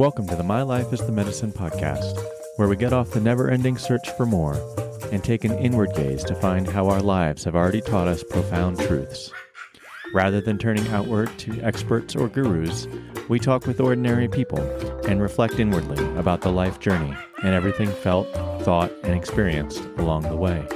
Welcome 0.00 0.26
to 0.28 0.34
the 0.34 0.42
My 0.42 0.62
Life 0.62 0.94
is 0.94 1.04
the 1.04 1.12
Medicine 1.12 1.52
podcast, 1.52 2.18
where 2.56 2.68
we 2.68 2.74
get 2.74 2.94
off 2.94 3.10
the 3.10 3.20
never 3.20 3.50
ending 3.50 3.76
search 3.76 4.08
for 4.12 4.24
more 4.24 4.56
and 5.12 5.22
take 5.22 5.44
an 5.44 5.58
inward 5.58 5.92
gaze 5.94 6.24
to 6.24 6.34
find 6.34 6.66
how 6.66 6.88
our 6.88 7.02
lives 7.02 7.44
have 7.44 7.54
already 7.54 7.82
taught 7.82 8.08
us 8.08 8.24
profound 8.24 8.80
truths. 8.80 9.30
Rather 10.14 10.40
than 10.40 10.56
turning 10.56 10.88
outward 10.88 11.28
to 11.40 11.60
experts 11.60 12.16
or 12.16 12.30
gurus, 12.30 12.88
we 13.28 13.38
talk 13.38 13.66
with 13.66 13.78
ordinary 13.78 14.26
people 14.26 14.60
and 15.06 15.20
reflect 15.20 15.60
inwardly 15.60 16.02
about 16.18 16.40
the 16.40 16.50
life 16.50 16.80
journey 16.80 17.14
and 17.42 17.52
everything 17.54 17.90
felt, 17.90 18.26
thought, 18.62 18.90
and 19.04 19.12
experienced 19.12 19.84
along 19.98 20.22
the 20.22 20.34
way. 20.34 20.66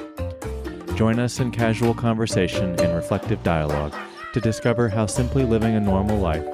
Join 0.96 1.18
us 1.18 1.40
in 1.40 1.50
casual 1.50 1.94
conversation 1.94 2.78
and 2.78 2.94
reflective 2.94 3.42
dialogue 3.42 3.94
to 4.34 4.40
discover 4.40 4.88
how 4.88 5.06
simply 5.06 5.44
living 5.44 5.76
a 5.76 5.80
normal 5.80 6.18
life, 6.18 6.44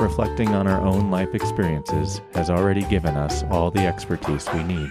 reflecting 0.00 0.48
on 0.48 0.66
our 0.66 0.80
own 0.84 1.12
life 1.12 1.32
experiences, 1.32 2.20
has 2.34 2.50
already 2.50 2.82
given 2.86 3.16
us 3.16 3.44
all 3.44 3.70
the 3.70 3.86
expertise 3.86 4.48
we 4.52 4.64
need. 4.64 4.88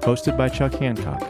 Hosted 0.00 0.38
by 0.38 0.48
Chuck 0.48 0.72
Hancock, 0.72 1.22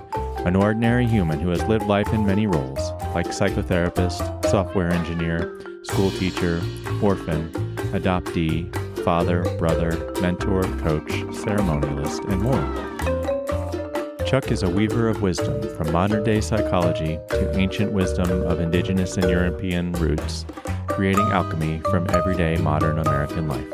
an 0.47 0.55
ordinary 0.55 1.07
human 1.07 1.41
who 1.41 1.49
has 1.51 1.65
lived 1.65 1.87
life 1.87 2.13
in 2.13 2.25
many 2.25 2.47
roles, 2.47 2.93
like 3.17 3.27
psychotherapist, 3.27 4.49
software 4.49 4.91
engineer, 4.91 5.61
school 5.83 6.13
teacher, 6.13 6.63
orphan, 7.03 7.51
adoptee, 7.93 8.73
father, 9.05 9.43
brother, 9.59 10.13
mentor, 10.21 10.63
coach, 10.79 11.11
ceremonialist, 11.43 12.25
and 12.31 12.41
more. 12.41 12.90
Chuck 14.31 14.53
is 14.53 14.63
a 14.63 14.71
weaver 14.71 15.09
of 15.09 15.23
wisdom 15.23 15.61
from 15.77 15.91
modern 15.91 16.23
day 16.23 16.41
psychology 16.41 17.19
to 17.31 17.59
ancient 17.59 17.91
wisdom 17.91 18.31
of 18.43 18.61
indigenous 18.61 19.17
and 19.17 19.29
European 19.29 19.91
roots, 19.95 20.47
creating 20.87 21.27
alchemy 21.33 21.81
from 21.91 22.09
everyday 22.11 22.57
modern 22.59 23.01
American 23.01 23.49
life. 23.49 23.67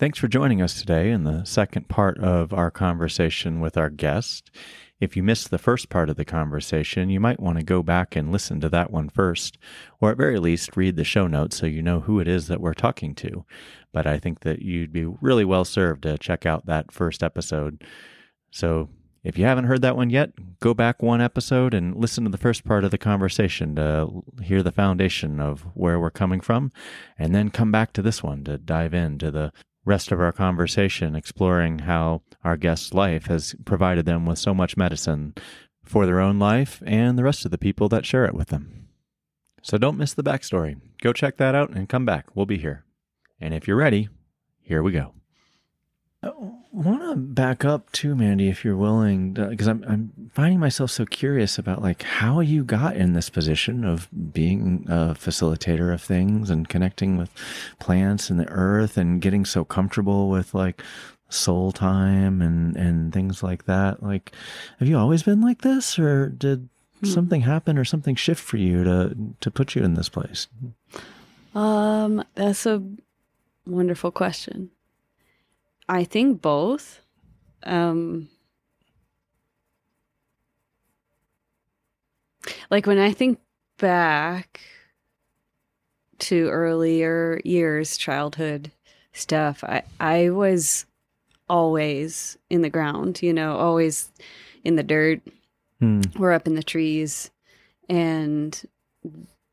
Thanks 0.00 0.18
for 0.18 0.26
joining 0.26 0.60
us 0.60 0.80
today 0.80 1.12
in 1.12 1.22
the 1.22 1.44
second 1.44 1.88
part 1.88 2.18
of 2.18 2.52
our 2.52 2.72
conversation 2.72 3.60
with 3.60 3.76
our 3.76 3.88
guest. 3.88 4.50
If 5.02 5.16
you 5.16 5.24
missed 5.24 5.50
the 5.50 5.58
first 5.58 5.88
part 5.88 6.10
of 6.10 6.14
the 6.14 6.24
conversation, 6.24 7.10
you 7.10 7.18
might 7.18 7.40
want 7.40 7.58
to 7.58 7.64
go 7.64 7.82
back 7.82 8.14
and 8.14 8.30
listen 8.30 8.60
to 8.60 8.68
that 8.68 8.92
one 8.92 9.08
first, 9.08 9.58
or 10.00 10.12
at 10.12 10.16
very 10.16 10.38
least 10.38 10.76
read 10.76 10.94
the 10.94 11.02
show 11.02 11.26
notes 11.26 11.56
so 11.56 11.66
you 11.66 11.82
know 11.82 11.98
who 11.98 12.20
it 12.20 12.28
is 12.28 12.46
that 12.46 12.60
we're 12.60 12.72
talking 12.72 13.12
to. 13.16 13.44
But 13.92 14.06
I 14.06 14.20
think 14.20 14.42
that 14.42 14.62
you'd 14.62 14.92
be 14.92 15.04
really 15.04 15.44
well 15.44 15.64
served 15.64 16.04
to 16.04 16.18
check 16.18 16.46
out 16.46 16.66
that 16.66 16.92
first 16.92 17.24
episode. 17.24 17.82
So 18.52 18.90
if 19.24 19.36
you 19.36 19.44
haven't 19.44 19.64
heard 19.64 19.82
that 19.82 19.96
one 19.96 20.08
yet, 20.08 20.30
go 20.60 20.72
back 20.72 21.02
one 21.02 21.20
episode 21.20 21.74
and 21.74 21.96
listen 21.96 22.22
to 22.22 22.30
the 22.30 22.38
first 22.38 22.64
part 22.64 22.84
of 22.84 22.92
the 22.92 22.96
conversation 22.96 23.74
to 23.74 24.22
hear 24.40 24.62
the 24.62 24.70
foundation 24.70 25.40
of 25.40 25.62
where 25.74 25.98
we're 25.98 26.10
coming 26.10 26.40
from, 26.40 26.70
and 27.18 27.34
then 27.34 27.50
come 27.50 27.72
back 27.72 27.92
to 27.94 28.02
this 28.02 28.22
one 28.22 28.44
to 28.44 28.56
dive 28.56 28.94
into 28.94 29.32
the 29.32 29.52
rest 29.84 30.12
of 30.12 30.20
our 30.20 30.32
conversation 30.32 31.14
exploring 31.14 31.80
how 31.80 32.22
our 32.44 32.56
guest's 32.56 32.94
life 32.94 33.26
has 33.26 33.54
provided 33.64 34.06
them 34.06 34.26
with 34.26 34.38
so 34.38 34.54
much 34.54 34.76
medicine 34.76 35.34
for 35.84 36.06
their 36.06 36.20
own 36.20 36.38
life 36.38 36.82
and 36.86 37.18
the 37.18 37.24
rest 37.24 37.44
of 37.44 37.50
the 37.50 37.58
people 37.58 37.88
that 37.88 38.06
share 38.06 38.24
it 38.24 38.34
with 38.34 38.48
them. 38.48 38.88
So 39.62 39.78
don't 39.78 39.98
miss 39.98 40.14
the 40.14 40.24
backstory. 40.24 40.80
Go 41.00 41.12
check 41.12 41.36
that 41.36 41.54
out 41.54 41.70
and 41.70 41.88
come 41.88 42.04
back. 42.04 42.26
We'll 42.34 42.46
be 42.46 42.58
here. 42.58 42.84
And 43.40 43.54
if 43.54 43.66
you're 43.66 43.76
ready, 43.76 44.08
here 44.60 44.82
we 44.82 44.92
go. 44.92 45.14
I 46.22 46.30
want 46.72 47.02
to 47.02 47.16
back 47.16 47.64
up 47.64 47.92
too, 47.92 48.14
Mandy, 48.14 48.48
if 48.48 48.64
you're 48.64 48.76
willing, 48.76 49.34
because 49.34 49.66
I'm 49.66 49.84
I'm 49.86 50.30
finding 50.32 50.58
myself 50.58 50.90
so 50.90 51.04
curious 51.04 51.58
about 51.58 51.82
like 51.82 52.02
how 52.02 52.40
you 52.40 52.64
got 52.64 52.96
in 52.96 53.12
this 53.12 53.28
position 53.28 53.84
of 53.84 54.08
being 54.32 54.86
a 54.88 55.14
facilitator 55.14 55.92
of 55.92 56.00
things 56.00 56.50
and 56.50 56.68
connecting 56.68 57.16
with 57.16 57.30
plants 57.78 58.30
and 58.30 58.40
the 58.40 58.48
earth 58.48 58.96
and 58.96 59.20
getting 59.20 59.44
so 59.44 59.64
comfortable 59.64 60.30
with 60.30 60.54
like 60.54 60.82
soul 61.28 61.72
time 61.72 62.40
and 62.40 62.76
and 62.76 63.12
things 63.12 63.42
like 63.42 63.64
that. 63.66 64.02
Like, 64.02 64.32
have 64.78 64.88
you 64.88 64.96
always 64.96 65.22
been 65.22 65.42
like 65.42 65.60
this, 65.60 65.98
or 65.98 66.28
did 66.30 66.68
hmm. 67.00 67.06
something 67.06 67.42
happen 67.42 67.76
or 67.76 67.84
something 67.84 68.14
shift 68.14 68.42
for 68.42 68.56
you 68.56 68.82
to 68.84 69.16
to 69.40 69.50
put 69.50 69.74
you 69.74 69.84
in 69.84 69.94
this 69.94 70.08
place? 70.08 70.48
Um, 71.54 72.24
that's 72.34 72.64
a 72.64 72.82
wonderful 73.66 74.10
question. 74.10 74.70
I 75.88 76.04
think 76.04 76.40
both. 76.40 77.00
Um, 77.64 78.28
like 82.70 82.86
when 82.86 82.98
I 82.98 83.12
think 83.12 83.38
back 83.78 84.60
to 86.20 86.48
earlier 86.48 87.40
years, 87.44 87.96
childhood 87.96 88.70
stuff, 89.12 89.62
I, 89.64 89.82
I 90.00 90.30
was 90.30 90.86
always 91.48 92.38
in 92.48 92.62
the 92.62 92.70
ground, 92.70 93.22
you 93.22 93.32
know, 93.32 93.56
always 93.56 94.10
in 94.64 94.76
the 94.76 94.82
dirt 94.82 95.20
hmm. 95.80 96.00
or 96.18 96.32
up 96.32 96.46
in 96.46 96.54
the 96.54 96.62
trees. 96.62 97.30
And 97.88 98.60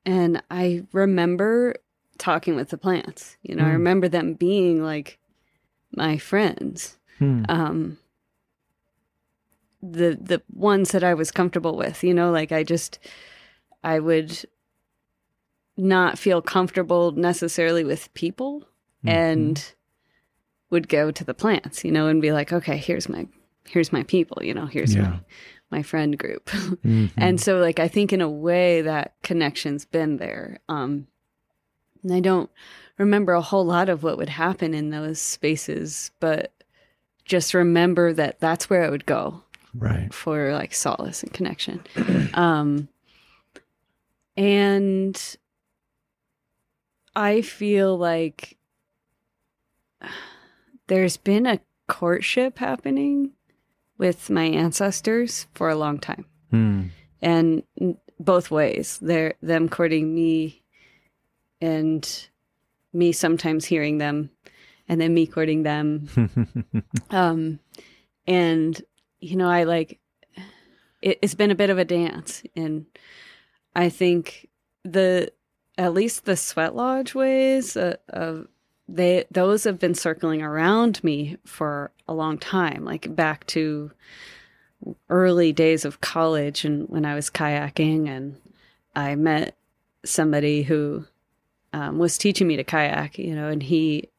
and 0.06 0.41
I 0.50 0.85
remember 0.94 1.75
talking 2.17 2.56
with 2.56 2.69
the 2.69 2.78
plants. 2.78 3.38
You 3.41 3.56
know, 3.56 3.63
hmm. 3.63 3.69
I 3.69 3.73
remember 3.73 4.07
them 4.07 4.34
being 4.34 4.84
like 4.84 5.19
my 5.92 6.18
friends. 6.18 6.98
Hmm. 7.18 7.44
Um, 7.50 7.98
the 9.82 10.18
the 10.20 10.42
ones 10.54 10.92
that 10.92 11.04
I 11.04 11.14
was 11.14 11.32
comfortable 11.32 11.78
with, 11.78 12.04
you 12.04 12.14
know, 12.14 12.32
like 12.32 12.52
I 12.52 12.64
just 12.64 13.00
I 13.84 14.00
would 14.00 14.46
not 15.78 16.20
feel 16.20 16.42
comfortable 16.42 17.12
necessarily 17.14 17.84
with 17.84 18.14
people 18.14 18.62
mm-hmm. 19.06 19.10
and 19.10 19.74
would 20.70 20.90
go 20.90 21.12
to 21.12 21.24
the 21.24 21.34
plants, 21.34 21.84
you 21.84 21.92
know, 21.92 22.08
and 22.08 22.22
be 22.22 22.32
like, 22.32 22.52
okay, 22.52 22.78
here's 22.78 23.08
my 23.08 23.28
here's 23.68 23.94
my 23.94 24.04
people, 24.04 24.44
you 24.44 24.54
know, 24.54 24.66
here's 24.66 24.96
yeah. 24.96 25.02
my 25.02 25.20
my 25.72 25.84
friend 25.84 26.18
group. 26.18 26.46
mm-hmm. 26.50 27.08
And 27.18 27.40
so 27.40 27.58
like 27.58 27.80
I 27.80 27.88
think 27.88 28.12
in 28.12 28.22
a 28.22 28.30
way 28.30 28.82
that 28.82 29.14
connection's 29.24 29.86
been 29.86 30.18
there. 30.18 30.60
Um 30.68 31.08
and 32.04 32.14
I 32.14 32.20
don't 32.20 32.50
remember 33.00 33.34
a 33.34 33.42
whole 33.42 33.66
lot 33.66 33.90
of 33.90 34.04
what 34.04 34.18
would 34.18 34.30
happen 34.30 34.76
in 34.76 34.92
those 34.92 35.20
spaces, 35.20 36.12
but 36.20 36.52
just 37.26 37.54
remember 37.54 38.14
that 38.14 38.40
that's 38.40 38.70
where 38.70 38.84
I 38.84 38.90
would 38.90 39.06
go. 39.06 39.42
Right. 39.74 40.14
For 40.14 40.54
like 40.54 40.74
solace 40.74 41.24
and 41.24 41.34
connection. 41.34 41.82
um, 42.34 42.90
and 44.36 45.38
I 47.16 47.42
feel 47.42 47.98
like 47.98 48.58
there's 50.88 51.18
been 51.18 51.46
a 51.46 51.59
courtship 51.88 52.58
happening 52.59 53.32
with 53.98 54.30
my 54.30 54.46
ancestors 54.46 55.48
for 55.54 55.70
a 55.70 55.76
long 55.76 56.00
time. 56.00 56.26
Hmm. 56.52 56.84
And 57.22 57.64
both 58.20 58.52
ways. 58.52 58.98
They're 59.02 59.36
them 59.42 59.70
courting 59.70 60.14
me 60.14 60.62
and 61.62 62.28
me 62.94 63.12
sometimes 63.12 63.66
hearing 63.66 63.98
them 63.98 64.30
and 64.88 65.00
then 65.00 65.14
me 65.14 65.28
courting 65.28 65.64
them. 65.64 66.10
um, 67.12 67.60
and, 68.28 68.82
you 69.20 69.36
know, 69.36 69.50
I 69.50 69.64
like, 69.64 70.00
it, 71.02 71.20
it's 71.22 71.36
been 71.36 71.52
a 71.52 71.56
bit 71.56 71.70
of 71.70 71.78
a 71.78 71.86
dance. 71.86 72.44
And 72.56 72.86
I 73.76 73.90
think 73.90 74.50
the, 74.84 75.32
at 75.78 75.94
least 75.94 76.26
the 76.26 76.36
sweat 76.36 76.76
lodge 76.76 77.14
ways 77.14 77.78
uh, 77.78 77.98
of, 78.10 78.48
they 78.92 79.26
those 79.30 79.64
have 79.64 79.80
been 79.80 79.94
circling 79.94 80.42
around 80.42 81.04
me 81.04 81.38
for 81.46 81.92
a 82.08 82.14
long 82.14 82.38
time 82.38 82.84
like 82.84 83.16
back 83.16 83.46
to 83.46 83.92
early 85.10 85.54
days 85.54 85.86
of 85.86 86.02
college 86.02 86.66
and 86.66 86.90
when 86.90 87.06
i 87.06 87.14
was 87.14 87.30
kayaking 87.30 88.08
and 88.08 88.35
i 88.96 89.16
met 89.16 89.56
somebody 90.03 90.64
who 90.64 91.06
um, 91.74 91.98
was 91.98 92.18
teaching 92.18 92.48
me 92.48 92.56
to 92.58 92.64
kayak, 92.64 93.18
you 93.18 93.36
know, 93.36 93.48
and 93.48 93.62
he, 93.62 94.10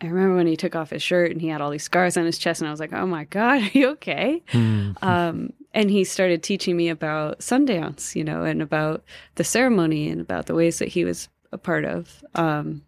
I 0.00 0.06
remember 0.06 0.36
when 0.36 0.46
he 0.46 0.56
took 0.56 0.76
off 0.76 0.90
his 0.90 1.02
shirt 1.02 1.30
and 1.30 1.40
he 1.40 1.48
had 1.48 1.60
all 1.60 1.70
these 1.70 1.82
scars 1.82 2.16
on 2.16 2.26
his 2.26 2.38
chest, 2.38 2.60
and 2.60 2.68
I 2.68 2.70
was 2.70 2.80
like, 2.80 2.92
oh 2.92 3.06
my 3.06 3.24
God, 3.24 3.62
are 3.74 3.78
you 3.78 3.88
okay? 3.90 4.42
Mm-hmm. 4.52 5.04
Um, 5.04 5.52
and 5.72 5.90
he 5.90 6.04
started 6.04 6.42
teaching 6.42 6.76
me 6.76 6.88
about 6.88 7.40
Sundance, 7.40 8.14
you 8.14 8.24
know, 8.24 8.44
and 8.44 8.62
about 8.62 9.04
the 9.34 9.44
ceremony 9.44 10.08
and 10.08 10.20
about 10.20 10.46
the 10.46 10.54
ways 10.54 10.78
that 10.78 10.88
he 10.88 11.04
was 11.04 11.28
a 11.52 11.58
part 11.58 11.84
of. 11.84 12.24
Um, 12.34 12.82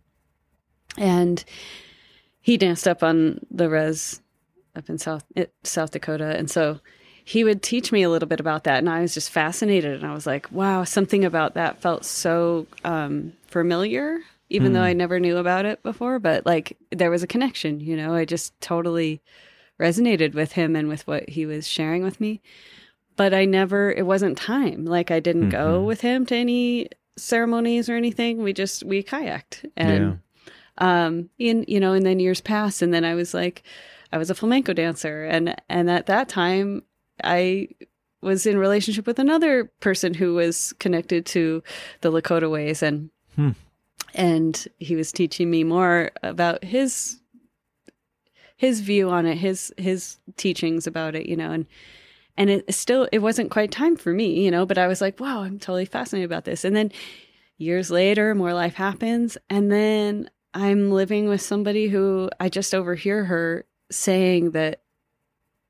and 0.97 1.45
he 2.41 2.57
danced 2.57 2.89
up 2.89 3.03
on 3.03 3.41
the 3.51 3.69
res 3.69 4.21
up 4.75 4.89
in 4.89 4.99
South 4.99 5.25
South 5.65 5.91
Dakota, 5.91 6.37
and 6.37 6.51
so 6.51 6.81
he 7.25 7.45
would 7.45 7.63
teach 7.63 7.93
me 7.93 8.03
a 8.03 8.09
little 8.09 8.29
bit 8.29 8.41
about 8.41 8.65
that, 8.65 8.79
and 8.79 8.89
I 8.89 9.03
was 9.03 9.13
just 9.13 9.31
fascinated. 9.31 9.93
And 9.95 10.07
I 10.07 10.15
was 10.15 10.27
like, 10.27 10.51
wow, 10.51 10.85
something 10.85 11.27
about 11.27 11.53
that 11.55 11.83
felt 11.83 12.07
so 12.07 12.67
um, 12.85 13.35
familiar, 13.49 14.21
even 14.49 14.71
mm. 14.71 14.75
though 14.75 14.83
I 14.83 14.93
hmm. 14.93 14.99
never 14.99 15.21
knew 15.21 15.37
about 15.37 15.67
it 15.67 15.83
before. 15.83 16.19
But 16.19 16.47
like, 16.47 16.77
there 16.91 17.11
was 17.11 17.23
a 17.23 17.27
connection, 17.27 17.81
you 17.81 17.97
know. 17.97 18.15
I 18.15 18.25
just 18.25 18.59
totally 18.61 19.21
resonated 19.81 20.35
with 20.35 20.53
him 20.53 20.77
and 20.77 20.89
with 20.89 21.07
what 21.07 21.29
he 21.29 21.47
was 21.47 21.67
sharing 21.67 22.03
with 22.03 22.21
me. 22.21 22.41
But 23.17 23.35
I 23.35 23.45
never, 23.45 23.91
it 23.91 24.07
wasn't 24.07 24.39
time. 24.39 24.85
Like, 24.85 25.11
I 25.11 25.19
didn't 25.19 25.51
mm-hmm. 25.51 25.51
go 25.51 25.83
with 25.83 26.01
him 26.01 26.25
to 26.27 26.37
any 26.37 26.89
ceremonies 27.19 27.89
or 27.89 27.97
anything. 27.97 28.43
We 28.43 28.53
just 28.53 28.85
we 28.85 29.03
kayaked 29.03 29.69
and 29.77 30.21
yeah. 30.79 31.05
um 31.07 31.31
in 31.39 31.65
you 31.69 31.81
know 31.81 31.93
and 31.93 32.07
then 32.07 32.21
years 32.21 32.41
passed 32.41 32.81
and 32.81 32.95
then 32.95 33.05
I 33.05 33.15
was 33.15 33.35
like 33.35 33.63
I 34.13 34.19
was 34.19 34.31
a 34.31 34.35
flamenco 34.35 34.73
dancer 34.73 35.25
and 35.25 35.61
and 35.69 35.91
at 35.91 36.07
that 36.07 36.29
time 36.29 36.83
I 37.23 37.69
was 38.21 38.47
in 38.47 38.59
relationship 38.59 39.07
with 39.07 39.19
another 39.19 39.71
person 39.81 40.15
who 40.15 40.35
was 40.35 40.73
connected 40.79 41.27
to 41.27 41.63
the 42.01 42.11
Lakota 42.11 42.51
ways 42.51 42.83
and 42.83 43.11
hmm. 43.39 43.51
and 44.15 44.67
he 44.79 44.97
was 44.97 45.13
teaching 45.13 45.49
me 45.49 45.63
more 45.63 46.11
about 46.23 46.65
his 46.65 47.21
his 48.57 48.81
view 48.81 49.09
on 49.09 49.25
it, 49.25 49.37
his 49.37 49.73
his 49.79 50.19
teachings 50.37 50.87
about 50.89 51.15
it, 51.15 51.27
you 51.27 51.37
know, 51.37 51.53
and 51.53 51.67
and 52.37 52.51
it 52.51 52.75
still 52.75 53.09
it 53.13 53.21
wasn't 53.21 53.53
quite 53.53 53.71
time 53.71 53.97
for 53.97 54.13
me, 54.13 54.45
you 54.45 54.51
know, 54.51 54.67
but 54.67 54.77
I 54.77 54.89
was 54.89 55.01
like, 55.01 55.21
wow, 55.21 55.43
I'm 55.43 55.61
totally 55.61 55.85
fascinated 55.85 56.29
about 56.29 56.45
this. 56.45 56.65
And 56.65 56.75
then 56.75 56.91
years 57.57 57.91
later, 57.91 58.35
more 58.35 58.53
life 58.53 58.75
happens, 58.75 59.39
and 59.49 59.71
then 59.71 60.29
I'm 60.53 60.91
living 60.91 61.29
with 61.29 61.41
somebody 61.41 61.87
who 61.87 62.29
I 62.41 62.49
just 62.49 62.75
overhear 62.75 63.25
her 63.25 63.65
saying 63.93 64.51
that 64.51 64.83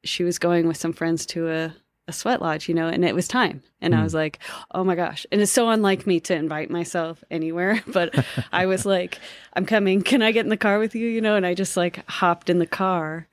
she 0.04 0.24
was 0.24 0.38
going 0.38 0.66
with 0.66 0.78
some 0.78 0.94
friends 0.94 1.26
to 1.26 1.50
a 1.50 1.74
a 2.08 2.12
sweat 2.12 2.40
lodge, 2.40 2.68
you 2.68 2.74
know, 2.74 2.88
and 2.88 3.04
it 3.04 3.14
was 3.14 3.28
time. 3.28 3.62
And 3.80 3.92
mm. 3.92 4.00
I 4.00 4.02
was 4.02 4.12
hmm. 4.12 4.18
like, 4.18 4.38
oh 4.72 4.82
my 4.82 4.94
gosh. 4.94 5.26
And 5.30 5.40
it's 5.40 5.52
so 5.52 5.68
unlike 5.68 6.06
me 6.06 6.18
to 6.20 6.34
invite 6.34 6.70
myself 6.70 7.22
anywhere. 7.30 7.82
But 7.98 8.24
I 8.52 8.66
was 8.66 8.86
like, 8.96 9.18
I'm 9.52 9.66
coming. 9.66 10.02
Can 10.02 10.22
I 10.22 10.32
get 10.32 10.46
in 10.46 10.50
the 10.50 10.56
car 10.56 10.78
with 10.78 10.94
you? 10.94 11.06
You 11.06 11.20
know, 11.20 11.36
and 11.36 11.46
I 11.46 11.54
just 11.54 11.76
like 11.76 12.08
hopped 12.08 12.48
in 12.48 12.58
the 12.58 12.66
car. 12.66 13.28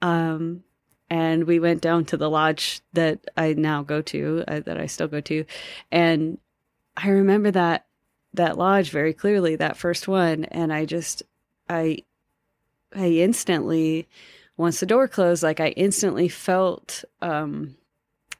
Um, 0.00 0.62
and 1.10 1.44
we 1.44 1.58
went 1.58 1.82
down 1.82 2.04
to 2.06 2.16
the 2.16 2.30
lodge 2.30 2.80
that 2.92 3.20
I 3.36 3.52
now 3.52 3.82
go 3.82 4.00
to, 4.02 4.44
uh, 4.48 4.60
that 4.60 4.80
I 4.80 4.86
still 4.86 5.08
go 5.08 5.20
to. 5.20 5.44
And 5.90 6.38
I 6.96 7.08
remember 7.08 7.50
that 7.50 7.86
that 8.34 8.56
lodge 8.56 8.90
very 8.90 9.12
clearly, 9.12 9.56
that 9.56 9.76
first 9.76 10.08
one. 10.08 10.44
And 10.44 10.72
I 10.72 10.84
just, 10.84 11.22
I, 11.68 11.98
I 12.94 13.08
instantly, 13.08 14.08
once 14.56 14.80
the 14.80 14.86
door 14.86 15.06
closed, 15.06 15.42
like 15.42 15.60
I 15.60 15.68
instantly 15.68 16.28
felt, 16.28 17.04
um, 17.20 17.76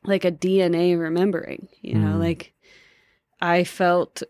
like 0.04 0.24
a 0.24 0.32
DNA 0.32 0.98
remembering, 0.98 1.68
you 1.80 1.94
know, 1.94 2.16
mm. 2.16 2.20
like 2.20 2.52
I 3.40 3.64
felt 3.64 4.22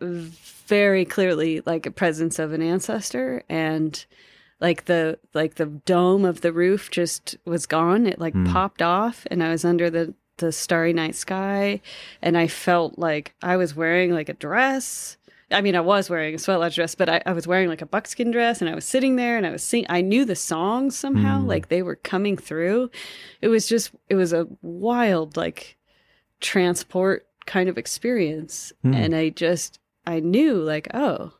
very 0.00 1.04
clearly 1.04 1.62
like 1.66 1.86
a 1.86 1.90
presence 1.90 2.38
of 2.38 2.52
an 2.52 2.62
ancestor 2.62 3.42
and 3.48 4.06
like 4.60 4.86
the 4.86 5.18
like 5.34 5.56
the 5.56 5.66
dome 5.66 6.24
of 6.24 6.40
the 6.40 6.52
roof 6.52 6.90
just 6.90 7.36
was 7.44 7.66
gone 7.66 8.06
it 8.06 8.18
like 8.18 8.34
mm. 8.34 8.50
popped 8.50 8.80
off 8.80 9.26
and 9.30 9.42
i 9.42 9.50
was 9.50 9.64
under 9.64 9.90
the 9.90 10.14
the 10.38 10.52
starry 10.52 10.94
night 10.94 11.14
sky 11.14 11.80
and 12.22 12.38
i 12.38 12.46
felt 12.46 12.98
like 12.98 13.34
i 13.42 13.56
was 13.56 13.76
wearing 13.76 14.12
like 14.12 14.30
a 14.30 14.34
dress 14.34 15.18
I 15.50 15.60
mean, 15.60 15.74
I 15.74 15.80
was 15.80 16.08
wearing 16.08 16.34
a 16.34 16.38
sweat 16.38 16.60
lodge 16.60 16.76
dress, 16.76 16.94
but 16.94 17.08
I, 17.08 17.22
I, 17.26 17.32
was 17.32 17.46
wearing 17.46 17.68
like 17.68 17.82
a 17.82 17.86
buckskin 17.86 18.30
dress 18.30 18.60
and 18.60 18.70
I 18.70 18.74
was 18.74 18.84
sitting 18.84 19.16
there 19.16 19.36
and 19.36 19.46
I 19.46 19.50
was 19.50 19.64
singing. 19.64 19.86
I 19.88 20.00
knew 20.00 20.24
the 20.24 20.36
songs 20.36 20.96
somehow, 20.96 21.40
mm. 21.40 21.46
like 21.46 21.68
they 21.68 21.82
were 21.82 21.96
coming 21.96 22.36
through. 22.36 22.90
It 23.40 23.48
was 23.48 23.66
just, 23.66 23.90
it 24.08 24.14
was 24.14 24.32
a 24.32 24.46
wild, 24.62 25.36
like 25.36 25.76
transport 26.40 27.26
kind 27.46 27.68
of 27.68 27.78
experience. 27.78 28.72
Mm. 28.84 28.94
And 28.94 29.14
I 29.14 29.30
just, 29.30 29.80
I 30.06 30.20
knew 30.20 30.54
like, 30.54 30.88
oh, 30.94 31.32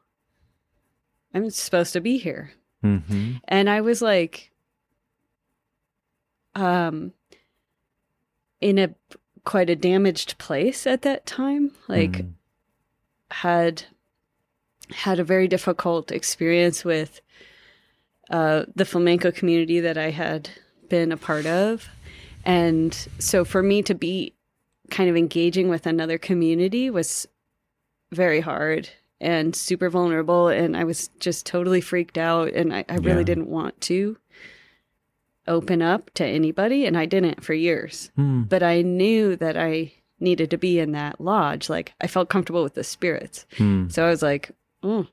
I'm 1.33 1.49
supposed 1.51 1.93
to 1.93 2.01
be 2.01 2.19
here. 2.19 2.53
Mm-hmm. 2.85 3.35
And 3.47 3.71
I 3.71 3.81
was 3.81 4.03
like, 4.03 4.51
um, 6.55 7.13
in 8.61 8.79
a 8.79 8.95
quite 9.45 9.71
a 9.71 9.77
damaged 9.77 10.37
place 10.39 10.87
at 10.87 11.03
that 11.03 11.27
time. 11.27 11.71
Like, 11.89 12.13
mm. 12.13 12.33
had 13.31 13.85
had 14.93 15.19
a 15.19 15.25
very 15.25 15.49
difficult 15.49 16.11
experience 16.11 16.85
with 16.85 17.21
uh, 18.31 18.65
the 18.75 18.85
flamenco 18.85 19.31
community 19.31 19.81
that 19.81 19.99
I 19.99 20.11
had 20.11 20.51
been 20.89 21.13
a 21.13 21.17
part 21.17 21.47
of. 21.47 21.89
And 22.45 22.95
so 23.19 23.45
for 23.45 23.63
me 23.63 23.83
to 23.83 23.95
be 23.95 24.35
kind 24.91 25.11
of 25.11 25.17
engaging 25.17 25.69
with 25.69 25.87
another 25.87 26.19
community 26.19 26.91
was 26.91 27.27
very 28.13 28.41
hard 28.41 28.89
and 29.21 29.55
super 29.55 29.89
vulnerable. 29.91 30.49
And 30.49 30.77
I 30.77 30.85
was 30.85 31.09
just 31.21 31.47
totally 31.47 31.81
freaked 31.81 32.19
out. 32.19 32.53
And 32.53 32.75
I, 32.75 32.85
I 32.89 32.97
really 32.97 33.19
yeah. 33.19 33.25
didn't 33.25 33.51
want 33.51 33.81
to 33.83 34.17
open 35.47 35.83
up 35.83 36.11
to 36.15 36.25
anybody. 36.25 36.87
And 36.87 36.97
I 36.97 37.07
didn't 37.07 37.45
for 37.45 37.55
years. 37.55 38.11
Hmm. 38.17 38.43
But 38.43 38.63
I 38.63 38.83
knew 38.83 39.37
that 39.37 39.57
I 39.57 39.93
needed 40.19 40.51
to 40.51 40.59
be 40.59 40.79
in 40.79 40.93
that 40.93 41.21
lodge. 41.21 41.69
Like 41.69 41.95
I 42.01 42.07
felt 42.07 42.29
comfortable 42.29 42.63
with 42.63 42.75
the 42.75 42.85
spirits. 42.85 43.47
Hmm. 43.57 43.89
So 43.89 44.05
I 44.05 44.11
was 44.11 44.23
like, 44.23 44.51
mm. 44.83 45.09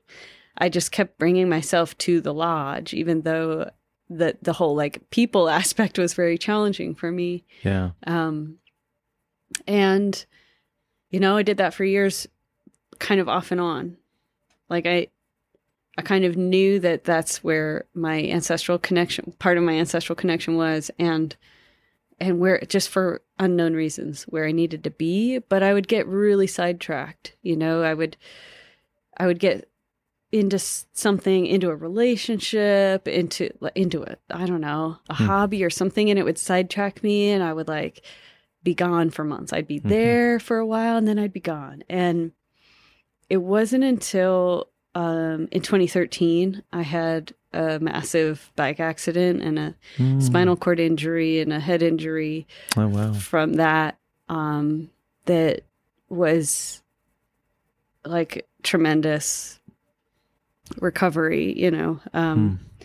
I 0.56 0.68
just 0.68 0.92
kept 0.92 1.18
bringing 1.18 1.48
myself 1.48 1.96
to 1.98 2.20
the 2.20 2.34
lodge, 2.34 2.92
even 2.94 3.22
though 3.22 3.70
the 4.10 4.36
the 4.42 4.54
whole 4.54 4.74
like 4.74 5.08
people 5.10 5.48
aspect 5.48 5.98
was 5.98 6.14
very 6.14 6.38
challenging 6.38 6.94
for 6.94 7.10
me. 7.10 7.44
Yeah. 7.62 7.90
Um, 8.06 8.58
and 9.66 10.24
you 11.10 11.20
know, 11.20 11.36
I 11.36 11.42
did 11.42 11.56
that 11.56 11.74
for 11.74 11.84
years, 11.84 12.26
kind 12.98 13.20
of 13.20 13.28
off 13.28 13.50
and 13.50 13.60
on. 13.60 13.96
Like 14.68 14.86
I, 14.86 15.08
I 15.96 16.02
kind 16.02 16.24
of 16.24 16.36
knew 16.36 16.78
that 16.80 17.04
that's 17.04 17.42
where 17.42 17.86
my 17.94 18.22
ancestral 18.24 18.78
connection, 18.78 19.32
part 19.38 19.56
of 19.56 19.64
my 19.64 19.72
ancestral 19.72 20.16
connection 20.16 20.56
was, 20.56 20.90
and 20.98 21.34
and 22.20 22.40
where 22.40 22.60
just 22.68 22.88
for 22.88 23.22
unknown 23.38 23.74
reasons 23.74 24.24
where 24.24 24.44
I 24.44 24.52
needed 24.52 24.84
to 24.84 24.90
be, 24.90 25.38
but 25.38 25.62
I 25.62 25.72
would 25.72 25.88
get 25.88 26.06
really 26.06 26.46
sidetracked. 26.46 27.34
You 27.42 27.56
know, 27.56 27.82
I 27.82 27.94
would 27.94 28.16
I 29.18 29.26
would 29.26 29.38
get 29.38 29.68
into 30.30 30.58
something, 30.58 31.46
into 31.46 31.70
a 31.70 31.76
relationship, 31.76 33.08
into 33.08 33.50
into 33.74 34.02
a 34.02 34.16
I 34.30 34.46
don't 34.46 34.60
know 34.60 34.98
a 35.08 35.14
hmm. 35.14 35.24
hobby 35.26 35.64
or 35.64 35.70
something, 35.70 36.10
and 36.10 36.18
it 36.18 36.24
would 36.24 36.38
sidetrack 36.38 37.02
me, 37.02 37.30
and 37.30 37.42
I 37.42 37.52
would 37.52 37.68
like 37.68 38.02
be 38.62 38.74
gone 38.74 39.10
for 39.10 39.24
months. 39.24 39.52
I'd 39.52 39.66
be 39.66 39.78
mm-hmm. 39.78 39.88
there 39.88 40.40
for 40.40 40.58
a 40.58 40.66
while, 40.66 40.96
and 40.96 41.08
then 41.08 41.18
I'd 41.18 41.32
be 41.32 41.40
gone. 41.40 41.82
And 41.88 42.32
it 43.28 43.38
wasn't 43.38 43.84
until 43.84 44.68
um, 44.94 45.48
in 45.52 45.62
2013 45.62 46.62
I 46.72 46.82
had 46.82 47.34
a 47.52 47.78
massive 47.78 48.50
bike 48.56 48.80
accident 48.80 49.42
and 49.42 49.58
a 49.58 49.74
mm. 49.96 50.22
spinal 50.22 50.56
cord 50.56 50.80
injury 50.80 51.40
and 51.40 51.52
a 51.52 51.60
head 51.60 51.82
injury. 51.82 52.46
Oh 52.76 52.88
wow! 52.88 53.12
From 53.12 53.54
that, 53.54 53.98
um, 54.28 54.90
that 55.24 55.62
was 56.08 56.82
like 58.04 58.47
tremendous 58.62 59.58
recovery, 60.80 61.58
you 61.58 61.70
know. 61.70 62.00
Um, 62.12 62.60
hmm. 62.80 62.84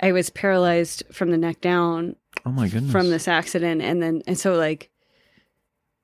I 0.00 0.12
was 0.12 0.30
paralyzed 0.30 1.02
from 1.12 1.30
the 1.30 1.38
neck 1.38 1.60
down. 1.60 2.16
Oh 2.46 2.50
my 2.50 2.68
goodness. 2.68 2.92
From 2.92 3.10
this 3.10 3.28
accident. 3.28 3.82
And 3.82 4.02
then, 4.02 4.22
and 4.26 4.38
so 4.38 4.54
like, 4.54 4.90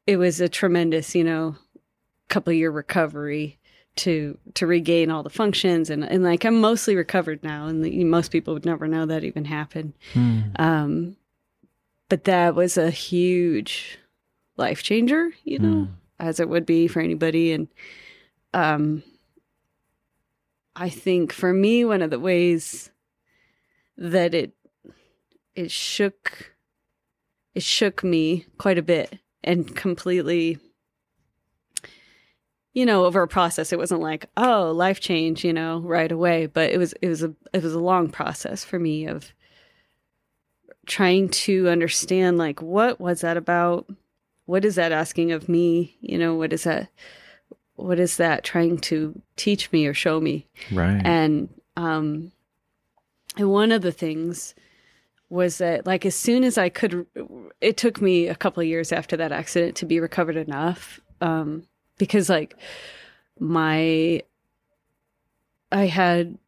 it 0.06 0.16
was 0.16 0.40
a 0.40 0.48
tremendous, 0.48 1.14
you 1.14 1.24
know, 1.24 1.56
couple 2.28 2.52
year 2.52 2.70
recovery 2.70 3.58
to 3.96 4.36
to 4.54 4.66
regain 4.66 5.10
all 5.10 5.22
the 5.22 5.30
functions 5.30 5.88
and 5.88 6.02
and 6.02 6.24
like 6.24 6.44
I'm 6.44 6.60
mostly 6.60 6.96
recovered 6.96 7.44
now 7.44 7.66
and 7.68 7.84
the, 7.84 8.02
most 8.02 8.32
people 8.32 8.52
would 8.54 8.64
never 8.64 8.88
know 8.88 9.06
that 9.06 9.22
even 9.22 9.44
happened. 9.44 9.92
Hmm. 10.12 10.40
Um 10.56 11.16
but 12.08 12.24
that 12.24 12.54
was 12.54 12.76
a 12.76 12.90
huge 12.90 13.98
life 14.56 14.82
changer, 14.82 15.30
you 15.44 15.58
know, 15.58 15.84
hmm. 15.84 15.92
as 16.18 16.40
it 16.40 16.48
would 16.48 16.66
be 16.66 16.88
for 16.88 17.00
anybody 17.00 17.52
and 17.52 17.68
um, 18.54 19.02
I 20.76 20.88
think 20.88 21.32
for 21.32 21.52
me, 21.52 21.84
one 21.84 22.02
of 22.02 22.10
the 22.10 22.20
ways 22.20 22.90
that 23.98 24.34
it 24.34 24.52
it 25.54 25.70
shook 25.70 26.52
it 27.54 27.62
shook 27.62 28.02
me 28.02 28.46
quite 28.58 28.78
a 28.78 28.82
bit 28.82 29.18
and 29.44 29.76
completely 29.76 30.58
you 32.72 32.84
know 32.84 33.04
over 33.04 33.22
a 33.22 33.28
process. 33.28 33.72
It 33.72 33.78
wasn't 33.78 34.00
like 34.00 34.26
oh 34.36 34.72
life 34.72 35.00
change 35.00 35.44
you 35.44 35.52
know 35.52 35.78
right 35.80 36.10
away 36.10 36.46
but 36.46 36.70
it 36.70 36.78
was 36.78 36.92
it 36.94 37.08
was 37.08 37.22
a 37.22 37.32
it 37.52 37.62
was 37.62 37.74
a 37.74 37.78
long 37.78 38.08
process 38.10 38.64
for 38.64 38.78
me 38.78 39.06
of 39.06 39.32
trying 40.86 41.28
to 41.28 41.68
understand 41.68 42.36
like 42.36 42.60
what 42.60 43.00
was 43.00 43.20
that 43.20 43.36
about? 43.36 43.86
What 44.46 44.64
is 44.64 44.74
that 44.74 44.92
asking 44.92 45.30
of 45.30 45.48
me? 45.48 45.96
You 46.00 46.18
know 46.18 46.34
what 46.34 46.52
is 46.52 46.64
that 46.64 46.88
what 47.76 47.98
is 47.98 48.16
that 48.16 48.44
trying 48.44 48.78
to 48.78 49.20
teach 49.36 49.70
me 49.72 49.86
or 49.86 49.94
show 49.94 50.20
me? 50.20 50.46
Right. 50.72 51.00
And 51.04 51.48
um 51.76 52.32
and 53.36 53.50
one 53.50 53.72
of 53.72 53.82
the 53.82 53.92
things 53.92 54.54
was 55.28 55.58
that 55.58 55.86
like 55.86 56.06
as 56.06 56.14
soon 56.14 56.44
as 56.44 56.56
I 56.58 56.68
could 56.68 57.06
it 57.60 57.76
took 57.76 58.00
me 58.00 58.28
a 58.28 58.34
couple 58.34 58.60
of 58.60 58.66
years 58.66 58.92
after 58.92 59.16
that 59.16 59.32
accident 59.32 59.76
to 59.76 59.86
be 59.86 59.98
recovered 59.98 60.36
enough 60.36 61.00
um 61.20 61.66
because 61.98 62.28
like 62.28 62.56
my 63.40 64.22
I 65.72 65.86
had 65.86 66.38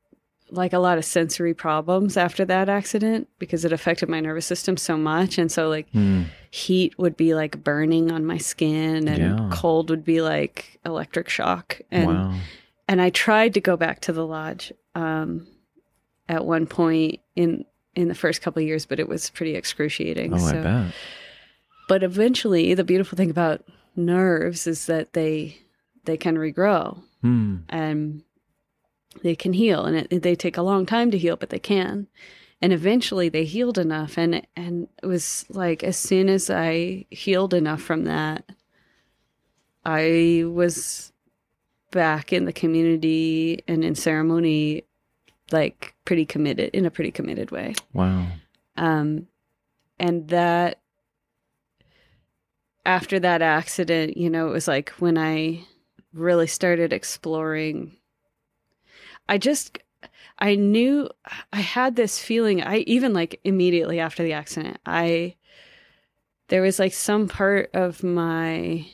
like 0.50 0.72
a 0.72 0.78
lot 0.78 0.98
of 0.98 1.04
sensory 1.04 1.54
problems 1.54 2.16
after 2.16 2.44
that 2.44 2.68
accident 2.68 3.28
because 3.38 3.64
it 3.64 3.72
affected 3.72 4.08
my 4.08 4.20
nervous 4.20 4.46
system 4.46 4.76
so 4.76 4.96
much. 4.96 5.38
And 5.38 5.50
so, 5.50 5.68
like, 5.68 5.90
mm. 5.92 6.26
Heat 6.56 6.98
would 6.98 7.18
be 7.18 7.34
like 7.34 7.62
burning 7.62 8.10
on 8.10 8.24
my 8.24 8.38
skin, 8.38 9.08
and 9.08 9.38
yeah. 9.38 9.50
cold 9.52 9.90
would 9.90 10.04
be 10.04 10.22
like 10.22 10.80
electric 10.86 11.28
shock. 11.28 11.80
And 11.90 12.06
wow. 12.06 12.34
and 12.88 13.02
I 13.02 13.10
tried 13.10 13.54
to 13.54 13.60
go 13.60 13.76
back 13.76 14.00
to 14.00 14.12
the 14.12 14.26
lodge 14.26 14.72
um, 14.94 15.46
at 16.30 16.46
one 16.46 16.66
point 16.66 17.20
in 17.36 17.66
in 17.94 18.08
the 18.08 18.14
first 18.14 18.40
couple 18.40 18.62
years, 18.62 18.86
but 18.86 18.98
it 18.98 19.06
was 19.06 19.28
pretty 19.30 19.54
excruciating. 19.54 20.32
Oh, 20.32 20.38
so, 20.38 20.58
I 20.58 20.62
bet. 20.62 20.94
But 21.88 22.02
eventually, 22.02 22.72
the 22.72 22.84
beautiful 22.84 23.16
thing 23.16 23.30
about 23.30 23.62
nerves 23.94 24.66
is 24.66 24.86
that 24.86 25.12
they 25.12 25.58
they 26.04 26.16
can 26.16 26.36
regrow 26.36 27.02
mm. 27.22 27.60
and 27.68 28.22
they 29.22 29.36
can 29.36 29.52
heal, 29.52 29.84
and 29.84 30.06
it, 30.10 30.22
they 30.22 30.34
take 30.34 30.56
a 30.56 30.62
long 30.62 30.86
time 30.86 31.10
to 31.10 31.18
heal, 31.18 31.36
but 31.36 31.50
they 31.50 31.58
can. 31.58 32.06
And 32.62 32.72
eventually, 32.72 33.28
they 33.28 33.44
healed 33.44 33.76
enough, 33.76 34.16
and 34.16 34.46
and 34.56 34.88
it 35.02 35.06
was 35.06 35.44
like 35.50 35.84
as 35.84 35.96
soon 35.96 36.28
as 36.28 36.48
I 36.48 37.04
healed 37.10 37.52
enough 37.52 37.82
from 37.82 38.04
that, 38.04 38.50
I 39.84 40.42
was 40.46 41.12
back 41.90 42.32
in 42.32 42.44
the 42.44 42.52
community 42.52 43.62
and 43.68 43.84
in 43.84 43.94
ceremony 43.94 44.84
like 45.52 45.94
pretty 46.04 46.26
committed 46.26 46.70
in 46.74 46.84
a 46.84 46.90
pretty 46.90 47.10
committed 47.10 47.50
way. 47.50 47.74
Wow. 47.92 48.26
Um 48.76 49.28
and 49.98 50.28
that 50.28 50.80
after 52.84 53.18
that 53.20 53.42
accident, 53.42 54.16
you 54.16 54.28
know, 54.28 54.48
it 54.48 54.52
was 54.52 54.68
like 54.68 54.90
when 54.98 55.16
I 55.16 55.62
really 56.12 56.46
started 56.46 56.92
exploring 56.92 57.96
I 59.28 59.38
just 59.38 59.78
I 60.38 60.54
knew 60.54 61.08
I 61.52 61.60
had 61.60 61.96
this 61.96 62.18
feeling 62.18 62.62
I 62.62 62.78
even 62.78 63.12
like 63.12 63.40
immediately 63.44 64.00
after 64.00 64.22
the 64.22 64.32
accident, 64.34 64.78
I 64.84 65.36
there 66.48 66.62
was 66.62 66.78
like 66.78 66.92
some 66.92 67.28
part 67.28 67.70
of 67.74 68.04
my 68.04 68.86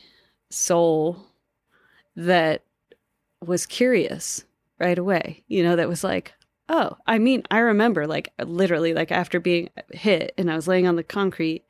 soul 0.49 1.27
that 2.15 2.63
was 3.45 3.65
curious 3.65 4.45
right 4.79 4.97
away. 4.97 5.43
You 5.47 5.63
know, 5.63 5.75
that 5.75 5.89
was 5.89 6.03
like, 6.03 6.33
Oh, 6.69 6.97
I 7.05 7.19
mean, 7.19 7.43
I 7.51 7.59
remember 7.59 8.07
like 8.07 8.31
literally 8.43 8.93
like 8.93 9.11
after 9.11 9.39
being 9.39 9.69
hit 9.91 10.33
and 10.37 10.49
I 10.49 10.55
was 10.55 10.67
laying 10.67 10.87
on 10.87 10.95
the 10.95 11.03
concrete 11.03 11.65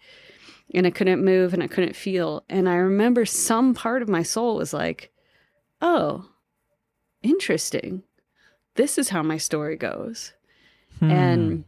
and 0.73 0.85
I 0.85 0.91
couldn't 0.91 1.25
move 1.25 1.53
and 1.53 1.63
I 1.63 1.67
couldn't 1.67 1.95
feel. 1.95 2.43
And 2.47 2.69
I 2.69 2.75
remember 2.75 3.25
some 3.25 3.73
part 3.73 4.01
of 4.01 4.09
my 4.09 4.23
soul 4.23 4.55
was 4.55 4.71
like, 4.71 5.11
oh, 5.81 6.29
interesting. 7.23 8.03
This 8.75 8.97
is 8.97 9.09
how 9.09 9.23
my 9.23 9.37
story 9.37 9.75
goes. 9.75 10.33
Hmm. 10.99 11.11
And 11.11 11.63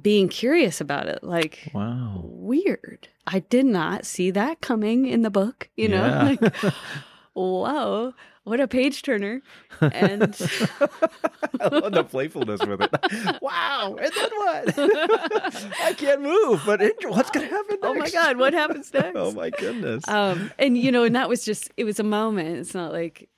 being 0.00 0.28
curious 0.28 0.80
about 0.80 1.06
it, 1.06 1.22
like, 1.22 1.70
wow, 1.74 2.20
weird. 2.24 3.08
I 3.26 3.40
did 3.40 3.66
not 3.66 4.06
see 4.06 4.30
that 4.30 4.60
coming 4.60 5.06
in 5.06 5.22
the 5.22 5.30
book, 5.30 5.68
you 5.76 5.88
know? 5.88 6.06
Yeah. 6.06 6.22
Like, 6.40 6.54
whoa 7.34 8.14
what 8.44 8.60
a 8.60 8.66
page 8.66 9.02
turner. 9.02 9.40
And 9.80 10.22
I 11.60 11.68
love 11.68 11.92
the 11.92 12.04
playfulness 12.08 12.60
with 12.64 12.80
it. 12.80 13.38
wow. 13.40 13.96
And 14.00 14.12
then 14.12 14.30
what? 14.36 15.72
I 15.80 15.94
can't 15.96 16.22
move, 16.22 16.62
but 16.66 16.80
what's 17.04 17.30
going 17.30 17.48
to 17.48 17.54
happen 17.54 17.78
next? 17.80 17.84
Oh 17.84 17.94
my 17.94 18.10
God. 18.10 18.38
What 18.38 18.52
happens 18.52 18.92
next? 18.92 19.16
oh 19.16 19.32
my 19.32 19.50
goodness. 19.50 20.06
Um, 20.08 20.50
and, 20.58 20.76
you 20.76 20.90
know, 20.90 21.04
and 21.04 21.14
that 21.14 21.28
was 21.28 21.44
just, 21.44 21.70
it 21.76 21.84
was 21.84 22.00
a 22.00 22.04
moment. 22.04 22.58
It's 22.58 22.74
not 22.74 22.92
like 22.92 23.28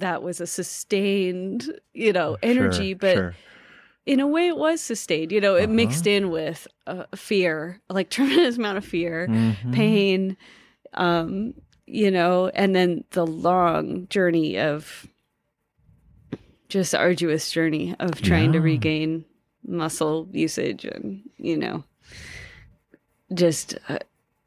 that 0.00 0.22
was 0.22 0.40
a 0.40 0.46
sustained, 0.46 1.70
you 1.94 2.12
know, 2.12 2.36
energy, 2.42 2.90
sure, 2.90 2.98
but. 2.98 3.14
Sure 3.14 3.34
in 4.04 4.18
a 4.18 4.26
way 4.26 4.48
it 4.48 4.56
was 4.56 4.80
sustained 4.80 5.30
you 5.30 5.40
know 5.40 5.54
it 5.54 5.66
uh-huh. 5.66 5.74
mixed 5.74 6.08
in 6.08 6.28
with 6.28 6.66
uh, 6.88 7.04
fear 7.14 7.80
like 7.88 8.10
tremendous 8.10 8.58
amount 8.58 8.76
of 8.76 8.84
fear 8.84 9.28
mm-hmm. 9.28 9.72
pain 9.72 10.36
um 10.94 11.54
you 11.92 12.10
know, 12.10 12.48
and 12.54 12.74
then 12.74 13.04
the 13.10 13.26
long 13.26 14.06
journey 14.08 14.58
of 14.58 15.06
just 16.68 16.94
arduous 16.94 17.50
journey 17.50 17.94
of 18.00 18.22
trying 18.22 18.46
yeah. 18.46 18.52
to 18.52 18.60
regain 18.60 19.24
muscle 19.66 20.26
usage 20.32 20.86
and, 20.86 21.22
you 21.36 21.56
know, 21.56 21.84
just 23.34 23.76
uh, 23.88 23.98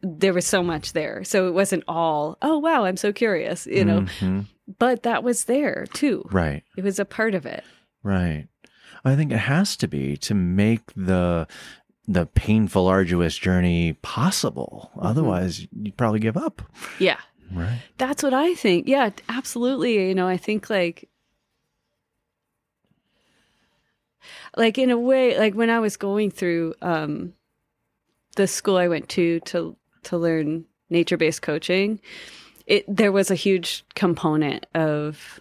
there 0.05 0.33
was 0.33 0.45
so 0.45 0.62
much 0.62 0.93
there. 0.93 1.24
So 1.24 1.47
it 1.47 1.53
wasn't 1.53 1.83
all, 1.88 2.38
oh, 2.41 2.59
wow, 2.59 2.85
I'm 2.85 2.97
so 2.97 3.12
curious, 3.12 3.65
you 3.65 3.83
know, 3.83 4.01
mm-hmm. 4.01 4.41
but 4.77 5.03
that 5.03 5.24
was 5.24 5.45
there 5.45 5.85
too. 5.93 6.24
Right. 6.31 6.63
It 6.77 6.83
was 6.83 7.00
a 7.00 7.05
part 7.05 7.33
of 7.33 7.45
it. 7.45 7.63
Right. 8.03 8.47
I 9.03 9.15
think 9.15 9.31
it 9.31 9.38
has 9.38 9.75
to 9.77 9.88
be 9.88 10.17
to 10.17 10.33
make 10.33 10.93
the 10.95 11.47
the 12.07 12.27
painful, 12.27 12.88
arduous 12.88 13.35
journey 13.35 13.93
possible. 13.93 14.91
Mm-hmm. 14.91 15.07
Otherwise, 15.07 15.67
you'd 15.71 15.97
probably 15.97 16.19
give 16.19 16.38
up. 16.38 16.62
Yeah. 17.00 17.17
Right. 17.51 17.81
That's 17.97 18.21
what 18.21 18.33
I 18.33 18.53
think. 18.53 18.88
Yeah, 18.88 19.09
absolutely. 19.27 20.07
You 20.07 20.13
know, 20.13 20.27
I 20.27 20.38
think 20.38 20.69
like, 20.69 21.09
like 24.55 24.77
in 24.77 24.91
a 24.91 25.00
way, 25.00 25.38
like 25.38 25.55
when 25.55 25.71
I 25.71 25.79
was 25.79 25.97
going 25.97 26.29
through 26.29 26.75
um, 26.81 27.33
the 28.35 28.47
school 28.47 28.77
I 28.77 28.88
went 28.88 29.09
to 29.09 29.39
to 29.41 29.75
to 30.05 30.17
learn 30.17 30.65
nature 30.89 31.17
based 31.17 31.41
coaching, 31.41 32.00
it 32.65 32.83
there 32.88 33.12
was 33.12 33.29
a 33.29 33.35
huge 33.35 33.83
component 33.95 34.65
of 34.74 35.39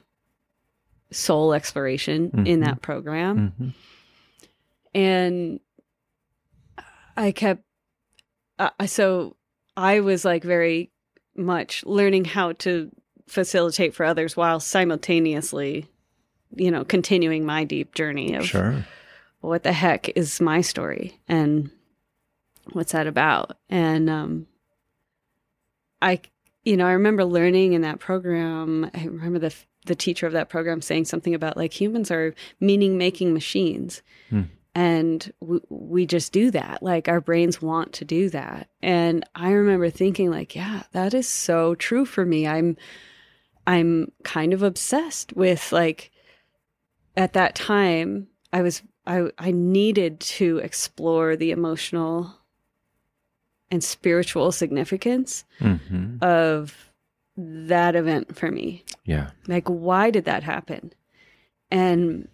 soul 1.10 1.54
exploration 1.54 2.30
mm-hmm. 2.30 2.46
in 2.46 2.60
that 2.60 2.82
program, 2.82 3.52
mm-hmm. 3.52 3.68
and 4.98 5.60
I 7.16 7.32
kept 7.32 7.62
uh, 8.58 8.86
so 8.86 9.36
I 9.76 10.00
was 10.00 10.24
like 10.24 10.44
very 10.44 10.90
much 11.36 11.84
learning 11.84 12.24
how 12.24 12.52
to 12.52 12.90
facilitate 13.26 13.94
for 13.94 14.04
others 14.04 14.36
while 14.36 14.60
simultaneously, 14.60 15.88
you 16.54 16.70
know, 16.70 16.84
continuing 16.84 17.44
my 17.44 17.64
deep 17.64 17.94
journey 17.94 18.34
of 18.34 18.46
sure. 18.46 18.84
what 19.40 19.62
the 19.62 19.72
heck 19.72 20.08
is 20.16 20.40
my 20.40 20.60
story 20.60 21.18
and 21.28 21.70
what's 22.72 22.92
that 22.92 23.06
about? 23.06 23.56
And 23.68 24.08
um, 24.08 24.46
I, 26.04 26.20
you 26.64 26.76
know, 26.76 26.86
I 26.86 26.92
remember 26.92 27.24
learning 27.24 27.72
in 27.72 27.82
that 27.82 27.98
program. 27.98 28.90
I 28.94 29.04
remember 29.04 29.38
the 29.38 29.54
the 29.86 29.94
teacher 29.94 30.26
of 30.26 30.32
that 30.32 30.48
program 30.48 30.80
saying 30.80 31.04
something 31.04 31.34
about 31.34 31.58
like 31.58 31.78
humans 31.78 32.10
are 32.10 32.34
meaning 32.58 32.96
making 32.96 33.34
machines. 33.34 34.02
Hmm 34.30 34.42
and 34.74 35.32
we, 35.40 35.60
we 35.68 36.06
just 36.06 36.32
do 36.32 36.50
that 36.50 36.82
like 36.82 37.08
our 37.08 37.20
brains 37.20 37.62
want 37.62 37.92
to 37.92 38.04
do 38.04 38.28
that 38.30 38.68
and 38.82 39.24
i 39.34 39.50
remember 39.50 39.88
thinking 39.88 40.30
like 40.30 40.54
yeah 40.54 40.82
that 40.92 41.14
is 41.14 41.28
so 41.28 41.74
true 41.74 42.04
for 42.04 42.24
me 42.24 42.46
i'm 42.46 42.76
i'm 43.66 44.10
kind 44.24 44.52
of 44.52 44.62
obsessed 44.62 45.32
with 45.34 45.72
like 45.72 46.10
at 47.16 47.32
that 47.34 47.54
time 47.54 48.26
i 48.52 48.62
was 48.62 48.82
i 49.06 49.28
i 49.38 49.50
needed 49.50 50.18
to 50.20 50.58
explore 50.58 51.36
the 51.36 51.50
emotional 51.50 52.34
and 53.74 53.82
spiritual 53.82 54.52
significance 54.52 55.44
mm-hmm. 55.60 56.16
of 56.22 56.92
that 57.36 57.96
event 57.96 58.36
for 58.36 58.50
me 58.50 58.84
yeah 59.04 59.30
like 59.48 59.66
why 59.68 60.10
did 60.10 60.24
that 60.24 60.44
happen 60.44 60.92
and 61.70 62.28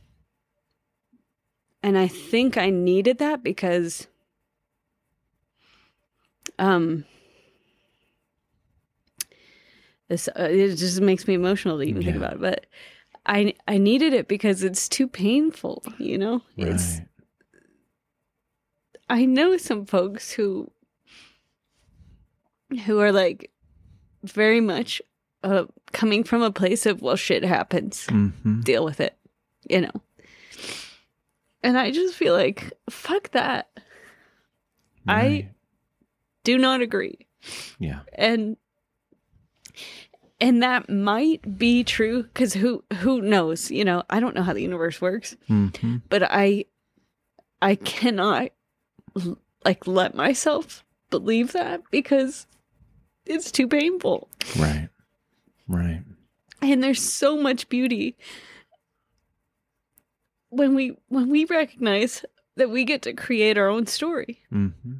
and 1.82 1.96
I 1.96 2.08
think 2.08 2.58
I 2.58 2.68
needed 2.68 3.18
that 3.18 3.42
because 3.42 4.06
um 6.58 7.06
this 10.08 10.28
uh, 10.28 10.42
it 10.42 10.76
just 10.76 11.00
makes 11.00 11.26
me 11.26 11.32
emotional 11.32 11.78
to 11.78 11.84
even 11.84 12.02
yeah. 12.02 12.06
think 12.12 12.16
about 12.18 12.34
it 12.34 12.40
but 12.40 12.66
I 13.24 13.54
I 13.66 13.78
needed 13.78 14.12
it 14.12 14.28
because 14.28 14.62
it's 14.62 14.88
too 14.88 15.06
painful, 15.06 15.84
you 15.98 16.18
know? 16.18 16.42
Right. 16.58 16.68
It's 16.68 17.00
I 19.08 19.24
know 19.24 19.56
some 19.56 19.86
folks 19.86 20.30
who 20.30 20.70
who 22.84 23.00
are 23.00 23.12
like 23.12 23.50
very 24.22 24.60
much 24.60 25.00
uh, 25.42 25.64
coming 25.92 26.24
from 26.24 26.42
a 26.42 26.50
place 26.50 26.86
of 26.86 27.02
well 27.02 27.16
shit 27.16 27.44
happens. 27.44 28.06
Mm-hmm. 28.08 28.60
Deal 28.60 28.84
with 28.84 29.00
it, 29.00 29.16
you 29.68 29.80
know. 29.80 30.02
And 31.62 31.78
I 31.78 31.90
just 31.90 32.14
feel 32.14 32.32
like, 32.32 32.72
fuck 32.88 33.30
that. 33.32 33.68
Right. 35.06 35.44
I 35.46 35.48
do 36.44 36.56
not 36.58 36.80
agree. 36.80 37.26
Yeah. 37.78 38.00
And 38.14 38.56
and 40.40 40.62
that 40.62 40.88
might 40.88 41.58
be 41.58 41.84
true 41.84 42.22
because 42.22 42.54
who 42.54 42.82
who 42.98 43.20
knows 43.20 43.70
you 43.70 43.84
know 43.84 44.02
i 44.08 44.18
don't 44.18 44.34
know 44.34 44.42
how 44.42 44.52
the 44.52 44.62
universe 44.62 45.00
works 45.00 45.36
mm-hmm. 45.48 45.96
but 46.08 46.22
i 46.22 46.64
i 47.60 47.74
cannot 47.74 48.50
like 49.64 49.86
let 49.86 50.14
myself 50.14 50.84
believe 51.10 51.52
that 51.52 51.82
because 51.90 52.46
it's 53.26 53.50
too 53.50 53.68
painful 53.68 54.28
right 54.58 54.88
right 55.68 56.02
and 56.62 56.82
there's 56.82 57.02
so 57.02 57.36
much 57.36 57.68
beauty 57.68 58.16
when 60.50 60.74
we 60.74 60.96
when 61.08 61.30
we 61.30 61.44
recognize 61.46 62.24
that 62.56 62.70
we 62.70 62.84
get 62.84 63.02
to 63.02 63.12
create 63.14 63.56
our 63.56 63.68
own 63.68 63.86
story. 63.86 64.42
Mm-hmm. 64.52 64.92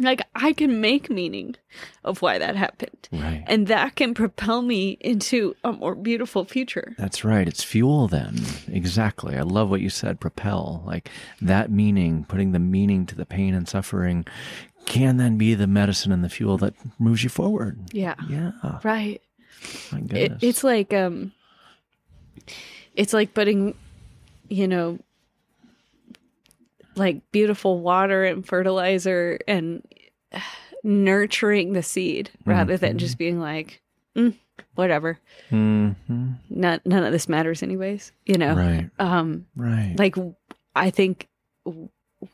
Like 0.00 0.22
I 0.36 0.52
can 0.52 0.80
make 0.80 1.10
meaning 1.10 1.56
of 2.04 2.22
why 2.22 2.38
that 2.38 2.54
happened. 2.54 3.08
Right. 3.10 3.42
And 3.48 3.66
that 3.66 3.96
can 3.96 4.14
propel 4.14 4.62
me 4.62 4.96
into 5.00 5.56
a 5.64 5.72
more 5.72 5.96
beautiful 5.96 6.44
future. 6.44 6.94
That's 6.96 7.24
right. 7.24 7.48
It's 7.48 7.64
fuel 7.64 8.06
then. 8.06 8.40
Exactly. 8.68 9.36
I 9.36 9.42
love 9.42 9.70
what 9.70 9.80
you 9.80 9.90
said, 9.90 10.20
propel. 10.20 10.84
Like 10.86 11.10
that 11.42 11.72
meaning, 11.72 12.24
putting 12.28 12.52
the 12.52 12.60
meaning 12.60 13.06
to 13.06 13.16
the 13.16 13.26
pain 13.26 13.54
and 13.54 13.68
suffering 13.68 14.24
can 14.88 15.18
then 15.18 15.36
be 15.36 15.54
the 15.54 15.66
medicine 15.66 16.10
and 16.12 16.24
the 16.24 16.28
fuel 16.30 16.56
that 16.58 16.74
moves 16.98 17.22
you 17.22 17.28
forward. 17.28 17.78
Yeah. 17.92 18.14
Yeah. 18.28 18.52
Right. 18.82 19.20
My 19.92 19.98
It, 19.98 20.08
goodness. 20.08 20.42
it's 20.42 20.64
like 20.64 20.92
um 20.94 21.32
it's 22.96 23.12
like 23.12 23.34
putting 23.34 23.74
you 24.48 24.66
know 24.66 24.98
like 26.96 27.20
beautiful 27.32 27.80
water 27.80 28.24
and 28.24 28.46
fertilizer 28.46 29.38
and 29.46 29.86
nurturing 30.82 31.72
the 31.74 31.82
seed 31.82 32.30
rather 32.44 32.76
than 32.76 32.98
just 32.98 33.18
being 33.18 33.40
like 33.40 33.82
mm, 34.16 34.34
whatever 34.74 35.18
mm-hmm. 35.50 36.30
none, 36.50 36.80
none 36.84 37.04
of 37.04 37.12
this 37.12 37.28
matters 37.28 37.62
anyways 37.62 38.12
you 38.26 38.38
know 38.38 38.54
Right. 38.54 38.90
um 38.98 39.46
Right. 39.56 39.94
like 39.98 40.14
i 40.74 40.90
think 40.90 41.28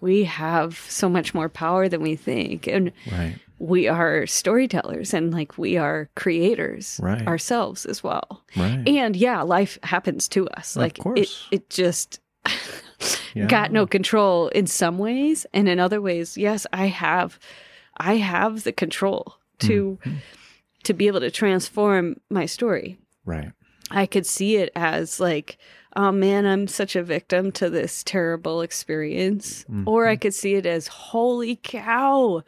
we 0.01 0.25
have 0.25 0.79
so 0.89 1.09
much 1.09 1.35
more 1.35 1.49
power 1.49 1.89
than 1.89 2.01
we 2.03 2.17
think 2.17 2.67
and 2.67 2.91
right. 3.13 3.37
we 3.59 3.87
are 3.89 4.27
storytellers 4.27 5.13
and 5.13 5.33
like 5.33 5.59
we 5.59 5.77
are 5.77 6.09
creators 6.17 6.99
Right. 7.03 7.27
ourselves 7.27 7.85
as 7.87 8.03
well 8.03 8.43
Right. 8.57 8.83
and 8.89 9.15
yeah 9.17 9.43
life 9.43 9.79
happens 9.83 10.29
to 10.29 10.49
us 10.49 10.75
Of 10.77 10.81
like 10.83 10.99
course. 10.99 11.47
it 11.51 11.57
it 11.57 11.71
just 11.71 12.21
Yeah. 13.35 13.47
got 13.47 13.73
no 13.73 13.87
control 13.87 14.49
in 14.49 14.67
some 14.67 14.97
ways 14.99 15.45
and 15.53 15.69
in 15.69 15.79
other 15.81 16.01
ways 16.01 16.37
yes 16.39 16.67
i 16.73 16.87
have 16.87 17.39
i 17.99 18.17
have 18.17 18.65
the 18.65 18.73
control 18.73 19.37
to 19.61 19.99
Mm-hmm. 20.05 20.17
to 20.85 20.95
be 20.95 21.07
able 21.09 21.21
to 21.21 21.31
transform 21.31 22.17
my 22.31 22.47
story 22.47 22.97
right. 23.27 23.53
I 23.95 24.07
could 24.07 24.27
see 24.27 24.57
it 24.57 24.71
as 24.75 25.21
like 25.21 25.59
oh 25.97 26.13
man 26.13 26.47
i'm 26.47 26.67
such 26.67 26.97
a 26.97 27.03
victim 27.03 27.51
to 27.53 27.71
this 27.71 28.03
terrible 28.05 28.61
experience 28.61 29.65
or 29.87 30.07
i 30.07 30.15
mm-hmm. 30.15 30.21
could 30.21 30.35
see 30.35 30.55
it 30.55 30.67
as 30.67 30.87
holy 30.87 31.57
cow 31.63 32.43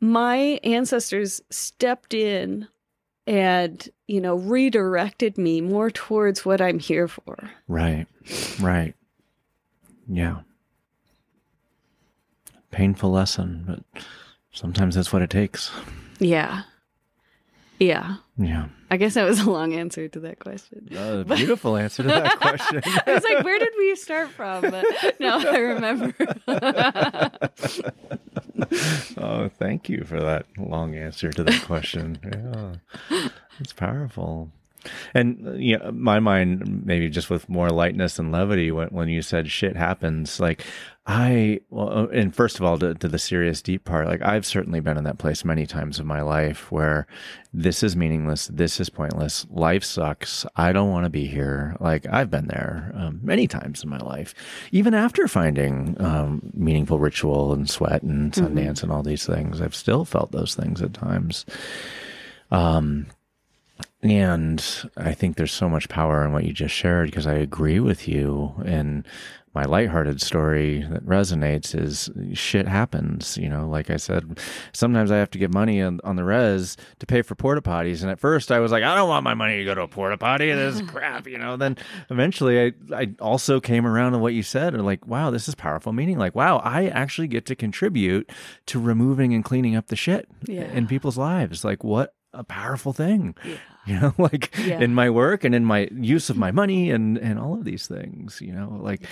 my 0.00 0.58
ancestors 0.64 1.42
stepped 1.50 2.14
in 2.14 2.66
and 3.26 3.88
you 4.06 4.20
know 4.20 4.36
redirected 4.36 5.36
me 5.36 5.60
more 5.60 5.90
towards 5.90 6.44
what 6.44 6.60
i'm 6.60 6.78
here 6.78 7.06
for 7.08 7.50
Right. 7.68 8.06
Right. 8.60 8.94
Yeah. 10.08 10.40
Painful 12.70 13.10
lesson, 13.10 13.64
but 13.66 14.02
sometimes 14.52 14.94
that's 14.94 15.12
what 15.12 15.22
it 15.22 15.30
takes. 15.30 15.70
yeah 16.18 16.62
yeah 17.78 18.16
Yeah. 18.36 18.66
I 18.90 18.96
guess 18.96 19.14
that 19.14 19.24
was 19.24 19.40
a 19.40 19.50
long 19.50 19.74
answer 19.74 20.08
to 20.08 20.20
that 20.20 20.38
question 20.38 20.88
Uh, 20.96 21.22
beautiful 21.36 21.76
answer 21.76 22.02
to 22.02 22.08
that 22.08 22.38
question. 22.40 22.80
i 23.06 23.14
was 23.14 23.24
like 23.24 23.44
where 23.44 23.58
did 23.58 23.72
we 23.78 23.94
start 23.96 24.28
from 24.30 24.62
but 24.62 24.84
no 25.20 25.38
i 25.38 25.58
remember 25.58 26.14
oh, 29.18 29.48
thank 29.58 29.88
you 29.88 30.04
for 30.04 30.20
that 30.20 30.46
long 30.58 30.94
answer 30.94 31.30
to 31.32 31.44
that 31.44 31.62
question. 31.62 32.18
Yeah, 33.10 33.28
it's 33.58 33.72
powerful. 33.72 34.50
And 35.14 35.46
uh, 35.46 35.52
yeah, 35.52 35.90
my 35.92 36.20
mind 36.20 36.84
maybe 36.86 37.08
just 37.10 37.28
with 37.30 37.48
more 37.48 37.70
lightness 37.70 38.18
and 38.18 38.32
levity 38.32 38.70
when 38.70 38.88
when 38.88 39.08
you 39.08 39.22
said 39.22 39.50
shit 39.50 39.76
happens. 39.76 40.40
Like 40.40 40.64
I 41.06 41.60
well, 41.70 41.88
uh, 41.90 42.06
and 42.08 42.34
first 42.34 42.58
of 42.58 42.64
all, 42.64 42.78
to, 42.78 42.94
to 42.94 43.08
the 43.08 43.18
serious 43.18 43.62
deep 43.62 43.84
part, 43.84 44.06
like 44.06 44.20
I've 44.22 44.44
certainly 44.44 44.80
been 44.80 44.98
in 44.98 45.04
that 45.04 45.18
place 45.18 45.44
many 45.44 45.66
times 45.66 45.98
in 45.98 46.06
my 46.06 46.20
life 46.20 46.70
where 46.70 47.06
this 47.54 47.82
is 47.82 47.96
meaningless, 47.96 48.48
this 48.48 48.78
is 48.78 48.90
pointless, 48.90 49.46
life 49.50 49.82
sucks, 49.82 50.44
I 50.56 50.72
don't 50.72 50.90
want 50.90 51.04
to 51.04 51.10
be 51.10 51.26
here. 51.26 51.74
Like 51.80 52.06
I've 52.06 52.30
been 52.30 52.48
there 52.48 52.92
um, 52.94 53.18
many 53.22 53.46
times 53.46 53.82
in 53.82 53.88
my 53.88 53.98
life, 53.98 54.34
even 54.72 54.92
after 54.92 55.26
finding 55.26 55.96
um, 56.00 56.42
meaningful 56.52 56.98
ritual 56.98 57.54
and 57.54 57.68
sweat 57.68 58.02
and 58.02 58.32
Sundance 58.32 58.82
and 58.82 58.92
all 58.92 59.02
these 59.02 59.24
things, 59.24 59.60
I've 59.60 59.74
still 59.74 60.04
felt 60.04 60.32
those 60.32 60.54
things 60.54 60.82
at 60.82 60.92
times. 60.92 61.46
Um, 62.50 63.06
and 64.02 64.64
I 64.96 65.12
think 65.12 65.36
there's 65.36 65.52
so 65.52 65.68
much 65.68 65.88
power 65.88 66.24
in 66.24 66.32
what 66.32 66.44
you 66.44 66.52
just 66.52 66.74
shared 66.74 67.10
because 67.10 67.26
I 67.26 67.34
agree 67.34 67.80
with 67.80 68.08
you. 68.08 68.54
And 68.64 69.06
my 69.52 69.64
lighthearted 69.64 70.20
story 70.20 70.86
that 70.90 71.04
resonates 71.04 71.74
is 71.74 72.08
shit 72.38 72.68
happens. 72.68 73.36
You 73.36 73.48
know, 73.48 73.68
like 73.68 73.90
I 73.90 73.96
said, 73.96 74.38
sometimes 74.72 75.10
I 75.10 75.16
have 75.16 75.30
to 75.30 75.38
give 75.38 75.52
money 75.52 75.82
on, 75.82 76.00
on 76.04 76.14
the 76.16 76.22
res 76.24 76.76
to 77.00 77.06
pay 77.06 77.22
for 77.22 77.34
porta 77.34 77.60
potties. 77.60 78.02
And 78.02 78.10
at 78.10 78.20
first 78.20 78.52
I 78.52 78.60
was 78.60 78.70
like, 78.70 78.84
I 78.84 78.94
don't 78.94 79.08
want 79.08 79.24
my 79.24 79.34
money 79.34 79.56
to 79.58 79.64
go 79.64 79.74
to 79.74 79.82
a 79.82 79.88
porta 79.88 80.16
potty. 80.16 80.52
This 80.52 80.76
is 80.76 80.82
crap. 80.88 81.26
You 81.26 81.38
know, 81.38 81.56
then 81.56 81.76
eventually 82.10 82.60
I, 82.66 82.72
I 82.94 83.14
also 83.20 83.58
came 83.60 83.86
around 83.86 84.12
to 84.12 84.18
what 84.18 84.34
you 84.34 84.42
said 84.44 84.74
and 84.74 84.84
like, 84.86 85.06
wow, 85.06 85.30
this 85.30 85.48
is 85.48 85.54
powerful 85.56 85.92
meaning. 85.92 86.16
Like, 86.18 86.34
wow, 86.36 86.58
I 86.58 86.86
actually 86.86 87.26
get 87.28 87.44
to 87.46 87.56
contribute 87.56 88.30
to 88.66 88.78
removing 88.80 89.34
and 89.34 89.44
cleaning 89.44 89.74
up 89.74 89.88
the 89.88 89.96
shit 89.96 90.28
Yeah. 90.46 90.62
in 90.72 90.86
people's 90.86 91.18
lives. 91.18 91.64
Like, 91.64 91.82
what 91.82 92.14
a 92.32 92.44
powerful 92.44 92.92
thing 92.92 93.34
Yeah. 93.44 93.56
you 93.86 93.98
know 93.98 94.12
like 94.18 94.54
Yeah. 94.58 94.80
in 94.80 94.94
my 94.94 95.08
work 95.08 95.42
and 95.44 95.54
in 95.54 95.64
my 95.64 95.88
use 95.94 96.28
of 96.30 96.36
my 96.36 96.50
money 96.50 96.90
and 96.90 97.16
and 97.18 97.38
all 97.38 97.54
of 97.54 97.64
these 97.64 97.86
things 97.86 98.40
you 98.40 98.52
know 98.52 98.78
like 98.82 99.02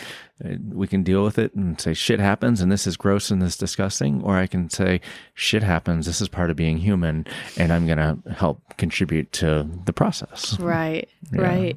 uh, 0.45 0.57
we 0.73 0.87
can 0.87 1.03
deal 1.03 1.25
with 1.25 1.39
it 1.39 1.55
and 1.55 1.81
say 1.81 1.95
shit 1.95 2.21
happens 2.21 2.61
and 2.61 2.71
this 2.71 2.87
is 2.87 2.97
gross 2.97 3.31
and 3.31 3.41
this 3.41 3.53
is 3.53 3.57
disgusting 3.57 4.23
or 4.23 4.37
i 4.37 4.47
can 4.47 4.69
say 4.69 5.01
shit 5.35 5.63
happens 5.63 6.05
this 6.07 6.21
is 6.21 6.29
part 6.29 6.51
of 6.51 6.57
being 6.57 6.77
human 6.79 7.27
and 7.57 7.73
i'm 7.73 7.87
gonna 7.87 8.19
help 8.37 8.61
contribute 8.77 9.33
to 9.33 9.67
the 9.87 9.93
process 9.93 10.59
Right. 10.61 11.09
Yeah. 11.33 11.41
Right. 11.41 11.77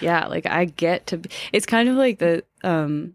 yeah, 0.00 0.26
like 0.26 0.46
I 0.46 0.64
get 0.66 1.06
to 1.08 1.18
be, 1.18 1.30
it's 1.52 1.64
kind 1.66 1.88
of 1.88 1.96
like 1.96 2.18
the 2.18 2.42
um 2.64 3.14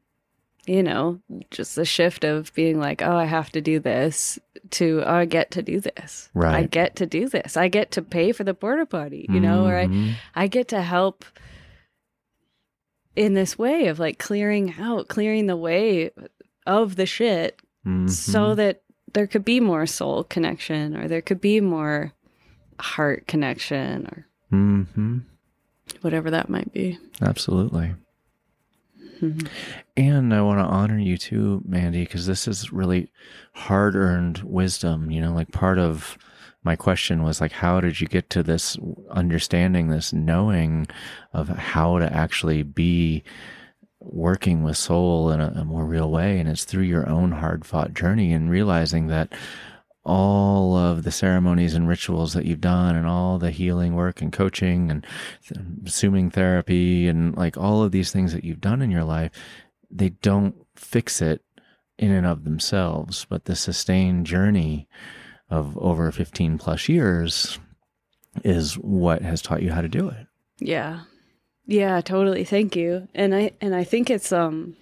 you 0.68 0.82
know, 0.84 1.20
just 1.52 1.76
the 1.76 1.86
shift 1.86 2.24
of 2.24 2.54
being 2.54 2.80
like, 2.80 3.02
"Oh, 3.02 3.16
I 3.16 3.26
have 3.26 3.52
to 3.52 3.62
do 3.62 3.80
this," 3.80 4.40
to 4.72 5.04
oh, 5.06 5.14
"I 5.14 5.26
get 5.26 5.52
to 5.52 5.62
do 5.62 5.80
this." 5.80 6.30
Right. 6.34 6.56
I 6.56 6.64
get 6.64 6.96
to 6.98 7.06
do 7.06 7.30
this. 7.30 7.56
I 7.58 7.68
get 7.68 7.92
to 7.92 8.02
pay 8.02 8.32
for 8.32 8.44
the 8.44 8.54
porta 8.54 8.86
potty, 8.86 9.26
you 9.30 9.40
know, 9.40 9.66
or 9.66 9.76
I 9.78 9.88
Mhm. 9.88 10.14
I 10.36 10.48
get 10.48 10.68
to 10.70 10.82
help 10.82 11.24
in 13.16 13.34
this 13.34 13.58
way 13.58 13.88
of 13.88 14.00
like 14.00 14.18
clearing 14.20 14.74
out, 14.80 15.08
clearing 15.08 15.48
the 15.48 15.56
way 15.56 16.12
of 16.66 16.96
the 16.96 17.06
shit 17.06 17.60
Mhm. 17.86 18.10
so 18.10 18.56
that 18.56 18.82
there 19.14 19.28
could 19.28 19.46
be 19.46 19.60
more 19.60 19.86
soul 19.86 20.24
connection 20.26 20.96
or 20.98 21.08
there 21.08 21.22
could 21.22 21.40
be 21.40 21.62
more 21.62 22.12
heart 22.80 23.26
connection 23.28 24.08
or 24.08 24.28
Mhm. 24.52 25.22
whatever 26.02 26.30
that 26.32 26.50
might 26.50 26.74
be. 26.74 26.98
Absolutely. 27.22 27.94
Mhm. 29.22 29.48
And 29.98 30.34
I 30.34 30.42
want 30.42 30.60
to 30.60 30.66
honor 30.66 31.00
you 31.00 31.18
too, 31.18 31.62
Mandy, 31.66 32.04
because 32.04 32.26
this 32.26 32.48
is 32.48 32.72
really 32.74 33.10
hard 33.54 33.96
earned 33.96 34.40
wisdom. 34.40 35.12
You 35.12 35.22
know, 35.22 35.34
like 35.34 35.52
part 35.52 35.80
of 35.80 36.18
my 36.64 36.76
question 36.76 37.24
was 37.24 37.40
like, 37.40 37.52
how 37.52 37.80
did 37.80 38.02
you 38.02 38.08
get 38.08 38.30
to 38.32 38.44
this 38.44 38.78
understanding, 39.12 39.88
this 39.88 40.12
knowing 40.12 40.88
of 41.34 41.48
how 41.50 42.00
to 42.00 42.12
actually 42.12 42.64
be 42.64 43.24
working 44.00 44.64
with 44.64 44.78
soul 44.78 45.32
in 45.32 45.40
a, 45.40 45.48
a 45.58 45.66
more 45.66 45.86
real 45.86 46.12
way? 46.12 46.40
And 46.40 46.50
it's 46.50 46.66
through 46.66 46.84
your 46.84 47.08
own 47.08 47.32
hard 47.32 47.66
fought 47.66 47.94
journey 47.94 48.34
and 48.34 48.50
realizing 48.50 49.08
that 49.08 49.32
all 50.06 50.78
of 50.78 51.04
the 51.04 51.12
ceremonies 51.12 51.74
and 51.74 51.88
rituals 51.88 52.34
that 52.34 52.46
you've 52.46 52.62
done 52.62 52.96
and 52.96 53.08
all 53.08 53.40
the 53.40 53.50
healing 53.52 53.96
work 53.96 54.22
and 54.22 54.32
coaching 54.32 54.92
and 54.92 55.06
th- 55.48 55.60
assuming 55.86 56.30
therapy 56.30 57.08
and 57.08 57.36
like 57.36 57.58
all 57.58 57.82
of 57.84 57.92
these 57.92 58.12
things 58.12 58.32
that 58.32 58.44
you've 58.44 58.62
done 58.62 58.82
in 58.84 58.92
your 58.92 59.04
life, 59.04 59.32
they 59.90 60.10
don't 60.10 60.56
fix 60.76 61.22
it 61.22 61.42
in 61.98 62.12
and 62.12 62.26
of 62.28 62.44
themselves, 62.44 63.26
but 63.30 63.46
the 63.46 63.56
sustained 63.56 64.26
journey 64.28 64.88
of 65.50 65.78
over 65.78 66.12
15 66.12 66.58
plus 66.60 66.88
years 66.88 67.58
is 68.44 68.76
what 68.76 69.22
has 69.22 69.42
taught 69.42 69.62
you 69.64 69.72
how 69.72 69.82
to 69.82 69.88
do 69.88 70.10
it. 70.10 70.28
Yeah. 70.60 71.02
Yeah, 71.66 72.02
totally. 72.02 72.44
Thank 72.44 72.76
you. 72.76 73.08
And 73.16 73.34
I 73.34 73.52
and 73.60 73.74
I 73.74 73.84
think 73.84 74.10
it's 74.12 74.32
um 74.32 74.76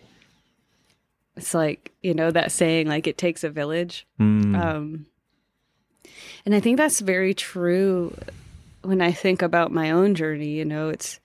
it's 1.38 1.54
like, 1.54 1.94
you 2.02 2.14
know, 2.14 2.30
that 2.32 2.52
saying 2.52 2.88
like 2.88 3.08
it 3.08 3.18
takes 3.18 3.44
a 3.44 3.50
village. 3.50 4.06
Mm, 4.20 4.56
Um 4.62 5.06
and 6.46 6.54
I 6.56 6.60
think 6.60 6.78
that's 6.78 7.00
very 7.00 7.34
true 7.34 8.16
when 8.82 9.02
I 9.02 9.12
think 9.12 9.42
about 9.42 9.72
my 9.72 9.92
own 9.92 10.14
journey, 10.16 10.50
you 10.50 10.66
know, 10.66 10.90
it's 10.90 11.20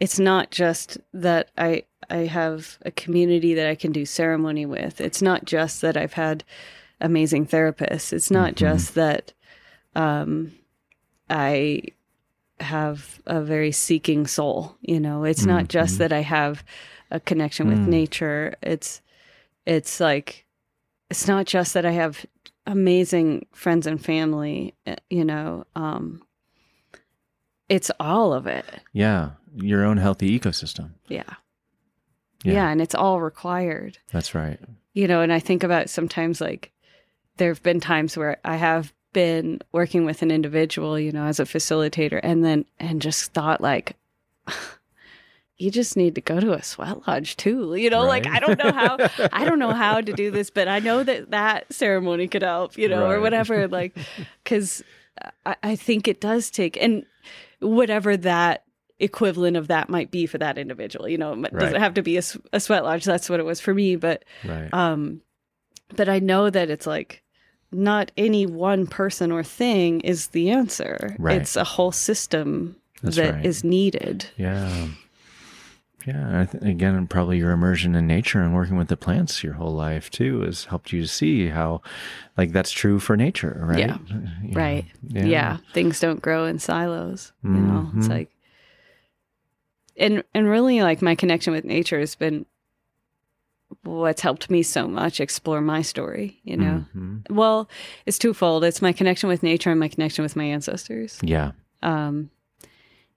it's 0.00 0.18
not 0.18 0.50
just 0.50 0.98
that 1.12 1.50
I 1.56 1.84
I 2.10 2.18
have 2.26 2.78
a 2.84 2.90
community 2.90 3.54
that 3.54 3.68
I 3.68 3.74
can 3.74 3.92
do 3.92 4.04
ceremony 4.04 4.66
with. 4.66 5.00
It's 5.00 5.22
not 5.22 5.44
just 5.44 5.80
that 5.82 5.96
I've 5.96 6.14
had 6.14 6.44
amazing 7.00 7.46
therapists. 7.46 8.12
It's 8.12 8.30
not 8.30 8.52
Mhm. 8.52 8.56
just 8.56 8.94
that 8.94 9.32
um 9.94 10.52
I 11.30 11.82
have 12.60 13.20
a 13.26 13.40
very 13.40 13.72
seeking 13.72 14.26
soul. 14.26 14.76
You 14.82 15.00
know, 15.00 15.24
it's 15.24 15.46
not 15.46 15.68
just 15.68 15.94
Mm-hmm. 15.94 16.02
that 16.02 16.12
I 16.12 16.20
have 16.20 16.64
a 17.10 17.20
connection 17.20 17.66
with 17.66 17.78
Mm. 17.78 17.86
nature. 17.88 18.54
It's 18.62 19.00
it's 19.66 20.00
like 20.00 20.44
it's 21.10 21.28
not 21.28 21.46
just 21.46 21.74
that 21.74 21.86
I 21.86 21.92
have 21.92 22.26
amazing 22.66 23.46
friends 23.52 23.86
and 23.86 24.02
family. 24.04 24.74
uh, 24.86 24.96
You 25.10 25.24
know, 25.24 25.64
um, 25.74 26.22
it's 27.68 27.90
all 28.00 28.32
of 28.32 28.46
it. 28.46 28.64
Yeah. 28.92 29.30
Your 29.54 29.84
own 29.84 29.96
healthy 29.98 30.38
ecosystem. 30.38 30.90
Yeah. 31.08 31.22
Yeah. 32.44 32.54
yeah, 32.54 32.68
and 32.70 32.80
it's 32.82 32.94
all 32.94 33.20
required. 33.20 33.98
That's 34.12 34.34
right. 34.34 34.58
you 34.94 35.06
know, 35.06 35.20
and 35.20 35.32
I 35.32 35.38
think 35.38 35.62
about 35.62 35.88
sometimes 35.90 36.40
like 36.40 36.72
there 37.36 37.48
have 37.50 37.62
been 37.62 37.78
times 37.80 38.16
where 38.16 38.38
I 38.44 38.56
have 38.56 38.92
been 39.12 39.60
working 39.72 40.04
with 40.04 40.22
an 40.22 40.30
individual, 40.30 40.98
you 40.98 41.12
know, 41.12 41.24
as 41.26 41.38
a 41.38 41.44
facilitator, 41.44 42.18
and 42.22 42.44
then 42.44 42.64
and 42.80 43.00
just 43.00 43.32
thought 43.32 43.60
like, 43.60 43.96
you 45.62 45.70
just 45.70 45.96
need 45.96 46.14
to 46.16 46.20
go 46.20 46.40
to 46.40 46.52
a 46.52 46.62
sweat 46.62 47.06
lodge 47.06 47.36
too, 47.36 47.74
you 47.76 47.88
know, 47.88 48.04
like 48.04 48.26
I 48.26 48.40
don't 48.40 48.58
know 48.58 48.72
how 48.72 48.98
I 49.32 49.44
don't 49.44 49.58
know 49.58 49.72
how 49.72 50.00
to 50.00 50.12
do 50.12 50.30
this, 50.36 50.50
but 50.50 50.66
I 50.68 50.80
know 50.80 51.02
that 51.04 51.30
that 51.30 51.72
ceremony 51.72 52.26
could 52.28 52.42
help, 52.42 52.76
you 52.76 52.88
know, 52.88 53.06
or 53.08 53.20
whatever, 53.20 53.68
like 53.78 53.96
because 54.42 54.82
I, 55.46 55.56
I 55.62 55.76
think 55.76 56.08
it 56.08 56.20
does 56.20 56.50
take 56.50 56.76
and 56.82 57.04
whatever 57.60 58.16
that 58.16 58.64
equivalent 58.98 59.56
of 59.56 59.68
that 59.68 59.88
might 59.88 60.10
be 60.10 60.26
for 60.26 60.38
that 60.38 60.56
individual 60.58 61.08
you 61.08 61.18
know 61.18 61.32
it 61.32 61.38
Right. 61.52 61.58
doesn't 61.58 61.80
have 61.80 61.94
to 61.94 62.02
be 62.02 62.16
a 62.16 62.22
sweat 62.60 62.84
lodge 62.84 63.04
that's 63.04 63.28
what 63.28 63.40
it 63.40 63.44
was 63.44 63.60
for 63.60 63.74
me 63.74 63.96
but 63.96 64.24
Right. 64.44 64.72
um, 64.72 65.22
but 65.96 66.08
I 66.08 66.20
know 66.20 66.50
that 66.50 66.70
it's 66.70 66.86
like 66.86 67.22
not 67.72 68.12
any 68.16 68.46
one 68.46 68.86
person 68.86 69.32
or 69.32 69.42
thing 69.42 70.00
is 70.02 70.28
the 70.28 70.50
answer. 70.50 71.16
Right. 71.18 71.40
It's 71.40 71.56
a 71.56 71.64
whole 71.64 71.90
system 71.90 72.76
That's 73.02 73.16
that 73.16 73.44
is 73.46 73.64
right. 73.64 73.70
needed. 73.70 74.26
Yeah. 74.36 74.88
Yeah. 76.06 76.46
Again, 76.62 77.06
probably 77.06 77.38
your 77.38 77.52
immersion 77.52 77.94
in 77.94 78.06
nature 78.06 78.42
and 78.42 78.54
working 78.54 78.76
with 78.76 78.88
the 78.88 78.96
plants 78.96 79.42
your 79.44 79.52
whole 79.54 79.72
life 79.74 80.10
too 80.10 80.40
has 80.40 80.64
helped 80.64 80.92
you 80.92 81.02
to 81.02 81.08
see 81.08 81.48
how, 81.48 81.80
like, 82.36 82.52
that's 82.52 82.72
true 82.72 82.98
for 82.98 83.16
nature, 83.16 83.60
right? 83.64 83.78
Yeah. 83.78 83.98
You 84.42 84.54
Right. 84.54 84.84
know, 85.12 85.20
Yeah. 85.28 85.58
Things 85.72 86.00
don't 86.00 86.20
grow 86.20 86.44
in 86.46 86.58
silos. 86.58 87.32
You 87.44 87.50
know, 87.50 87.90
it's 87.96 88.06
Mhm. 88.06 88.10
like, 88.10 88.30
and 89.96 90.24
and 90.34 90.48
really 90.48 90.82
like 90.82 91.02
my 91.02 91.14
connection 91.14 91.52
with 91.52 91.64
nature 91.64 92.00
has 92.00 92.14
been 92.14 92.46
what's 93.84 94.20
helped 94.22 94.50
me 94.50 94.62
so 94.62 94.86
much 94.88 95.20
explore 95.20 95.60
my 95.60 95.82
story. 95.82 96.40
You 96.44 96.56
know, 96.56 96.84
Mhm. 96.96 97.30
well, 97.30 97.68
it's 98.06 98.18
twofold. 98.18 98.64
It's 98.64 98.82
my 98.82 98.92
connection 98.92 99.28
with 99.28 99.42
nature 99.42 99.70
and 99.70 99.80
my 99.80 99.88
connection 99.88 100.22
with 100.22 100.36
my 100.36 100.44
ancestors. 100.44 101.18
Yeah. 101.22 101.52
um, 101.82 102.30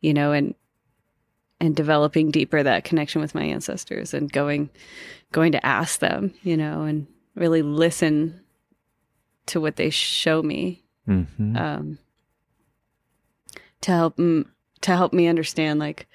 you 0.01 0.11
know, 0.13 0.31
and 0.31 0.55
and 1.59 1.75
developing 1.75 2.31
deeper 2.31 2.61
that 2.61 2.83
connection 2.83 3.21
with 3.21 3.35
my 3.35 3.43
ancestors 3.43 4.13
and 4.13 4.31
going 4.31 4.69
going 5.31 5.51
to 5.51 5.65
ask 5.65 5.99
them, 5.99 6.33
you 6.43 6.57
know, 6.57 6.83
and 6.83 7.07
really 7.35 7.61
listen 7.61 8.41
to 9.47 9.61
what 9.61 9.75
they 9.75 9.89
show 9.89 10.41
me 10.41 10.83
hmm 11.05 11.55
um, 11.55 11.99
to 13.81 13.91
help 13.91 14.19
m- 14.19 14.51
to 14.81 14.95
help 14.95 15.13
me 15.13 15.27
understand 15.27 15.79
like 15.79 16.07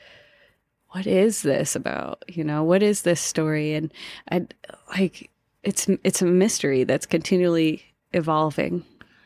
what 0.93 1.07
is 1.07 1.43
this 1.43 1.77
about? 1.77 2.25
You 2.29 2.43
know 2.45 2.65
what 2.65 2.83
is 2.83 3.03
this 3.03 3.21
story? 3.21 3.75
And 3.75 3.93
i 4.31 4.47
like 4.91 5.31
it's 5.63 5.89
it's 6.05 6.23
a 6.23 6.27
mystery 6.27 6.85
that's 6.85 7.07
continually 7.07 7.85
evolving 8.13 8.85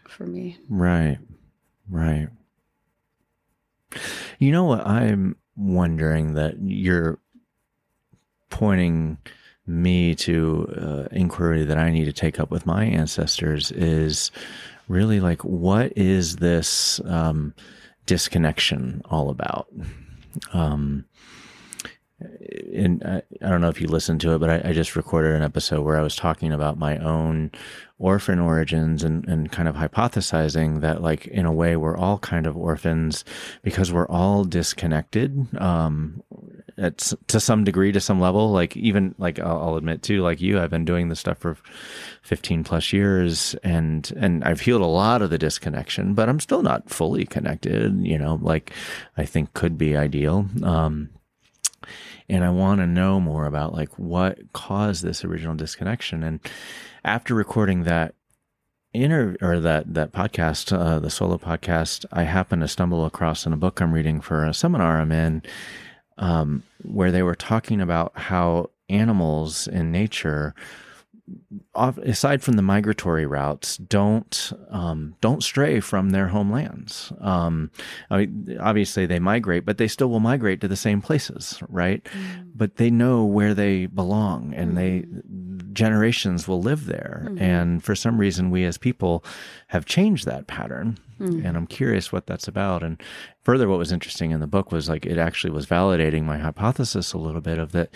for 0.08 0.26
me. 0.26 0.58
Right. 0.68 1.18
Right. 1.88 2.28
You 4.38 4.52
know 4.52 4.64
what? 4.64 4.86
I'm 4.86 5.36
wondering 5.56 6.34
that 6.34 6.56
you're 6.60 7.18
pointing 8.50 9.18
me 9.66 10.14
to 10.14 10.68
uh, 10.76 11.08
inquiry 11.14 11.64
that 11.64 11.78
I 11.78 11.90
need 11.90 12.04
to 12.04 12.12
take 12.12 12.38
up 12.38 12.50
with 12.50 12.66
my 12.66 12.84
ancestors 12.84 13.70
is 13.72 14.30
really 14.88 15.20
like 15.20 15.42
what 15.42 15.96
is 15.96 16.36
this 16.36 17.00
um, 17.06 17.54
disconnection 18.06 19.02
all 19.06 19.30
about? 19.30 19.68
Um, 20.52 21.06
and 22.20 23.02
I, 23.04 23.22
I 23.42 23.48
don't 23.48 23.60
know 23.60 23.68
if 23.68 23.80
you 23.80 23.88
listened 23.88 24.20
to 24.22 24.34
it, 24.34 24.38
but 24.38 24.50
I, 24.50 24.70
I 24.70 24.72
just 24.72 24.96
recorded 24.96 25.34
an 25.34 25.42
episode 25.42 25.82
where 25.82 25.98
I 25.98 26.02
was 26.02 26.16
talking 26.16 26.52
about 26.52 26.78
my 26.78 26.98
own 26.98 27.50
orphan 27.98 28.38
origins 28.38 29.02
and, 29.02 29.26
and 29.28 29.50
kind 29.50 29.68
of 29.68 29.76
hypothesizing 29.76 30.80
that, 30.80 31.02
like, 31.02 31.26
in 31.26 31.46
a 31.46 31.52
way, 31.52 31.76
we're 31.76 31.96
all 31.96 32.18
kind 32.18 32.46
of 32.46 32.56
orphans 32.56 33.24
because 33.62 33.92
we're 33.92 34.08
all 34.08 34.44
disconnected. 34.44 35.48
Um, 35.60 36.22
at, 36.76 37.12
to 37.28 37.38
some 37.38 37.64
degree, 37.64 37.92
to 37.92 38.00
some 38.00 38.20
level, 38.20 38.50
like 38.50 38.76
even 38.76 39.14
like 39.18 39.38
I'll, 39.38 39.60
I'll 39.60 39.76
admit 39.76 40.02
too, 40.02 40.22
like 40.22 40.40
you, 40.40 40.60
I've 40.60 40.70
been 40.70 40.84
doing 40.84 41.08
this 41.08 41.20
stuff 41.20 41.38
for 41.38 41.56
15 42.22 42.64
plus 42.64 42.92
years 42.92 43.54
and, 43.62 44.10
and 44.16 44.42
I've 44.44 44.60
healed 44.60 44.82
a 44.82 44.86
lot 44.86 45.22
of 45.22 45.30
the 45.30 45.38
disconnection, 45.38 46.14
but 46.14 46.28
I'm 46.28 46.40
still 46.40 46.62
not 46.62 46.90
fully 46.90 47.26
connected, 47.26 48.04
you 48.04 48.18
know, 48.18 48.38
like 48.42 48.72
I 49.16 49.24
think 49.24 49.54
could 49.54 49.78
be 49.78 49.96
ideal. 49.96 50.46
Um, 50.62 51.10
and 52.28 52.44
I 52.44 52.50
want 52.50 52.80
to 52.80 52.86
know 52.86 53.20
more 53.20 53.46
about 53.46 53.74
like 53.74 53.98
what 53.98 54.52
caused 54.52 55.02
this 55.02 55.24
original 55.24 55.54
disconnection. 55.54 56.22
And 56.22 56.40
after 57.04 57.34
recording 57.34 57.84
that 57.84 58.14
inter 58.92 59.36
or 59.42 59.60
that 59.60 59.92
that 59.94 60.12
podcast, 60.12 60.76
uh, 60.76 60.98
the 60.98 61.10
solo 61.10 61.36
podcast, 61.36 62.06
I 62.12 62.22
happened 62.22 62.62
to 62.62 62.68
stumble 62.68 63.04
across 63.04 63.44
in 63.44 63.52
a 63.52 63.58
book 63.58 63.80
I'm 63.80 63.92
reading 63.92 64.20
for 64.20 64.44
a 64.44 64.54
seminar 64.54 65.00
I'm 65.00 65.12
in, 65.12 65.42
um, 66.16 66.62
where 66.82 67.12
they 67.12 67.22
were 67.22 67.34
talking 67.34 67.80
about 67.80 68.16
how 68.16 68.70
animals 68.88 69.66
in 69.66 69.90
nature 69.90 70.54
aside 71.74 72.42
from 72.42 72.54
the 72.54 72.62
migratory 72.62 73.26
routes, 73.26 73.76
don't 73.76 74.52
um, 74.70 75.16
don't 75.20 75.42
stray 75.42 75.80
from 75.80 76.10
their 76.10 76.28
homelands. 76.28 77.12
Um, 77.20 77.70
I 78.10 78.18
mean, 78.18 78.58
obviously, 78.60 79.06
they 79.06 79.18
migrate, 79.18 79.64
but 79.64 79.78
they 79.78 79.88
still 79.88 80.08
will 80.08 80.20
migrate 80.20 80.60
to 80.60 80.68
the 80.68 80.76
same 80.76 81.00
places, 81.00 81.62
right? 81.68 82.06
But 82.54 82.76
they 82.76 82.90
know 82.90 83.24
where 83.24 83.54
they 83.54 83.86
belong, 83.86 84.54
and 84.54 84.76
they 84.76 85.04
generations 85.72 86.46
will 86.46 86.62
live 86.62 86.86
there. 86.86 87.28
And 87.38 87.82
for 87.82 87.94
some 87.94 88.18
reason, 88.18 88.50
we 88.50 88.64
as 88.64 88.78
people 88.78 89.24
have 89.68 89.84
changed 89.86 90.24
that 90.26 90.46
pattern. 90.46 90.98
And 91.46 91.56
I'm 91.56 91.66
curious 91.66 92.12
what 92.12 92.26
that's 92.26 92.48
about. 92.48 92.82
And 92.82 93.00
further, 93.42 93.68
what 93.68 93.78
was 93.78 93.92
interesting 93.92 94.30
in 94.30 94.40
the 94.40 94.46
book 94.46 94.72
was 94.72 94.88
like 94.88 95.06
it 95.06 95.18
actually 95.18 95.52
was 95.52 95.66
validating 95.66 96.24
my 96.24 96.38
hypothesis 96.38 97.12
a 97.12 97.18
little 97.18 97.40
bit 97.40 97.58
of 97.58 97.72
that 97.72 97.90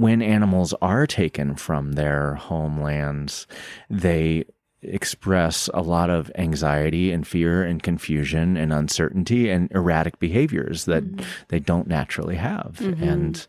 when 0.00 0.22
animals 0.22 0.72
are 0.80 1.06
taken 1.06 1.54
from 1.54 1.92
their 1.92 2.34
homelands, 2.34 3.46
they 3.90 4.46
express 4.80 5.68
a 5.74 5.82
lot 5.82 6.08
of 6.08 6.32
anxiety 6.36 7.12
and 7.12 7.26
fear 7.26 7.62
and 7.62 7.82
confusion 7.82 8.56
and 8.56 8.72
uncertainty 8.72 9.50
and 9.50 9.70
erratic 9.72 10.18
behaviors 10.18 10.86
that 10.86 11.04
mm-hmm. 11.04 11.26
they 11.48 11.58
don't 11.58 11.86
naturally 11.86 12.36
have. 12.36 12.78
Mm-hmm. 12.80 13.04
And 13.04 13.46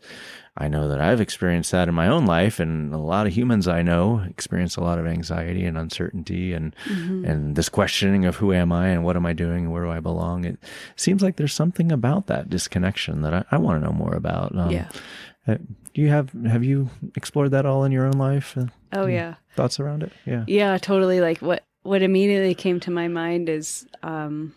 I 0.58 0.68
know 0.68 0.88
that 0.88 1.00
I've 1.00 1.22
experienced 1.22 1.72
that 1.72 1.88
in 1.88 1.94
my 1.94 2.06
own 2.08 2.26
life, 2.26 2.60
and 2.60 2.92
a 2.92 2.98
lot 2.98 3.26
of 3.26 3.32
humans 3.32 3.66
I 3.66 3.80
know 3.80 4.22
experience 4.28 4.76
a 4.76 4.82
lot 4.82 4.98
of 4.98 5.06
anxiety 5.06 5.64
and 5.64 5.78
uncertainty 5.78 6.52
and 6.52 6.76
mm-hmm. 6.84 7.24
and 7.24 7.56
this 7.56 7.70
questioning 7.70 8.26
of 8.26 8.36
who 8.36 8.52
am 8.52 8.70
I 8.70 8.88
and 8.88 9.02
what 9.02 9.16
am 9.16 9.24
I 9.24 9.32
doing 9.32 9.64
and 9.64 9.72
where 9.72 9.84
do 9.84 9.90
I 9.90 10.00
belong. 10.00 10.44
It 10.44 10.58
seems 10.96 11.22
like 11.22 11.36
there's 11.36 11.54
something 11.54 11.90
about 11.90 12.26
that 12.26 12.50
disconnection 12.50 13.22
that 13.22 13.32
I, 13.32 13.44
I 13.50 13.56
want 13.56 13.80
to 13.80 13.86
know 13.86 13.94
more 13.94 14.14
about. 14.14 14.54
Um, 14.54 14.70
Yeah. 14.70 14.90
Uh, 15.46 15.56
Do 15.94 16.02
you 16.02 16.08
have 16.08 16.32
have 16.46 16.64
you 16.64 16.88
explored 17.16 17.50
that 17.50 17.66
all 17.66 17.84
in 17.84 17.92
your 17.92 18.04
own 18.06 18.12
life? 18.18 18.56
Uh, 18.56 18.66
oh 18.92 19.06
yeah 19.06 19.34
thoughts 19.56 19.78
around 19.80 20.02
it? 20.02 20.12
Yeah. 20.24 20.44
Yeah, 20.46 20.78
totally. 20.78 21.20
Like 21.20 21.38
what 21.38 21.64
what 21.82 22.02
immediately 22.02 22.54
came 22.54 22.80
to 22.80 22.90
my 22.90 23.08
mind 23.08 23.48
is 23.48 23.86
um 24.02 24.54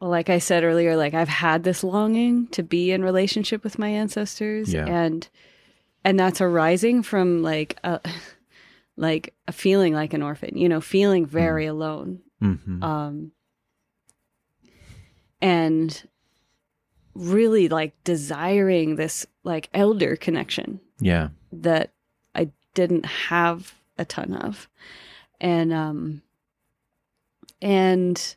well, 0.00 0.10
like 0.10 0.28
I 0.30 0.38
said 0.38 0.64
earlier, 0.64 0.96
like 0.96 1.14
I've 1.14 1.28
had 1.28 1.62
this 1.62 1.84
longing 1.84 2.48
to 2.48 2.64
be 2.64 2.90
in 2.90 3.04
relationship 3.04 3.62
with 3.62 3.78
my 3.78 3.88
ancestors 3.88 4.72
Yeah. 4.74 4.86
and 4.86 5.28
and 6.04 6.18
that's 6.18 6.40
arising 6.40 7.02
from 7.04 7.42
like 7.42 7.78
a 7.84 8.00
like 8.96 9.34
a 9.48 9.52
feeling 9.52 9.94
like 9.94 10.12
an 10.14 10.22
orphan, 10.22 10.56
you 10.58 10.68
know, 10.68 10.80
feeling 10.80 11.24
very 11.26 11.66
alone. 11.66 12.20
hmm 12.40 12.82
Um 12.82 13.32
and 15.40 16.08
really 17.14 17.68
like 17.68 17.94
desiring 18.04 18.96
this 18.96 19.26
like 19.44 19.68
elder 19.74 20.16
connection 20.16 20.80
yeah. 21.00 21.28
that 21.52 21.92
I 22.34 22.50
didn't 22.74 23.06
have 23.06 23.74
a 23.98 24.04
ton 24.04 24.34
of. 24.34 24.68
And 25.40 25.72
um 25.72 26.22
and 27.60 28.36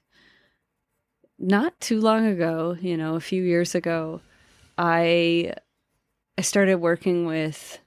not 1.38 1.80
too 1.80 2.00
long 2.00 2.26
ago, 2.26 2.78
you 2.80 2.96
know, 2.96 3.16
a 3.16 3.20
few 3.20 3.44
years 3.44 3.76
ago, 3.76 4.22
I 4.78 5.54
I 6.38 6.42
started 6.42 6.76
working 6.76 7.26
with 7.26 7.80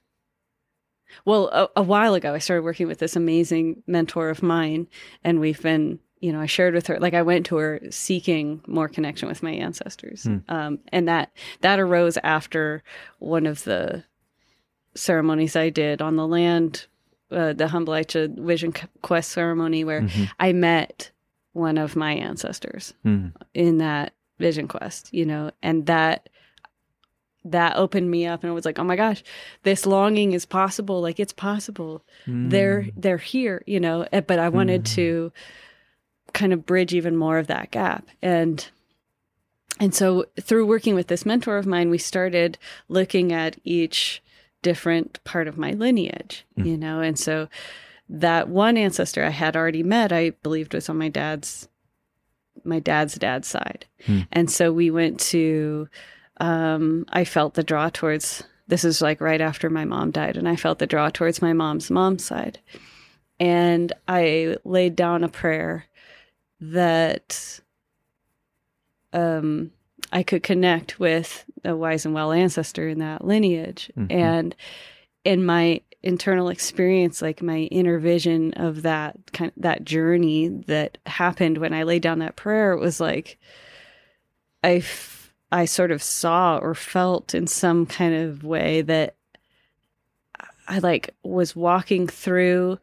well, 1.25 1.47
a, 1.47 1.69
a 1.77 1.83
while 1.83 2.13
ago 2.13 2.33
I 2.33 2.39
started 2.39 2.63
working 2.63 2.87
with 2.87 2.99
this 2.99 3.15
amazing 3.15 3.83
mentor 3.87 4.29
of 4.29 4.43
mine 4.43 4.87
and 5.23 5.39
we've 5.39 5.61
been 5.61 5.99
you 6.19 6.33
know, 6.33 6.41
I 6.41 6.45
shared 6.45 6.73
with 6.73 6.87
her, 6.87 6.99
like 6.99 7.13
I 7.13 7.21
went 7.21 7.45
to 7.47 7.57
her 7.57 7.79
seeking 7.89 8.61
more 8.67 8.89
connection 8.89 9.27
with 9.27 9.41
my 9.41 9.51
ancestors. 9.51 10.23
Mm. 10.23 10.43
Um, 10.49 10.79
and 10.89 11.07
that, 11.07 11.31
that 11.61 11.79
arose 11.79 12.17
after 12.23 12.83
one 13.19 13.45
of 13.45 13.63
the 13.63 14.03
ceremonies 14.95 15.55
I 15.55 15.69
did 15.69 16.01
on 16.01 16.17
the 16.17 16.27
land, 16.27 16.87
uh, 17.31 17.53
the 17.53 17.67
Hanblecheya 17.67 18.37
Vision 18.37 18.73
Quest 19.01 19.31
ceremony, 19.31 19.83
where 19.83 20.01
mm-hmm. 20.01 20.25
I 20.39 20.51
met 20.51 21.11
one 21.53 21.77
of 21.77 21.95
my 21.95 22.13
ancestors 22.13 22.93
mm. 23.05 23.31
in 23.53 23.77
that 23.77 24.13
vision 24.39 24.67
quest, 24.67 25.13
you 25.13 25.25
know, 25.25 25.51
and 25.61 25.85
that 25.85 26.29
that 27.45 27.77
opened 27.77 28.11
me 28.11 28.27
up 28.27 28.43
and 28.43 28.51
I 28.51 28.53
was 28.53 28.65
like 28.65 28.77
oh 28.79 28.83
my 28.83 28.97
gosh 28.97 29.23
this 29.63 29.85
longing 29.85 30.33
is 30.33 30.45
possible 30.45 31.01
like 31.01 31.21
it's 31.21 31.31
possible 31.31 32.03
mm. 32.27 32.49
they're 32.49 32.87
they're 32.97 33.17
here 33.17 33.63
you 33.65 33.79
know 33.79 34.05
eh, 34.11 34.19
but 34.19 34.39
i 34.39 34.49
wanted 34.49 34.83
mm. 34.83 34.95
to 34.95 35.31
kind 36.39 36.53
of 36.53 36.65
bridge 36.65 36.93
even 36.93 37.17
more 37.17 37.37
of 37.37 37.47
that 37.47 37.69
gap 37.69 38.07
and 38.21 38.69
and 39.77 39.93
so 39.93 40.23
through 40.39 40.65
working 40.65 40.95
with 40.95 41.07
this 41.07 41.25
mentor 41.25 41.57
of 41.57 41.65
mine 41.65 41.89
we 41.89 41.97
started 41.97 42.57
looking 42.87 43.33
at 43.33 43.57
each 43.65 44.23
different 44.61 45.21
part 45.25 45.49
of 45.49 45.57
my 45.57 45.71
lineage 45.71 46.45
mm. 46.57 46.65
you 46.65 46.77
know 46.77 47.01
and 47.01 47.19
so 47.19 47.49
that 48.07 48.47
one 48.47 48.77
ancestor 48.77 49.25
i 49.25 49.29
had 49.29 49.57
already 49.57 49.83
met 49.83 50.13
i 50.13 50.29
believed 50.41 50.73
was 50.73 50.87
on 50.87 50.97
my 50.97 51.09
dad's 51.09 51.67
my 52.63 52.79
dad's 52.79 53.15
dad's 53.15 53.47
side 53.49 53.85
mm. 54.05 54.25
and 54.31 54.49
so 54.49 54.71
we 54.71 54.89
went 54.89 55.19
to 55.19 55.89
um, 56.37 57.05
i 57.09 57.25
felt 57.25 57.55
the 57.55 57.63
draw 57.63 57.89
towards 57.89 58.45
this 58.69 58.85
is 58.85 59.01
like 59.01 59.19
right 59.19 59.41
after 59.41 59.69
my 59.69 59.83
mom 59.83 60.09
died 60.09 60.37
and 60.37 60.47
i 60.47 60.55
felt 60.55 60.79
the 60.79 60.87
draw 60.87 61.09
towards 61.09 61.41
my 61.41 61.51
mom's 61.51 61.91
mom's 61.91 62.23
side 62.23 62.59
and 63.41 63.91
i 64.07 64.55
laid 64.63 64.95
down 64.95 65.21
a 65.21 65.27
prayer 65.27 65.85
that 66.59 67.59
um, 69.13 69.71
I 70.11 70.23
could 70.23 70.43
connect 70.43 70.99
with 70.99 71.45
a 71.63 71.75
wise 71.75 72.05
and 72.05 72.13
well 72.13 72.31
ancestor 72.31 72.87
in 72.87 72.99
that 72.99 73.25
lineage. 73.25 73.91
Mm-hmm. 73.97 74.11
And 74.11 74.55
in 75.23 75.45
my 75.45 75.81
internal 76.01 76.49
experience, 76.49 77.21
like 77.21 77.41
my 77.41 77.59
inner 77.71 77.99
vision 77.99 78.53
of 78.53 78.83
that 78.83 79.17
kind 79.33 79.51
of, 79.55 79.61
that 79.61 79.83
journey 79.83 80.47
that 80.67 80.97
happened 81.05 81.57
when 81.57 81.73
I 81.73 81.83
laid 81.83 82.01
down 82.01 82.19
that 82.19 82.35
prayer, 82.35 82.71
it 82.71 82.79
was 82.79 82.99
like 82.99 83.37
I, 84.63 84.75
f- 84.75 85.33
I 85.51 85.65
sort 85.65 85.91
of 85.91 86.01
saw 86.01 86.57
or 86.57 86.73
felt 86.73 87.33
in 87.33 87.47
some 87.47 87.85
kind 87.85 88.15
of 88.15 88.43
way 88.43 88.81
that 88.81 89.15
I 90.67 90.79
like 90.79 91.15
was 91.23 91.55
walking 91.55 92.07
through 92.07 92.79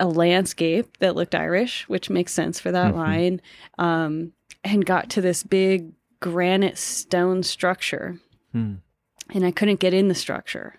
a 0.00 0.06
landscape 0.06 0.96
that 0.98 1.14
looked 1.14 1.34
Irish, 1.34 1.88
which 1.88 2.10
makes 2.10 2.32
sense 2.32 2.58
for 2.58 2.72
that 2.72 2.88
mm-hmm. 2.88 2.98
line, 2.98 3.40
um, 3.78 4.32
and 4.64 4.84
got 4.84 5.10
to 5.10 5.20
this 5.20 5.42
big 5.42 5.92
granite 6.18 6.78
stone 6.78 7.42
structure. 7.42 8.18
Mm. 8.54 8.78
And 9.32 9.46
I 9.46 9.52
couldn't 9.52 9.78
get 9.78 9.94
in 9.94 10.08
the 10.08 10.14
structure. 10.14 10.74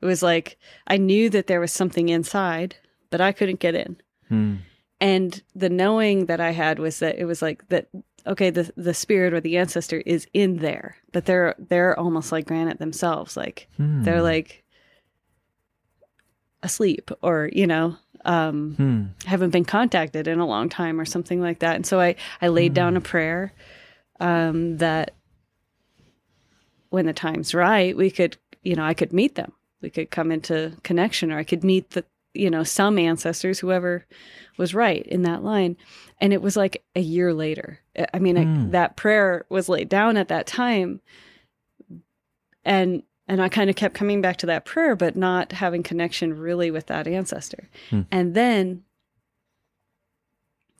It 0.00 0.06
was 0.06 0.22
like 0.22 0.58
I 0.86 0.98
knew 0.98 1.28
that 1.30 1.48
there 1.48 1.60
was 1.60 1.72
something 1.72 2.08
inside, 2.08 2.76
but 3.10 3.20
I 3.20 3.32
couldn't 3.32 3.58
get 3.58 3.74
in. 3.74 3.96
Mm. 4.30 4.58
And 5.00 5.42
the 5.54 5.68
knowing 5.68 6.26
that 6.26 6.40
I 6.40 6.50
had 6.50 6.78
was 6.78 7.00
that 7.00 7.18
it 7.18 7.24
was 7.24 7.42
like 7.42 7.68
that 7.68 7.88
okay, 8.26 8.50
the 8.50 8.70
the 8.76 8.94
spirit 8.94 9.32
or 9.32 9.40
the 9.40 9.56
ancestor 9.56 10.02
is 10.04 10.26
in 10.32 10.58
there, 10.58 10.96
but 11.12 11.24
they're 11.24 11.54
they're 11.58 11.98
almost 11.98 12.30
like 12.30 12.46
granite 12.46 12.78
themselves. 12.78 13.36
Like 13.36 13.68
mm. 13.78 14.04
they're 14.04 14.22
like 14.22 14.62
asleep 16.62 17.10
or, 17.22 17.50
you 17.52 17.66
know, 17.66 17.96
um, 18.28 18.74
hmm. 18.74 19.26
haven't 19.26 19.50
been 19.50 19.64
contacted 19.64 20.28
in 20.28 20.38
a 20.38 20.46
long 20.46 20.68
time 20.68 21.00
or 21.00 21.06
something 21.06 21.40
like 21.40 21.60
that. 21.60 21.76
And 21.76 21.86
so 21.86 21.98
I, 21.98 22.14
I 22.42 22.48
laid 22.48 22.72
hmm. 22.72 22.74
down 22.74 22.96
a 22.96 23.00
prayer 23.00 23.54
um, 24.20 24.76
that 24.76 25.14
when 26.90 27.06
the 27.06 27.14
time's 27.14 27.54
right, 27.54 27.96
we 27.96 28.10
could, 28.10 28.36
you 28.62 28.76
know, 28.76 28.84
I 28.84 28.92
could 28.92 29.14
meet 29.14 29.34
them. 29.34 29.52
We 29.80 29.88
could 29.88 30.10
come 30.10 30.30
into 30.30 30.76
connection 30.82 31.32
or 31.32 31.38
I 31.38 31.44
could 31.44 31.64
meet 31.64 31.90
the, 31.90 32.04
you 32.34 32.50
know, 32.50 32.64
some 32.64 32.98
ancestors, 32.98 33.60
whoever 33.60 34.04
was 34.58 34.74
right 34.74 35.06
in 35.06 35.22
that 35.22 35.42
line. 35.42 35.78
And 36.20 36.34
it 36.34 36.42
was 36.42 36.54
like 36.54 36.84
a 36.94 37.00
year 37.00 37.32
later. 37.32 37.80
I 38.12 38.18
mean, 38.18 38.36
hmm. 38.36 38.66
I, 38.66 38.70
that 38.72 38.96
prayer 38.96 39.46
was 39.48 39.70
laid 39.70 39.88
down 39.88 40.18
at 40.18 40.28
that 40.28 40.46
time. 40.46 41.00
And 42.62 43.04
and 43.28 43.42
I 43.42 43.48
kind 43.48 43.68
of 43.68 43.76
kept 43.76 43.94
coming 43.94 44.22
back 44.22 44.38
to 44.38 44.46
that 44.46 44.64
prayer, 44.64 44.96
but 44.96 45.14
not 45.14 45.52
having 45.52 45.82
connection 45.82 46.36
really 46.38 46.70
with 46.70 46.86
that 46.86 47.06
ancestor. 47.06 47.68
Hmm. 47.90 48.02
And 48.10 48.34
then 48.34 48.84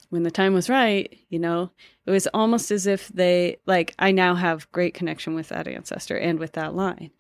when 0.08 0.22
the 0.22 0.30
time 0.30 0.54
was 0.54 0.70
right, 0.70 1.18
you 1.28 1.38
know, 1.38 1.70
it 2.06 2.10
was 2.10 2.26
almost 2.28 2.70
as 2.70 2.86
if 2.86 3.08
they, 3.08 3.58
like, 3.66 3.94
I 3.98 4.12
now 4.12 4.34
have 4.34 4.70
great 4.72 4.94
connection 4.94 5.34
with 5.34 5.50
that 5.50 5.68
ancestor 5.68 6.16
and 6.16 6.38
with 6.38 6.52
that 6.52 6.74
line. 6.74 7.10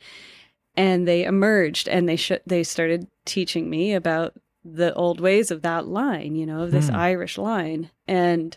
And 0.74 1.06
they 1.06 1.24
emerged 1.24 1.88
and 1.88 2.08
they 2.08 2.16
sh- 2.16 2.32
they 2.46 2.62
started 2.62 3.06
teaching 3.26 3.68
me 3.68 3.92
about 3.92 4.34
the 4.64 4.94
old 4.94 5.20
ways 5.20 5.50
of 5.50 5.60
that 5.62 5.86
line, 5.86 6.36
you 6.36 6.46
know, 6.46 6.62
of 6.62 6.70
this 6.70 6.88
hmm. 6.88 6.96
Irish 6.96 7.36
line. 7.36 7.90
And 8.06 8.56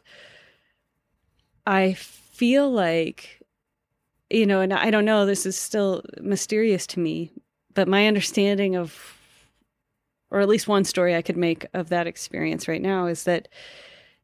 I 1.68 1.94
feel 1.94 2.72
like 2.72 3.41
you 4.34 4.46
know, 4.46 4.62
and 4.62 4.74
I 4.74 4.92
don't 4.92 5.06
know, 5.06 5.26
this 5.26 5.46
is 5.46 5.58
still 5.58 6.04
mysterious 6.20 6.88
to 6.88 7.00
me, 7.00 7.32
but 7.74 7.88
my 7.88 8.08
understanding 8.08 8.76
of, 8.76 9.18
or 10.30 10.40
at 10.40 10.48
least 10.48 10.68
one 10.68 10.86
story 10.86 11.16
I 11.16 11.22
could 11.22 11.38
make 11.38 11.66
of 11.74 11.90
that 11.90 12.08
experience 12.08 12.68
right 12.68 12.82
now 12.82 13.08
is 13.08 13.26
that 13.26 13.48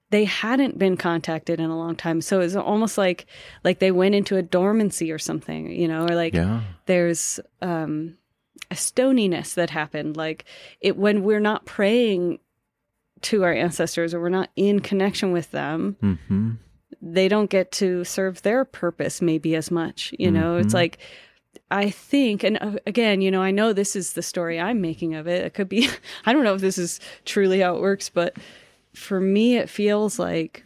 they 0.10 0.24
hadn't 0.24 0.80
been 0.80 0.96
contacted 0.96 1.60
in 1.60 1.70
a 1.70 1.78
long 1.78 1.96
time. 1.96 2.22
So 2.22 2.40
it's 2.40 2.56
almost 2.56 2.98
like, 2.98 3.26
like 3.64 3.80
they 3.80 3.92
went 3.92 4.16
into 4.16 4.38
a 4.38 4.42
dormancy 4.42 5.12
or 5.12 5.20
something, 5.20 5.70
you 5.70 5.88
know, 5.88 6.06
or 6.06 6.16
like 6.16 6.34
yeah. 6.34 6.62
there's, 6.86 7.40
um, 7.62 8.18
a 8.72 8.76
stoniness 8.76 9.54
that 9.56 9.70
happened. 9.70 10.18
Like 10.18 10.46
it, 10.82 10.98
when 10.98 11.24
we're 11.24 11.40
not 11.40 11.66
praying 11.66 12.40
to 13.22 13.44
our 13.44 13.54
ancestors 13.54 14.14
or 14.14 14.22
we're 14.22 14.30
not 14.30 14.50
in 14.56 14.80
connection 14.80 15.32
with 15.32 15.52
them, 15.52 15.98
mm-hmm 16.02 16.52
they 17.02 17.28
don't 17.28 17.50
get 17.50 17.72
to 17.74 18.04
serve 18.04 18.42
their 18.42 18.66
purpose 18.66 19.22
maybe 19.22 19.56
as 19.56 19.72
much. 19.72 20.14
You 20.18 20.32
know, 20.32 20.54
mm-hmm. 20.54 20.66
it's 20.66 20.74
like, 20.74 21.00
I 21.70 21.90
think, 21.90 22.44
and 22.44 22.58
uh, 22.62 22.78
again, 22.86 23.22
you 23.22 23.32
know, 23.32 23.42
I 23.42 23.52
know 23.52 23.74
this 23.74 23.96
is 23.96 24.14
the 24.14 24.22
story 24.22 24.60
I'm 24.60 24.82
making 24.82 25.16
of 25.16 25.28
it. 25.28 25.44
It 25.44 25.54
could 25.54 25.70
be, 25.70 25.90
I 26.26 26.34
don't 26.34 26.44
know 26.44 26.56
if 26.56 26.62
this 26.62 26.78
is 26.78 27.00
truly 27.26 27.60
how 27.60 27.76
it 27.76 27.82
works, 27.82 28.10
but 28.10 28.38
for 28.94 29.20
me, 29.20 29.58
it 29.58 29.70
feels 29.70 30.18
like 30.18 30.64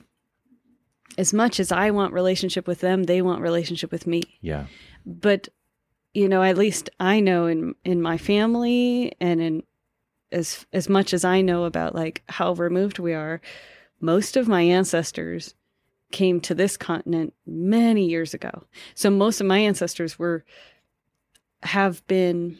as 1.18 1.34
much 1.34 1.60
as 1.60 1.72
I 1.72 1.92
want 1.92 2.14
relationship 2.14 2.68
with 2.68 2.80
them, 2.80 3.04
they 3.04 3.22
want 3.22 3.42
relationship 3.42 3.92
with 3.92 4.08
me. 4.08 4.24
Yeah. 4.42 4.68
But, 5.06 5.50
you 6.14 6.30
know, 6.30 6.44
at 6.44 6.58
least 6.58 6.90
I 7.00 7.20
know 7.20 7.48
in, 7.48 7.76
in 7.84 8.02
my 8.02 8.18
family 8.18 9.14
and 9.20 9.42
in 9.42 9.64
as, 10.32 10.66
as 10.72 10.88
much 10.88 11.14
as 11.14 11.26
I 11.26 11.42
know 11.42 11.66
about 11.66 11.94
like 11.94 12.24
how 12.30 12.54
removed 12.54 13.00
we 13.00 13.14
are, 13.14 13.42
most 14.00 14.38
of 14.38 14.48
my 14.48 14.62
ancestors 14.62 15.56
came 16.12 16.40
to 16.42 16.56
this 16.56 16.78
continent 16.78 17.34
many 17.46 18.06
years 18.06 18.34
ago. 18.34 18.66
So 18.96 19.10
most 19.10 19.42
of 19.42 19.48
my 19.48 19.60
ancestors 19.60 20.18
were 20.20 20.44
have 21.64 22.06
been 22.08 22.58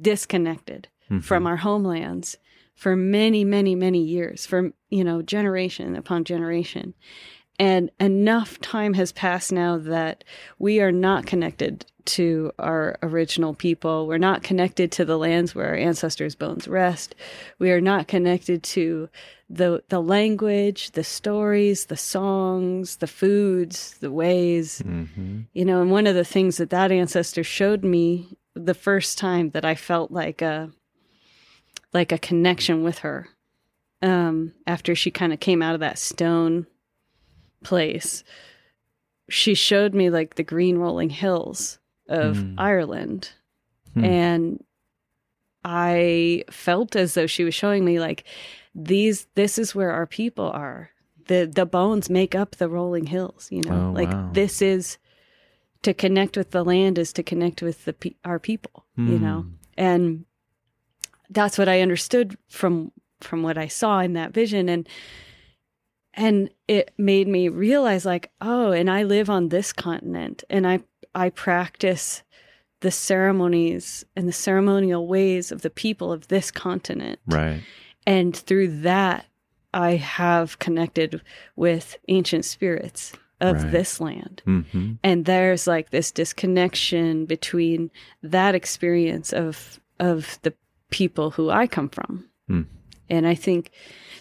disconnected 0.00 0.88
mm-hmm. 1.10 1.20
from 1.20 1.46
our 1.46 1.56
homelands 1.56 2.36
for 2.74 2.96
many 2.96 3.44
many 3.44 3.74
many 3.74 4.02
years 4.02 4.46
for 4.46 4.72
you 4.90 5.04
know 5.04 5.22
generation 5.22 5.94
upon 5.96 6.24
generation 6.24 6.94
and 7.58 7.90
enough 8.00 8.60
time 8.60 8.94
has 8.94 9.12
passed 9.12 9.52
now 9.52 9.78
that 9.78 10.24
we 10.58 10.80
are 10.80 10.92
not 10.92 11.26
connected 11.26 11.86
to 12.04 12.52
our 12.58 12.98
original 13.02 13.54
people. 13.54 14.06
We're 14.06 14.18
not 14.18 14.42
connected 14.42 14.92
to 14.92 15.04
the 15.04 15.16
lands 15.16 15.54
where 15.54 15.68
our 15.68 15.76
ancestors' 15.76 16.34
bones 16.34 16.68
rest. 16.68 17.14
We 17.58 17.70
are 17.70 17.80
not 17.80 18.08
connected 18.08 18.62
to 18.64 19.08
the 19.48 19.82
the 19.88 20.00
language, 20.00 20.92
the 20.92 21.04
stories, 21.04 21.86
the 21.86 21.96
songs, 21.96 22.96
the 22.96 23.06
foods, 23.06 23.96
the 24.00 24.10
ways. 24.10 24.82
Mm-hmm. 24.84 25.42
You 25.52 25.64
know, 25.64 25.80
and 25.80 25.90
one 25.90 26.06
of 26.06 26.14
the 26.14 26.24
things 26.24 26.56
that 26.58 26.70
that 26.70 26.92
ancestor 26.92 27.44
showed 27.44 27.84
me 27.84 28.36
the 28.54 28.74
first 28.74 29.18
time 29.18 29.50
that 29.50 29.64
I 29.64 29.74
felt 29.74 30.10
like 30.10 30.42
a 30.42 30.70
like 31.92 32.12
a 32.12 32.18
connection 32.18 32.82
with 32.82 32.98
her 32.98 33.28
um, 34.02 34.52
after 34.66 34.94
she 34.94 35.10
kind 35.10 35.32
of 35.32 35.40
came 35.40 35.62
out 35.62 35.74
of 35.74 35.80
that 35.80 35.98
stone 35.98 36.66
place 37.64 38.22
she 39.28 39.54
showed 39.54 39.94
me 39.94 40.10
like 40.10 40.34
the 40.34 40.42
green 40.42 40.78
rolling 40.78 41.10
hills 41.10 41.78
of 42.08 42.36
mm. 42.36 42.54
Ireland. 42.58 43.30
Mm. 43.96 44.04
And 44.04 44.64
I 45.64 46.44
felt 46.50 46.94
as 46.94 47.14
though 47.14 47.26
she 47.26 47.44
was 47.44 47.54
showing 47.54 47.84
me 47.84 48.00
like 48.00 48.24
these 48.74 49.26
this 49.34 49.58
is 49.58 49.74
where 49.74 49.92
our 49.92 50.06
people 50.06 50.50
are. 50.50 50.90
The 51.26 51.50
the 51.52 51.64
bones 51.64 52.10
make 52.10 52.34
up 52.34 52.56
the 52.56 52.68
rolling 52.68 53.06
hills, 53.06 53.48
you 53.50 53.62
know. 53.62 53.88
Oh, 53.88 53.92
like 53.92 54.10
wow. 54.10 54.30
this 54.32 54.60
is 54.60 54.98
to 55.82 55.94
connect 55.94 56.36
with 56.36 56.50
the 56.50 56.64
land 56.64 56.98
is 56.98 57.12
to 57.14 57.22
connect 57.22 57.62
with 57.62 57.84
the 57.86 58.14
our 58.24 58.38
people, 58.38 58.84
mm. 58.98 59.08
you 59.08 59.18
know. 59.18 59.40
Hmm. 59.40 59.50
And 59.76 60.24
that's 61.30 61.56
what 61.56 61.68
I 61.68 61.80
understood 61.80 62.36
from 62.48 62.92
from 63.20 63.42
what 63.42 63.56
I 63.56 63.68
saw 63.68 64.00
in 64.00 64.12
that 64.14 64.34
vision 64.34 64.68
and 64.68 64.86
and 66.16 66.50
it 66.68 66.92
made 66.96 67.28
me 67.28 67.48
realize 67.48 68.04
like 68.04 68.30
oh 68.40 68.72
and 68.72 68.90
i 68.90 69.02
live 69.02 69.28
on 69.28 69.48
this 69.48 69.72
continent 69.72 70.44
and 70.48 70.66
i 70.66 70.80
i 71.14 71.28
practice 71.30 72.22
the 72.80 72.90
ceremonies 72.90 74.04
and 74.14 74.28
the 74.28 74.32
ceremonial 74.32 75.06
ways 75.06 75.50
of 75.50 75.62
the 75.62 75.70
people 75.70 76.12
of 76.12 76.28
this 76.28 76.50
continent 76.50 77.18
right 77.26 77.62
and 78.06 78.36
through 78.36 78.68
that 78.68 79.26
i 79.72 79.92
have 79.92 80.58
connected 80.58 81.20
with 81.56 81.96
ancient 82.08 82.44
spirits 82.44 83.12
of 83.40 83.62
right. 83.62 83.72
this 83.72 84.00
land 84.00 84.42
mm-hmm. 84.46 84.92
and 85.02 85.24
there's 85.24 85.66
like 85.66 85.90
this 85.90 86.12
disconnection 86.12 87.26
between 87.26 87.90
that 88.22 88.54
experience 88.54 89.32
of 89.32 89.80
of 89.98 90.38
the 90.42 90.54
people 90.90 91.30
who 91.32 91.50
i 91.50 91.66
come 91.66 91.88
from 91.88 92.28
mm. 92.48 92.64
and 93.10 93.26
i 93.26 93.34
think 93.34 93.70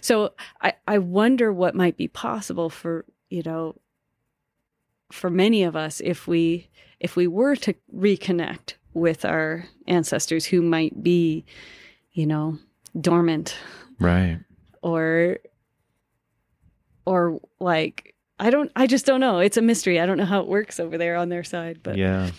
so 0.04 0.34
I, 0.62 0.74
I 0.86 0.98
wonder 0.98 1.54
what 1.54 1.76
might 1.76 1.96
be 1.96 2.10
possible 2.10 2.70
for, 2.70 3.06
you 3.30 3.42
know, 3.42 3.76
for 5.14 5.30
many 5.30 5.64
of 5.64 5.78
us 5.78 6.02
if 6.04 6.28
we 6.28 6.68
if 7.00 7.16
we 7.16 7.26
were 7.26 7.56
to 7.56 7.74
reconnect 7.96 8.74
with 8.94 9.24
our 9.24 9.66
ancestors 9.88 10.46
who 10.46 10.62
might 10.62 11.02
be, 11.02 11.46
you 12.12 12.26
know, 12.26 12.58
dormant. 13.00 13.56
Right. 13.98 14.40
Or 14.82 15.38
or 17.06 17.40
like 17.62 18.14
I 18.40 18.50
don't 18.50 18.74
I 18.76 18.88
just 18.88 19.06
don't 19.06 19.22
know. 19.22 19.40
It's 19.40 19.56
a 19.56 19.62
mystery. 19.62 20.02
I 20.02 20.06
don't 20.06 20.18
know 20.18 20.26
how 20.26 20.42
it 20.42 20.48
works 20.48 20.82
over 20.82 20.98
there 20.98 21.16
on 21.16 21.30
their 21.30 21.46
side, 21.46 21.80
but 21.82 21.98
Yeah. 21.98 22.32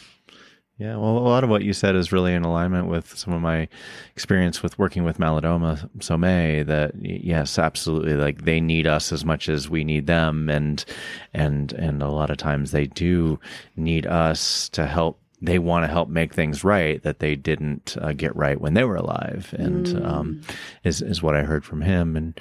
Yeah, 0.77 0.97
well, 0.97 1.19
a 1.19 1.21
lot 1.21 1.45
of 1.45 1.51
what 1.51 1.63
you 1.63 1.73
said 1.73 1.95
is 1.95 2.11
really 2.11 2.35
in 2.35 2.43
alignment 2.43 2.89
with 2.89 3.17
some 3.17 3.33
of 3.33 3.41
my 3.41 3.69
experience 4.17 4.61
with 4.61 4.77
working 4.77 5.05
with 5.05 5.19
Malidoma 5.19 5.89
Somé. 5.99 6.67
That 6.67 6.93
yes, 7.01 7.61
absolutely, 7.61 8.15
like 8.15 8.45
they 8.45 8.61
need 8.61 8.89
us 8.89 9.13
as 9.13 9.25
much 9.25 9.49
as 9.49 9.71
we 9.71 9.85
need 9.85 10.09
them, 10.09 10.49
and 10.49 10.85
and 11.33 11.73
and 11.75 12.03
a 12.03 12.09
lot 12.09 12.31
of 12.31 12.39
times 12.39 12.73
they 12.73 12.87
do 12.87 13.39
need 13.77 14.05
us 14.05 14.69
to 14.71 14.87
help. 14.87 15.21
They 15.41 15.61
want 15.61 15.85
to 15.85 15.89
help 15.89 16.09
make 16.09 16.35
things 16.35 16.65
right 16.65 17.01
that 17.05 17.21
they 17.21 17.37
didn't 17.37 17.97
uh, 18.01 18.13
get 18.13 18.35
right 18.35 18.61
when 18.61 18.75
they 18.75 18.83
were 18.83 18.97
alive, 18.97 19.55
and 19.57 19.87
um, 19.89 19.95
mm. 19.95 20.05
um, 20.07 20.41
is 20.83 21.03
is 21.03 21.23
what 21.23 21.37
I 21.37 21.43
heard 21.43 21.65
from 21.65 21.83
him, 21.83 22.17
and 22.17 22.41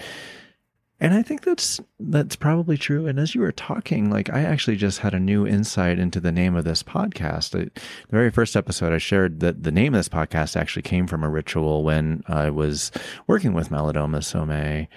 and 1.04 1.14
I 1.14 1.22
think 1.22 1.44
that's 1.44 1.82
that's 2.00 2.38
probably 2.38 2.78
true. 2.78 3.08
And 3.08 3.20
as 3.20 3.36
you 3.36 3.42
were 3.42 3.52
talking, 3.52 4.10
like 4.10 4.30
I 4.30 4.44
actually 4.44 4.78
just 4.78 5.00
had 5.00 5.14
a 5.14 5.20
new 5.20 5.46
insight 5.46 6.00
into 6.00 6.22
the 6.22 6.32
name 6.32 6.56
of 6.56 6.64
this 6.64 6.82
podcast. 6.82 7.60
I, 7.60 7.66
the 7.66 7.82
very 8.10 8.32
first 8.32 8.56
episode, 8.56 8.94
I 8.94 9.00
shared 9.00 9.42
that 9.42 9.64
the 9.64 9.72
name 9.72 9.94
of 9.94 10.00
this 10.00 10.08
podcast 10.08 10.56
actually 10.56 10.84
came 10.84 11.06
from 11.06 11.22
a 11.22 11.30
ritual 11.30 11.84
when 11.84 12.24
I 12.28 12.50
was 12.50 12.90
working 13.28 13.54
with 13.54 13.70
Malidoma 13.70 14.20
Somé. 14.20 14.88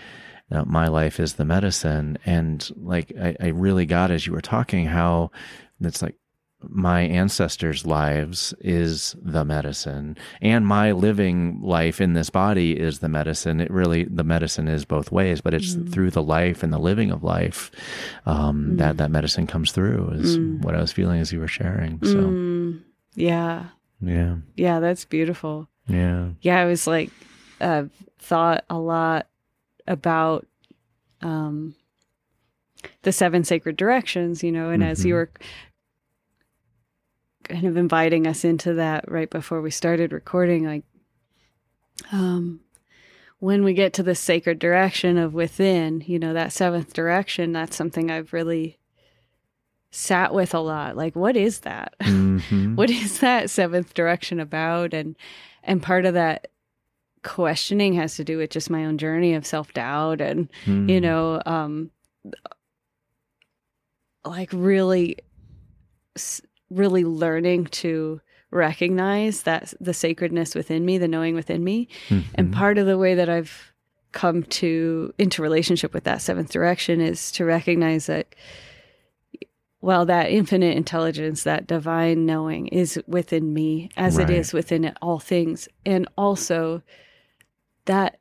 Uh, 0.49 0.64
my 0.64 0.87
life 0.87 1.19
is 1.19 1.35
the 1.35 1.45
medicine, 1.45 2.19
and 2.25 2.71
like 2.77 3.12
I, 3.21 3.35
I 3.40 3.47
really 3.49 3.85
got 3.85 4.12
as 4.12 4.29
you 4.29 4.33
were 4.33 4.40
talking 4.40 4.87
how 4.87 5.33
it's 5.81 6.03
like 6.03 6.14
my 6.62 7.03
ancestors' 7.03 7.85
lives 7.85 8.55
is 8.61 9.14
the 9.21 9.45
medicine, 9.45 10.16
and 10.40 10.66
my 10.66 10.92
living 10.92 11.61
life 11.62 12.01
in 12.01 12.14
this 12.14 12.31
body 12.31 12.79
is 12.79 13.01
the 13.01 13.09
medicine. 13.09 13.61
It 13.61 13.71
really, 13.71 14.05
the 14.05 14.25
medicine 14.25 14.66
is 14.66 14.85
both 14.85 15.12
ways, 15.12 15.40
but 15.40 15.55
it's 15.55 15.75
mm. 15.75 15.92
through 15.92 16.11
the 16.12 16.23
life 16.23 16.62
and 16.62 16.73
the 16.73 16.79
living 16.79 17.11
of 17.11 17.23
life 17.23 17.71
um, 18.25 18.71
mm. 18.71 18.79
that 18.79 18.97
that 18.97 19.11
medicine 19.11 19.47
comes 19.47 19.73
through. 19.73 20.11
Is 20.14 20.38
mm. 20.38 20.62
what 20.62 20.75
I 20.75 20.81
was 20.81 20.92
feeling 20.92 21.21
as 21.21 21.33
you 21.33 21.40
were 21.40 21.49
sharing. 21.49 22.01
So, 22.03 22.14
mm. 22.14 22.83
yeah, 23.14 23.66
yeah, 24.01 24.37
yeah, 24.57 24.81
that's 24.81 25.05
beautiful. 25.05 25.69
Yeah, 25.88 26.31
yeah. 26.40 26.61
I 26.61 26.64
was 26.64 26.87
like, 26.87 27.11
uh, 27.61 27.85
thought 28.19 28.64
a 28.71 28.79
lot 28.79 29.27
about 29.87 30.47
um, 31.21 31.75
the 33.03 33.12
seven 33.12 33.45
sacred 33.45 33.77
directions, 33.77 34.42
you 34.42 34.53
know, 34.53 34.71
and 34.71 34.83
mm-hmm. 34.83 34.92
as 34.92 35.05
you 35.05 35.14
mm-hmm. 35.14 35.19
were 35.19 35.31
kind 37.48 37.64
of 37.66 37.76
inviting 37.76 38.26
us 38.26 38.44
into 38.44 38.74
that 38.74 39.11
right 39.11 39.30
before 39.30 39.61
we 39.61 39.70
started 39.70 40.12
recording 40.12 40.64
like 40.64 40.85
um 42.12 42.61
when 43.38 43.64
we 43.64 43.74
get 43.74 43.92
to 43.92 44.02
the 44.02 44.14
sacred 44.14 44.59
direction 44.59 45.18
of 45.18 45.35
within 45.35 46.02
you 46.06 46.18
know 46.18 46.32
that 46.32 46.52
seventh 46.52 46.92
direction 46.92 47.52
that's 47.52 47.76
something 47.76 48.11
i've 48.11 48.32
really 48.32 48.78
sat 49.90 50.35
with 50.35 50.54
a 50.54 50.61
lot 50.61 50.96
like 50.96 51.14
what 51.16 51.37
is 51.37 51.61
that 51.61 51.94
mm-hmm. 52.02 52.74
what 52.74 52.90
is 52.90 53.20
that 53.20 53.48
seventh 53.48 53.94
direction 53.94 54.40
about 54.40 54.92
and 54.92 55.16
and 55.62 55.82
part 55.82 56.04
of 56.04 56.14
that 56.14 56.48
questioning 57.22 57.94
has 57.94 58.14
to 58.16 58.24
do 58.24 58.38
with 58.38 58.50
just 58.50 58.70
my 58.70 58.85
own 58.85 58.98
journey 58.98 59.35
of 59.35 59.46
self-doubt 59.46 60.20
and 60.20 60.48
mm. 60.64 60.88
you 60.88 61.00
know 61.00 61.42
um 61.46 61.90
like 64.24 64.50
really 64.52 65.16
really 66.70 67.05
learning 67.05 67.66
to 67.66 68.20
recognize 68.50 69.42
that 69.42 69.74
the 69.81 69.94
sacredness 69.94 70.55
within 70.55 70.85
me, 70.85 70.98
the 70.98 71.09
knowing 71.09 71.35
within 71.35 71.62
me. 71.62 71.88
Mm-hmm. 72.09 72.29
And 72.35 72.52
part 72.52 72.79
of 72.79 72.87
the 72.87 72.98
way 72.98 73.14
that 73.14 73.29
I've 73.29 73.72
come 74.12 74.44
to 74.44 75.12
into 75.18 75.42
relationship 75.42 75.92
with 75.92 76.05
that 76.05 76.22
seventh 76.22 76.50
direction 76.50 77.00
is 77.00 77.31
to 77.33 77.44
recognize 77.44 78.07
that 78.07 78.35
well 79.83 80.07
that 80.07 80.31
infinite 80.31 80.74
intelligence 80.74 81.42
that 81.42 81.66
divine 81.66 82.24
knowing 82.24 82.66
is 82.68 82.98
within 83.07 83.52
me 83.52 83.90
as 83.94 84.16
right. 84.16 84.31
it 84.31 84.37
is 84.38 84.55
within 84.55 84.94
all 85.02 85.18
things 85.18 85.68
and 85.85 86.09
also 86.16 86.83
that 87.85 88.18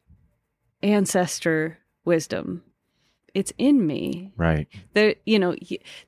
ancestor 0.83 1.77
wisdom 2.03 2.61
it's 3.33 3.53
in 3.57 3.87
me 3.87 4.33
right 4.35 4.67
they 4.93 5.15
you 5.25 5.39
know 5.39 5.55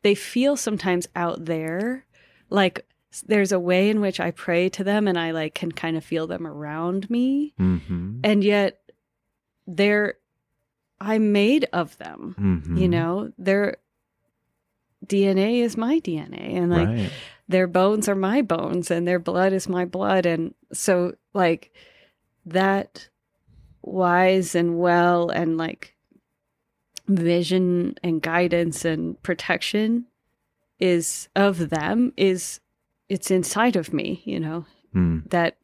they 0.01 0.13
feel 0.13 0.57
sometimes 0.57 1.07
out 1.15 1.45
there 1.45 2.05
like 2.49 2.85
there's 3.25 3.51
a 3.51 3.59
way 3.59 3.89
in 3.89 4.01
which 4.01 4.19
I 4.19 4.31
pray 4.31 4.69
to 4.69 4.83
them 4.83 5.07
and 5.07 5.17
I 5.17 5.31
like 5.31 5.55
can 5.55 5.71
kind 5.71 5.97
of 5.97 6.03
feel 6.03 6.27
them 6.27 6.45
around 6.45 7.09
me. 7.09 7.53
Mm-hmm. 7.59 8.19
And 8.23 8.43
yet 8.43 8.79
they're 9.65 10.15
I'm 10.99 11.31
made 11.31 11.67
of 11.73 11.97
them. 11.97 12.35
Mm-hmm. 12.39 12.77
You 12.77 12.89
know, 12.89 13.31
their 13.37 13.77
DNA 15.05 15.61
is 15.61 15.77
my 15.77 15.99
DNA 15.99 16.57
and 16.57 16.71
like 16.71 16.87
right. 16.87 17.11
their 17.47 17.67
bones 17.67 18.09
are 18.09 18.15
my 18.15 18.41
bones 18.41 18.91
and 18.91 19.07
their 19.07 19.19
blood 19.19 19.53
is 19.53 19.69
my 19.69 19.85
blood 19.85 20.25
and 20.25 20.53
so 20.73 21.13
like 21.33 21.71
that 22.45 23.07
wise 23.83 24.55
and 24.55 24.79
well 24.79 25.29
and 25.29 25.57
like 25.57 25.95
vision 27.07 27.95
and 28.03 28.21
guidance 28.21 28.83
and 28.83 29.21
protection 29.23 30.05
is 30.79 31.29
of 31.35 31.69
them 31.69 32.13
is 32.17 32.59
it's 33.09 33.31
inside 33.31 33.75
of 33.75 33.93
me 33.93 34.21
you 34.25 34.39
know? 34.39 34.65
Mm. 34.95 35.29
that 35.29 35.57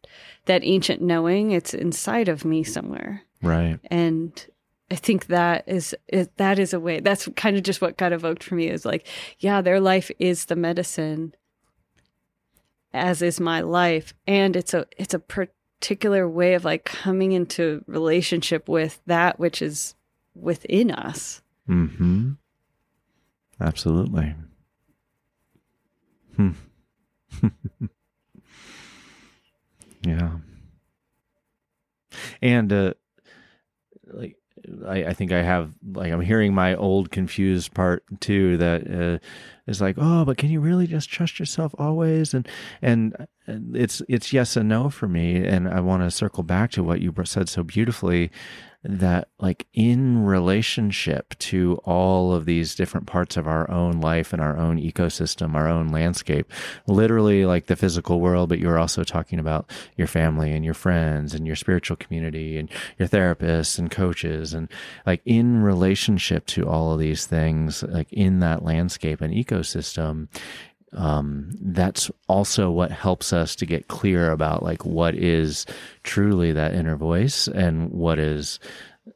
that 0.45 0.63
ancient 0.63 1.02
knowing 1.02 1.52
it's 1.52 1.73
inside 1.73 2.28
of 2.28 2.43
me 2.43 2.63
somewhere. 2.63 3.23
Right. 3.41 3.80
And 3.89 4.47
i 4.91 4.95
think 4.95 5.28
that 5.28 5.63
is, 5.65 5.95
is 6.10 6.30
that 6.38 6.60
is 6.60 6.73
a 6.73 6.80
way 6.80 6.99
that's 6.99 7.28
kind 7.36 7.56
of 7.56 7.63
just 7.63 7.82
what 7.82 7.97
got 7.97 8.12
evoked 8.12 8.43
for 8.43 8.54
me 8.54 8.67
is 8.67 8.86
like 8.86 9.08
yeah 9.39 9.62
their 9.62 9.80
life 9.80 10.12
is 10.19 10.45
the 10.45 10.58
medicine 10.58 11.34
as 12.93 13.21
is 13.21 13.39
my 13.39 13.62
life. 13.62 14.13
And 14.28 14.56
it's 14.56 14.73
a 14.73 14.86
it's 14.97 15.13
a 15.13 15.19
particular 15.19 16.30
way 16.30 16.54
of 16.54 16.63
like 16.63 16.86
coming 16.86 17.32
into 17.32 17.84
relationship 17.88 18.69
with 18.69 19.02
that 19.08 19.39
which 19.39 19.62
is 19.62 19.95
within 20.36 20.91
us. 20.91 21.41
Mm-hmm. 21.67 22.34
Absolutely 23.60 24.36
Hmm. 26.36 26.52
yeah. 30.06 30.38
And 32.41 32.72
uh 32.74 32.93
like 34.08 34.38
I, 34.88 35.06
I 35.06 35.13
think 35.13 35.32
I 35.32 35.41
have 35.41 35.74
like 35.84 36.12
I'm 36.12 36.22
hearing 36.22 36.54
my 36.54 36.76
old 36.76 37.12
confused 37.12 37.74
part 37.74 38.04
too 38.19 38.58
that 38.58 38.89
uh, 38.89 39.19
is 39.67 39.82
like 39.82 39.96
oh 39.98 40.26
but 40.26 40.38
can 40.38 40.50
you 40.50 40.60
really 40.60 40.88
just 40.88 41.10
trust 41.10 41.39
yourself 41.39 41.74
always 41.78 42.34
and 42.34 42.48
and 42.82 43.15
it's 43.47 44.01
it's 44.08 44.34
yes 44.34 44.56
and 44.56 44.69
no 44.69 44.89
for 44.89 45.08
me. 45.08 45.46
And 45.46 45.67
I 45.67 45.79
want 45.79 46.04
to 46.04 46.12
circle 46.12 46.44
back 46.44 46.71
to 46.71 46.83
what 46.83 47.02
you 47.02 47.13
said 47.25 47.50
so 47.50 47.63
beautifully 47.63 48.31
that 48.83 49.29
like 49.39 49.65
in 49.73 50.25
relationship 50.25 51.37
to 51.39 51.79
all 51.85 52.33
of 52.33 52.46
these 52.46 52.75
different 52.75 53.08
parts 53.08 53.37
of 53.37 53.48
our 53.48 53.69
own 53.71 54.02
life 54.02 54.33
and 54.33 54.41
our 54.41 54.58
own 54.58 54.77
ecosystem 54.77 55.56
our 55.56 55.69
own 55.69 55.87
landscape 55.87 56.52
literally 56.85 57.46
like 57.46 57.67
the 57.67 57.77
physical 57.77 58.19
world 58.19 58.50
but 58.50 58.60
you're 58.60 58.77
also 58.77 59.04
talking 59.04 59.39
about 59.39 59.69
your 59.96 60.08
family 60.08 60.52
and 60.52 60.65
your 60.65 60.73
friends 60.73 61.33
and 61.33 61.48
your 61.48 61.56
spiritual 61.56 61.96
community 61.96 62.58
and 62.58 62.69
your 63.00 63.08
therapists 63.08 63.79
and 63.79 63.89
coaches 63.89 64.54
and 64.54 64.67
like 65.06 65.21
in 65.25 65.63
relationship 65.63 66.46
to 66.46 66.67
all 66.67 66.91
of 66.91 67.00
these 67.00 67.25
things 67.25 67.83
like 67.83 68.12
in 68.12 68.39
that 68.39 68.63
landscape 68.63 69.21
and 69.21 69.33
ecosystem 69.33 70.27
um, 70.96 71.50
that's 71.62 72.12
also 72.27 72.69
what 72.69 72.91
helps 72.91 73.33
us 73.33 73.56
to 73.58 73.65
get 73.65 73.87
clear 73.87 74.31
about 74.31 74.63
like 74.63 74.85
what 74.85 75.15
is 75.15 75.65
truly 76.04 76.52
that 76.52 76.73
inner 76.73 76.96
voice 76.96 77.48
and 77.48 77.91
what 77.91 78.19
is 78.19 78.60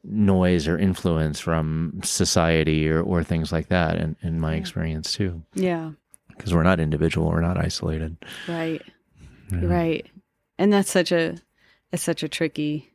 noise 0.02 0.66
or 0.68 0.78
influence 0.78 1.40
from 1.40 2.00
society 2.02 2.88
or, 2.88 3.02
or 3.02 3.22
things 3.22 3.52
like 3.52 3.68
that 3.68 3.96
in, 3.96 4.16
in 4.22 4.40
my 4.40 4.54
experience 4.54 5.12
too. 5.12 5.42
Yeah. 5.54 5.92
Because 6.28 6.54
we're 6.54 6.62
not 6.62 6.80
individual 6.80 7.28
we're 7.28 7.40
not 7.40 7.58
isolated. 7.58 8.16
Right. 8.46 8.82
Yeah. 9.50 9.64
right. 9.64 10.06
And 10.58 10.72
that's 10.72 10.90
such 10.90 11.12
a 11.12 11.36
it's 11.92 12.02
such 12.02 12.22
a 12.22 12.28
tricky 12.28 12.92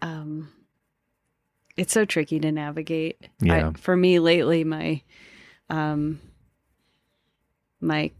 um 0.00 0.48
it's 1.76 1.92
so 1.92 2.04
tricky 2.04 2.40
to 2.40 2.50
navigate. 2.50 3.28
Yeah. 3.40 3.68
I, 3.68 3.72
for 3.78 3.96
me 3.96 4.20
lately 4.20 4.64
my 4.64 5.02
um 5.70 6.20
my 7.80 8.10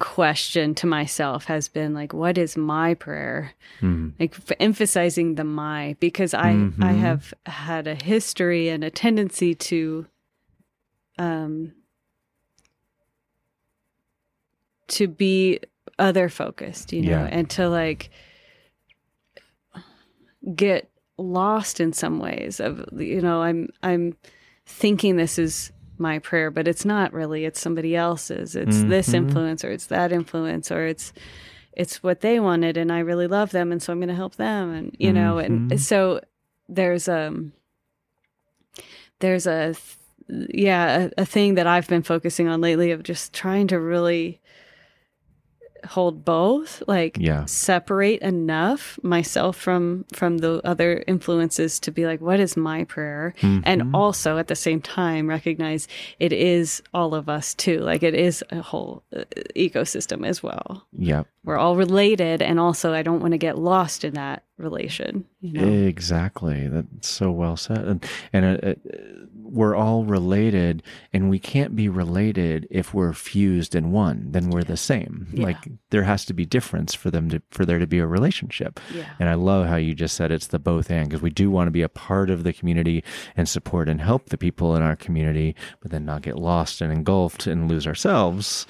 question 0.00 0.74
to 0.74 0.86
myself 0.86 1.44
has 1.44 1.68
been 1.68 1.92
like 1.92 2.14
what 2.14 2.38
is 2.38 2.56
my 2.56 2.94
prayer 2.94 3.52
mm. 3.82 4.10
like 4.18 4.34
emphasizing 4.58 5.34
the 5.34 5.44
my 5.44 5.94
because 6.00 6.32
i 6.32 6.52
mm-hmm. 6.54 6.82
i 6.82 6.92
have 6.92 7.34
had 7.44 7.86
a 7.86 7.94
history 7.94 8.70
and 8.70 8.82
a 8.82 8.90
tendency 8.90 9.54
to 9.54 10.06
um 11.18 11.72
to 14.88 15.06
be 15.06 15.60
other 15.98 16.30
focused 16.30 16.94
you 16.94 17.02
know 17.02 17.10
yeah. 17.10 17.28
and 17.30 17.50
to 17.50 17.68
like 17.68 18.08
get 20.54 20.90
lost 21.18 21.78
in 21.78 21.92
some 21.92 22.18
ways 22.18 22.58
of 22.58 22.88
you 22.98 23.20
know 23.20 23.42
i'm 23.42 23.68
i'm 23.82 24.16
thinking 24.64 25.16
this 25.16 25.38
is 25.38 25.72
my 26.00 26.18
prayer, 26.18 26.50
but 26.50 26.66
it's 26.66 26.84
not 26.84 27.12
really. 27.12 27.44
It's 27.44 27.60
somebody 27.60 27.94
else's. 27.94 28.56
It's 28.56 28.78
mm-hmm. 28.78 28.88
this 28.88 29.14
influence 29.14 29.64
or 29.64 29.70
it's 29.70 29.86
that 29.86 30.12
influence 30.12 30.72
or 30.72 30.86
it's 30.86 31.12
it's 31.72 32.02
what 32.02 32.20
they 32.20 32.40
wanted 32.40 32.76
and 32.76 32.90
I 32.90 32.98
really 32.98 33.26
love 33.26 33.50
them 33.52 33.70
and 33.70 33.80
so 33.80 33.92
I'm 33.92 34.00
going 34.00 34.08
to 34.08 34.14
help 34.14 34.36
them 34.36 34.74
and 34.74 34.96
you 34.98 35.12
know 35.12 35.36
mm-hmm. 35.36 35.70
and 35.70 35.80
so 35.80 36.20
there's 36.68 37.08
um 37.08 37.52
there's 39.20 39.46
a 39.46 39.74
yeah 40.28 41.08
a, 41.16 41.22
a 41.22 41.24
thing 41.24 41.54
that 41.54 41.66
I've 41.66 41.88
been 41.88 42.02
focusing 42.02 42.48
on 42.48 42.60
lately 42.60 42.90
of 42.90 43.02
just 43.02 43.32
trying 43.32 43.68
to 43.68 43.78
really 43.78 44.39
hold 45.84 46.24
both 46.24 46.82
like 46.86 47.16
yeah. 47.18 47.44
separate 47.44 48.20
enough 48.22 48.98
myself 49.02 49.56
from 49.56 50.04
from 50.12 50.38
the 50.38 50.60
other 50.64 51.04
influences 51.06 51.78
to 51.80 51.90
be 51.90 52.06
like 52.06 52.20
what 52.20 52.40
is 52.40 52.56
my 52.56 52.84
prayer 52.84 53.34
mm-hmm. 53.40 53.60
and 53.64 53.94
also 53.94 54.38
at 54.38 54.48
the 54.48 54.56
same 54.56 54.80
time 54.80 55.26
recognize 55.26 55.88
it 56.18 56.32
is 56.32 56.82
all 56.94 57.14
of 57.14 57.28
us 57.28 57.54
too 57.54 57.78
like 57.78 58.02
it 58.02 58.14
is 58.14 58.44
a 58.50 58.60
whole 58.60 59.02
uh, 59.16 59.24
ecosystem 59.56 60.26
as 60.26 60.42
well 60.42 60.86
yeah 60.92 61.22
we're 61.44 61.58
all 61.58 61.76
related 61.76 62.42
and 62.42 62.60
also 62.60 62.92
i 62.92 63.02
don't 63.02 63.20
want 63.20 63.32
to 63.32 63.38
get 63.38 63.58
lost 63.58 64.04
in 64.04 64.14
that 64.14 64.44
relation 64.58 65.24
you 65.40 65.52
know? 65.52 65.86
exactly 65.86 66.68
that's 66.68 67.08
so 67.08 67.30
well 67.30 67.56
said 67.56 67.78
and 67.78 68.06
and 68.32 68.44
uh, 68.44 68.68
uh, 68.68 68.74
we're 69.50 69.74
all 69.74 70.04
related 70.04 70.82
and 71.12 71.28
we 71.28 71.38
can't 71.38 71.74
be 71.74 71.88
related 71.88 72.66
if 72.70 72.94
we're 72.94 73.12
fused 73.12 73.74
in 73.74 73.90
one 73.90 74.26
then 74.30 74.50
we're 74.50 74.62
the 74.62 74.76
same 74.76 75.26
yeah. 75.32 75.44
like 75.44 75.68
there 75.90 76.04
has 76.04 76.24
to 76.24 76.32
be 76.32 76.44
difference 76.44 76.94
for 76.94 77.10
them 77.10 77.28
to 77.28 77.42
for 77.50 77.64
there 77.64 77.78
to 77.78 77.86
be 77.86 77.98
a 77.98 78.06
relationship 78.06 78.80
yeah. 78.92 79.10
and 79.18 79.28
i 79.28 79.34
love 79.34 79.66
how 79.66 79.76
you 79.76 79.94
just 79.94 80.16
said 80.16 80.30
it's 80.30 80.48
the 80.48 80.58
both 80.58 80.90
and 80.90 81.08
because 81.08 81.22
we 81.22 81.30
do 81.30 81.50
want 81.50 81.66
to 81.66 81.72
be 81.72 81.82
a 81.82 81.88
part 81.88 82.30
of 82.30 82.44
the 82.44 82.52
community 82.52 83.02
and 83.36 83.48
support 83.48 83.88
and 83.88 84.00
help 84.00 84.28
the 84.28 84.38
people 84.38 84.76
in 84.76 84.82
our 84.82 84.96
community 84.96 85.54
but 85.80 85.90
then 85.90 86.04
not 86.04 86.22
get 86.22 86.36
lost 86.36 86.80
and 86.80 86.92
engulfed 86.92 87.46
and 87.46 87.68
lose 87.68 87.86
ourselves 87.86 88.66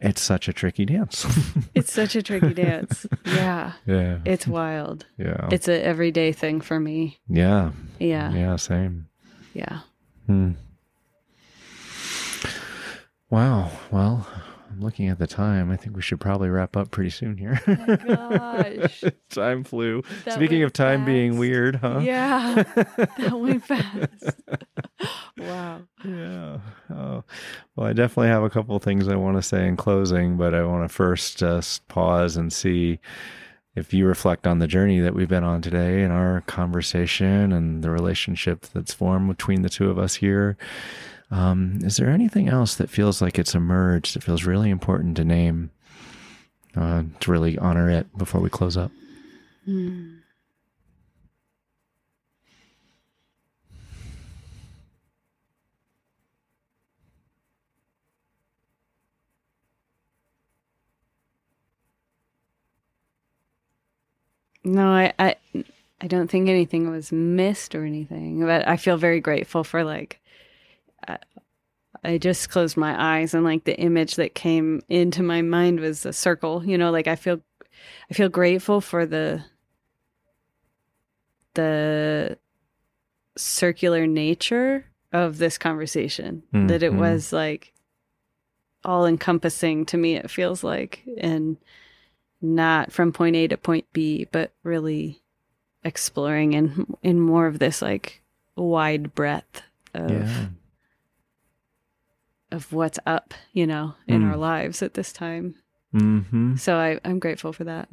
it's 0.00 0.20
such 0.20 0.48
a 0.48 0.52
tricky 0.52 0.84
dance. 0.84 1.24
it's 1.74 1.92
such 1.92 2.14
a 2.14 2.22
tricky 2.22 2.52
dance. 2.54 3.06
Yeah. 3.24 3.72
Yeah. 3.86 4.18
It's 4.24 4.46
wild. 4.46 5.06
Yeah. 5.18 5.48
It's 5.50 5.68
an 5.68 5.80
everyday 5.80 6.32
thing 6.32 6.60
for 6.60 6.78
me. 6.80 7.18
Yeah. 7.28 7.70
Yeah. 7.98 8.32
Yeah, 8.32 8.56
same. 8.56 9.08
Yeah. 9.52 9.80
Hmm. 10.26 10.52
Wow. 13.30 13.70
Well, 13.90 14.26
I'm 14.70 14.80
looking 14.80 15.08
at 15.08 15.18
the 15.18 15.26
time. 15.26 15.70
I 15.70 15.76
think 15.76 15.96
we 15.96 16.02
should 16.02 16.20
probably 16.20 16.48
wrap 16.48 16.76
up 16.76 16.90
pretty 16.90 17.10
soon 17.10 17.36
here. 17.36 17.60
Oh 17.66 17.96
gosh. 17.96 19.04
time 19.30 19.64
flew. 19.64 20.02
That 20.24 20.34
Speaking 20.34 20.62
of 20.62 20.72
time 20.72 21.00
fast. 21.00 21.06
being 21.06 21.38
weird, 21.38 21.76
huh? 21.76 22.00
Yeah. 22.02 22.62
that 22.74 23.38
went 23.38 23.64
fast. 23.64 24.40
wow. 25.38 25.82
Yeah. 26.04 26.58
Oh. 26.90 27.24
Well, 27.76 27.86
I 27.86 27.92
definitely 27.92 28.28
have 28.28 28.42
a 28.42 28.50
couple 28.50 28.76
of 28.76 28.82
things 28.82 29.08
I 29.08 29.16
want 29.16 29.36
to 29.36 29.42
say 29.42 29.66
in 29.66 29.76
closing, 29.76 30.36
but 30.36 30.54
I 30.54 30.64
want 30.64 30.88
to 30.88 30.92
first 30.94 31.38
just 31.38 31.86
pause 31.88 32.36
and 32.36 32.52
see 32.52 32.98
if 33.76 33.92
you 33.92 34.06
reflect 34.06 34.46
on 34.46 34.58
the 34.58 34.66
journey 34.66 35.00
that 35.00 35.14
we've 35.14 35.28
been 35.28 35.44
on 35.44 35.60
today 35.60 36.02
and 36.02 36.12
our 36.12 36.42
conversation 36.42 37.52
and 37.52 37.82
the 37.82 37.90
relationship 37.90 38.62
that's 38.72 38.94
formed 38.94 39.28
between 39.28 39.62
the 39.62 39.68
two 39.68 39.90
of 39.90 39.98
us 39.98 40.16
here, 40.16 40.56
um, 41.30 41.78
is 41.82 41.96
there 41.96 42.08
anything 42.08 42.48
else 42.48 42.76
that 42.76 42.90
feels 42.90 43.20
like 43.20 43.38
it's 43.38 43.54
emerged 43.54 44.14
that 44.14 44.22
feels 44.22 44.44
really 44.44 44.70
important 44.70 45.16
to 45.16 45.24
name 45.24 45.70
uh, 46.76 47.02
to 47.20 47.30
really 47.30 47.58
honor 47.58 47.90
it 47.90 48.16
before 48.16 48.40
we 48.40 48.50
close 48.50 48.76
up? 48.76 48.92
Mm. 49.68 50.13
No, 64.64 64.88
I, 64.88 65.12
I, 65.18 65.36
I 66.00 66.06
don't 66.06 66.30
think 66.30 66.48
anything 66.48 66.90
was 66.90 67.12
missed 67.12 67.74
or 67.74 67.84
anything. 67.84 68.44
But 68.44 68.66
I 68.66 68.76
feel 68.76 68.96
very 68.96 69.20
grateful 69.20 69.64
for 69.64 69.84
like. 69.84 70.20
I, 71.06 71.18
I 72.06 72.18
just 72.18 72.50
closed 72.50 72.76
my 72.76 73.20
eyes 73.20 73.32
and 73.32 73.44
like 73.44 73.64
the 73.64 73.78
image 73.78 74.16
that 74.16 74.34
came 74.34 74.82
into 74.90 75.22
my 75.22 75.40
mind 75.40 75.80
was 75.80 76.04
a 76.04 76.12
circle. 76.12 76.64
You 76.64 76.76
know, 76.76 76.90
like 76.90 77.06
I 77.06 77.16
feel, 77.16 77.40
I 78.10 78.14
feel 78.14 78.28
grateful 78.28 78.80
for 78.80 79.06
the. 79.06 79.44
The 81.54 82.36
circular 83.36 84.06
nature 84.06 84.86
of 85.12 85.38
this 85.38 85.58
conversation 85.58 86.42
mm-hmm. 86.52 86.66
that 86.66 86.82
it 86.82 86.90
mm-hmm. 86.90 87.00
was 87.00 87.32
like 87.32 87.72
all 88.84 89.06
encompassing 89.06 89.86
to 89.86 89.96
me 89.96 90.16
it 90.16 90.30
feels 90.30 90.62
like 90.62 91.02
and 91.18 91.56
not 92.44 92.92
from 92.92 93.12
point 93.12 93.36
A 93.36 93.48
to 93.48 93.56
point 93.56 93.86
B, 93.92 94.28
but 94.30 94.52
really 94.62 95.22
exploring 95.82 96.52
in 96.52 96.94
in 97.02 97.20
more 97.20 97.46
of 97.46 97.58
this 97.58 97.82
like 97.82 98.22
wide 98.56 99.14
breadth 99.14 99.62
of 99.92 100.10
yeah. 100.10 100.46
of 102.52 102.72
what's 102.72 102.98
up, 103.06 103.34
you 103.52 103.66
know, 103.66 103.94
in 104.06 104.22
mm. 104.22 104.30
our 104.30 104.36
lives 104.36 104.82
at 104.82 104.94
this 104.94 105.12
time. 105.12 105.56
Mm-hmm. 105.94 106.56
So 106.56 106.76
I, 106.76 107.00
I'm 107.04 107.18
grateful 107.18 107.52
for 107.52 107.64
that. 107.64 107.88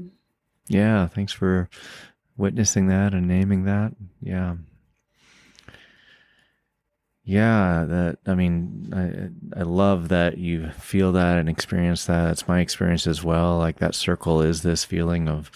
Yeah, 0.67 1.07
thanks 1.07 1.33
for 1.33 1.69
witnessing 2.37 2.87
that 2.87 3.13
and 3.13 3.27
naming 3.27 3.65
that. 3.65 3.93
Yeah 4.21 4.55
yeah 7.23 7.85
that 7.87 8.17
i 8.25 8.33
mean 8.33 8.89
i 9.55 9.59
i 9.59 9.63
love 9.63 10.09
that 10.09 10.37
you 10.37 10.69
feel 10.71 11.11
that 11.11 11.37
and 11.37 11.47
experience 11.47 12.05
that. 12.05 12.31
It's 12.31 12.47
my 12.47 12.59
experience 12.59 13.05
as 13.05 13.23
well 13.23 13.57
like 13.57 13.77
that 13.77 13.95
circle 13.95 14.41
is 14.41 14.63
this 14.63 14.83
feeling 14.83 15.27
of 15.29 15.51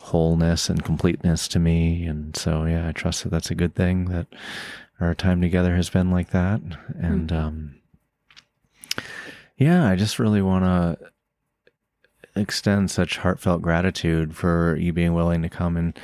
wholeness 0.00 0.68
and 0.68 0.84
completeness 0.84 1.48
to 1.48 1.58
me. 1.58 2.04
And 2.04 2.36
so 2.36 2.64
yeah 2.64 2.88
i 2.88 2.92
trust 2.92 3.22
that 3.22 3.30
that's 3.30 3.50
a 3.50 3.54
good 3.54 3.74
thing 3.74 4.06
that 4.06 4.26
our 5.00 5.14
time 5.14 5.40
together 5.40 5.76
has 5.76 5.90
been 5.90 6.10
like 6.10 6.30
that. 6.30 6.60
And 6.98 7.28
mm-hmm. 7.28 7.36
um 7.36 7.74
yeah 9.56 9.88
i 9.88 9.94
just 9.94 10.18
really 10.18 10.42
want 10.42 10.64
to 10.64 11.13
extend 12.36 12.90
such 12.90 13.18
heartfelt 13.18 13.62
gratitude 13.62 14.34
for 14.34 14.76
you 14.76 14.92
being 14.92 15.14
willing 15.14 15.42
to 15.42 15.48
come 15.48 15.76
and 15.76 15.98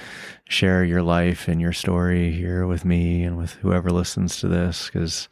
share 0.49 0.85
your 0.85 1.03
life 1.03 1.49
and 1.49 1.61
your 1.61 1.72
story 1.72 2.31
here 2.33 2.66
with 2.66 2.85
me 2.85 3.24
and 3.24 3.37
with 3.37 3.55
whoever 3.55 3.91
listens 3.91 4.39
to 4.39 4.49
this. 4.49 4.87
Because 4.87 5.28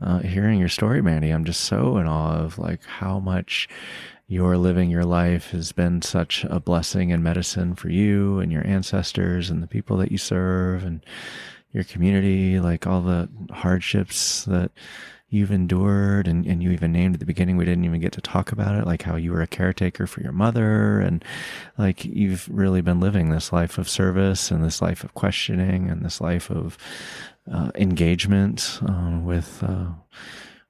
uh, 0.00 0.20
hearing 0.20 0.58
your 0.58 0.68
story, 0.68 1.02
Mandy, 1.02 1.30
I'm 1.30 1.44
just 1.44 1.62
so 1.62 1.96
in 1.98 2.06
awe 2.06 2.36
of 2.36 2.58
like 2.58 2.84
how 2.84 3.18
much 3.18 3.68
your 4.28 4.56
living 4.56 4.90
your 4.90 5.04
life 5.04 5.50
has 5.50 5.72
been 5.72 6.00
such 6.02 6.44
a 6.44 6.60
blessing 6.60 7.12
and 7.12 7.22
medicine 7.22 7.74
for 7.74 7.88
you 7.88 8.38
and 8.38 8.52
your 8.52 8.64
ancestors 8.66 9.50
and 9.50 9.60
the 9.60 9.66
people 9.66 9.96
that 9.96 10.12
you 10.12 10.18
serve 10.18 10.84
and 10.84 11.04
your 11.72 11.84
community, 11.84 12.60
like 12.60 12.86
all 12.86 13.00
the 13.00 13.28
hardships 13.50 14.44
that 14.44 14.70
you've 15.30 15.52
endured 15.52 16.26
and, 16.26 16.44
and 16.44 16.62
you 16.62 16.70
even 16.70 16.92
named 16.92 17.14
at 17.14 17.20
the 17.20 17.26
beginning 17.26 17.56
we 17.56 17.64
didn't 17.64 17.84
even 17.84 18.00
get 18.00 18.12
to 18.12 18.20
talk 18.20 18.50
about 18.52 18.74
it 18.74 18.84
like 18.84 19.02
how 19.02 19.14
you 19.14 19.32
were 19.32 19.40
a 19.40 19.46
caretaker 19.46 20.06
for 20.06 20.20
your 20.20 20.32
mother 20.32 21.00
and 21.00 21.24
like 21.78 22.04
you've 22.04 22.48
really 22.50 22.80
been 22.80 23.00
living 23.00 23.30
this 23.30 23.52
life 23.52 23.78
of 23.78 23.88
service 23.88 24.50
and 24.50 24.62
this 24.62 24.82
life 24.82 25.04
of 25.04 25.14
questioning 25.14 25.88
and 25.88 26.04
this 26.04 26.20
life 26.20 26.50
of 26.50 26.76
uh, 27.50 27.70
engagement 27.76 28.80
uh, 28.86 29.18
with 29.22 29.62
uh, 29.62 29.86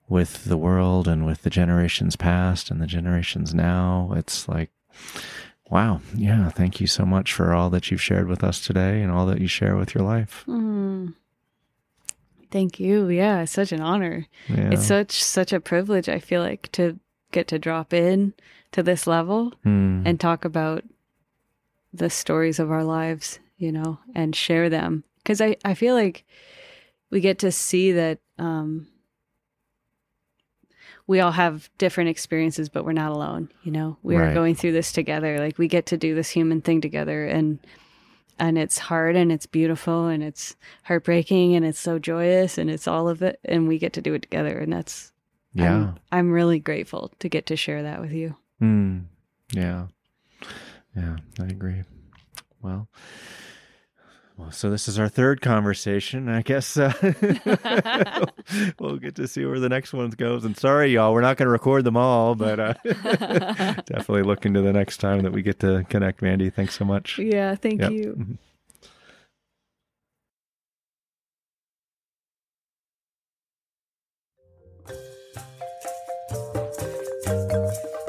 with 0.08 0.44
the 0.44 0.58
world 0.58 1.08
and 1.08 1.24
with 1.24 1.42
the 1.42 1.50
generations 1.50 2.14
past 2.14 2.70
and 2.70 2.80
the 2.80 2.86
generations 2.86 3.54
now 3.54 4.12
it's 4.14 4.46
like 4.46 4.70
Wow. 5.70 6.00
Yeah. 6.16 6.48
Thank 6.48 6.80
you 6.80 6.88
so 6.88 7.06
much 7.06 7.32
for 7.32 7.54
all 7.54 7.70
that 7.70 7.90
you've 7.90 8.02
shared 8.02 8.26
with 8.26 8.42
us 8.42 8.60
today 8.60 9.02
and 9.02 9.12
all 9.12 9.24
that 9.26 9.40
you 9.40 9.46
share 9.46 9.76
with 9.76 9.94
your 9.94 10.02
life. 10.02 10.44
Mm. 10.48 11.14
Thank 12.50 12.80
you. 12.80 13.08
Yeah, 13.08 13.42
it's 13.42 13.52
such 13.52 13.72
an 13.72 13.80
honor. 13.80 14.26
Yeah. 14.48 14.70
It's 14.72 14.86
such 14.86 15.22
such 15.22 15.52
a 15.52 15.60
privilege 15.60 16.08
I 16.08 16.18
feel 16.18 16.40
like 16.42 16.70
to 16.72 16.98
get 17.32 17.46
to 17.48 17.58
drop 17.58 17.92
in 17.92 18.34
to 18.72 18.82
this 18.82 19.06
level 19.06 19.52
Mm. 19.64 20.02
and 20.06 20.18
talk 20.20 20.44
about 20.44 20.84
the 21.92 22.10
stories 22.10 22.58
of 22.58 22.70
our 22.70 22.84
lives, 22.84 23.38
you 23.56 23.70
know, 23.72 23.98
and 24.14 24.34
share 24.34 24.68
them 24.68 25.04
cuz 25.24 25.40
I 25.40 25.56
I 25.64 25.74
feel 25.74 25.94
like 25.94 26.24
we 27.10 27.20
get 27.20 27.38
to 27.40 27.52
see 27.52 27.92
that 27.92 28.18
um 28.38 28.86
we 31.06 31.20
all 31.20 31.32
have 31.32 31.68
different 31.78 32.10
experiences 32.10 32.68
but 32.68 32.84
we're 32.84 32.92
not 32.92 33.12
alone, 33.12 33.50
you 33.62 33.72
know. 33.72 33.96
We 34.02 34.16
Right. 34.16 34.30
are 34.30 34.34
going 34.34 34.54
through 34.54 34.72
this 34.72 34.92
together. 34.92 35.38
Like 35.38 35.58
we 35.58 35.68
get 35.68 35.86
to 35.86 35.96
do 35.96 36.14
this 36.14 36.30
human 36.30 36.60
thing 36.60 36.80
together 36.80 37.26
and 37.26 37.58
and 38.40 38.58
it's 38.58 38.78
hard 38.78 39.14
and 39.14 39.30
it's 39.30 39.46
beautiful 39.46 40.06
and 40.06 40.22
it's 40.22 40.56
heartbreaking 40.84 41.54
and 41.54 41.64
it's 41.64 41.78
so 41.78 41.98
joyous 41.98 42.58
and 42.58 42.70
it's 42.70 42.88
all 42.88 43.08
of 43.08 43.22
it 43.22 43.38
and 43.44 43.68
we 43.68 43.78
get 43.78 43.92
to 43.92 44.02
do 44.02 44.14
it 44.14 44.22
together 44.22 44.58
and 44.58 44.72
that's 44.72 45.12
yeah. 45.52 45.74
I'm, 45.74 45.98
I'm 46.10 46.32
really 46.32 46.58
grateful 46.58 47.10
to 47.18 47.28
get 47.28 47.46
to 47.46 47.56
share 47.56 47.82
that 47.82 48.00
with 48.00 48.12
you. 48.12 48.36
Mm. 48.62 49.04
Yeah. 49.52 49.86
Yeah, 50.96 51.16
I 51.38 51.44
agree. 51.44 51.82
Well, 52.62 52.88
well, 54.40 54.50
so 54.52 54.70
this 54.70 54.88
is 54.88 54.98
our 54.98 55.08
third 55.08 55.40
conversation. 55.42 56.28
I 56.28 56.42
guess 56.42 56.76
uh, 56.76 56.92
we'll 58.78 58.96
get 58.96 59.14
to 59.16 59.28
see 59.28 59.44
where 59.44 59.60
the 59.60 59.68
next 59.68 59.92
one 59.92 60.08
goes. 60.10 60.44
And 60.44 60.56
sorry, 60.56 60.92
y'all, 60.92 61.12
we're 61.12 61.20
not 61.20 61.36
going 61.36 61.46
to 61.46 61.50
record 61.52 61.84
them 61.84 61.96
all, 61.96 62.34
but 62.34 62.58
uh, 62.58 62.74
definitely 62.84 64.22
looking 64.22 64.54
to 64.54 64.62
the 64.62 64.72
next 64.72 64.96
time 64.98 65.22
that 65.22 65.32
we 65.32 65.42
get 65.42 65.60
to 65.60 65.84
connect. 65.90 66.22
Mandy, 66.22 66.48
thanks 66.50 66.78
so 66.78 66.84
much. 66.84 67.18
Yeah, 67.18 67.54
thank 67.54 67.80
Yep. 67.80 67.92
you. 67.92 68.14
Mhm. 68.18 68.38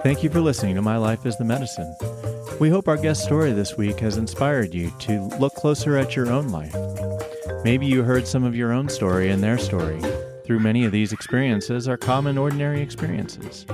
Thank 0.03 0.23
you 0.23 0.29
for 0.29 0.41
listening 0.41 0.75
to 0.75 0.81
My 0.81 0.97
Life 0.97 1.25
is 1.25 1.37
the 1.37 1.45
Medicine. 1.45 1.95
We 2.61 2.69
hope 2.69 2.87
our 2.87 2.95
guest 2.95 3.23
story 3.23 3.53
this 3.53 3.75
week 3.75 4.01
has 4.01 4.17
inspired 4.17 4.71
you 4.71 4.91
to 4.99 5.21
look 5.39 5.55
closer 5.55 5.97
at 5.97 6.15
your 6.15 6.31
own 6.31 6.49
life. 6.49 6.75
Maybe 7.63 7.87
you 7.87 8.03
heard 8.03 8.27
some 8.27 8.43
of 8.43 8.55
your 8.55 8.71
own 8.71 8.87
story 8.87 9.31
and 9.31 9.41
their 9.41 9.57
story. 9.57 9.99
Through 10.45 10.59
many 10.59 10.85
of 10.85 10.91
these 10.91 11.11
experiences 11.11 11.87
are 11.87 11.97
common, 11.97 12.37
ordinary 12.37 12.79
experiences. 12.79 13.65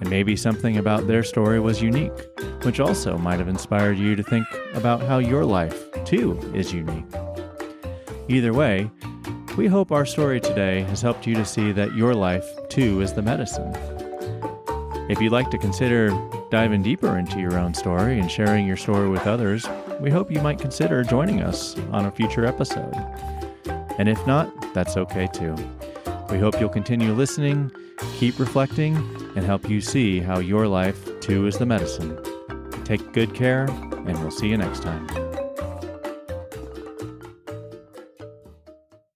And 0.00 0.10
maybe 0.10 0.34
something 0.34 0.76
about 0.76 1.06
their 1.06 1.22
story 1.22 1.60
was 1.60 1.80
unique, 1.80 2.10
which 2.64 2.80
also 2.80 3.16
might 3.16 3.38
have 3.38 3.46
inspired 3.46 3.96
you 3.96 4.16
to 4.16 4.24
think 4.24 4.48
about 4.74 5.02
how 5.02 5.18
your 5.18 5.44
life, 5.44 5.84
too, 6.04 6.36
is 6.52 6.72
unique. 6.72 7.06
Either 8.26 8.52
way, 8.52 8.90
we 9.56 9.68
hope 9.68 9.92
our 9.92 10.04
story 10.04 10.40
today 10.40 10.80
has 10.80 11.00
helped 11.00 11.28
you 11.28 11.36
to 11.36 11.44
see 11.44 11.70
that 11.70 11.94
your 11.94 12.12
life, 12.12 12.44
too, 12.70 13.00
is 13.02 13.12
the 13.12 13.22
medicine. 13.22 13.72
If 15.08 15.20
you'd 15.20 15.30
like 15.30 15.50
to 15.50 15.58
consider 15.58 16.10
diving 16.50 16.82
deeper 16.82 17.18
into 17.18 17.40
your 17.40 17.58
own 17.58 17.74
story 17.74 18.18
and 18.18 18.30
sharing 18.30 18.66
your 18.66 18.76
story 18.76 19.08
with 19.08 19.26
others, 19.26 19.66
we 20.00 20.10
hope 20.10 20.30
you 20.30 20.40
might 20.40 20.58
consider 20.58 21.02
joining 21.02 21.42
us 21.42 21.76
on 21.90 22.06
a 22.06 22.10
future 22.10 22.46
episode. 22.46 22.94
And 23.98 24.08
if 24.08 24.24
not, 24.26 24.74
that's 24.74 24.96
okay 24.96 25.28
too. 25.32 25.54
We 26.30 26.38
hope 26.38 26.60
you'll 26.60 26.68
continue 26.68 27.12
listening, 27.12 27.70
keep 28.16 28.38
reflecting, 28.38 28.96
and 29.36 29.44
help 29.44 29.68
you 29.68 29.80
see 29.80 30.20
how 30.20 30.38
your 30.38 30.66
life, 30.66 31.20
too, 31.20 31.46
is 31.46 31.58
the 31.58 31.66
medicine. 31.66 32.18
Take 32.84 33.12
good 33.12 33.34
care, 33.34 33.66
and 33.66 34.18
we'll 34.20 34.30
see 34.30 34.48
you 34.48 34.56
next 34.56 34.82
time. 34.82 35.25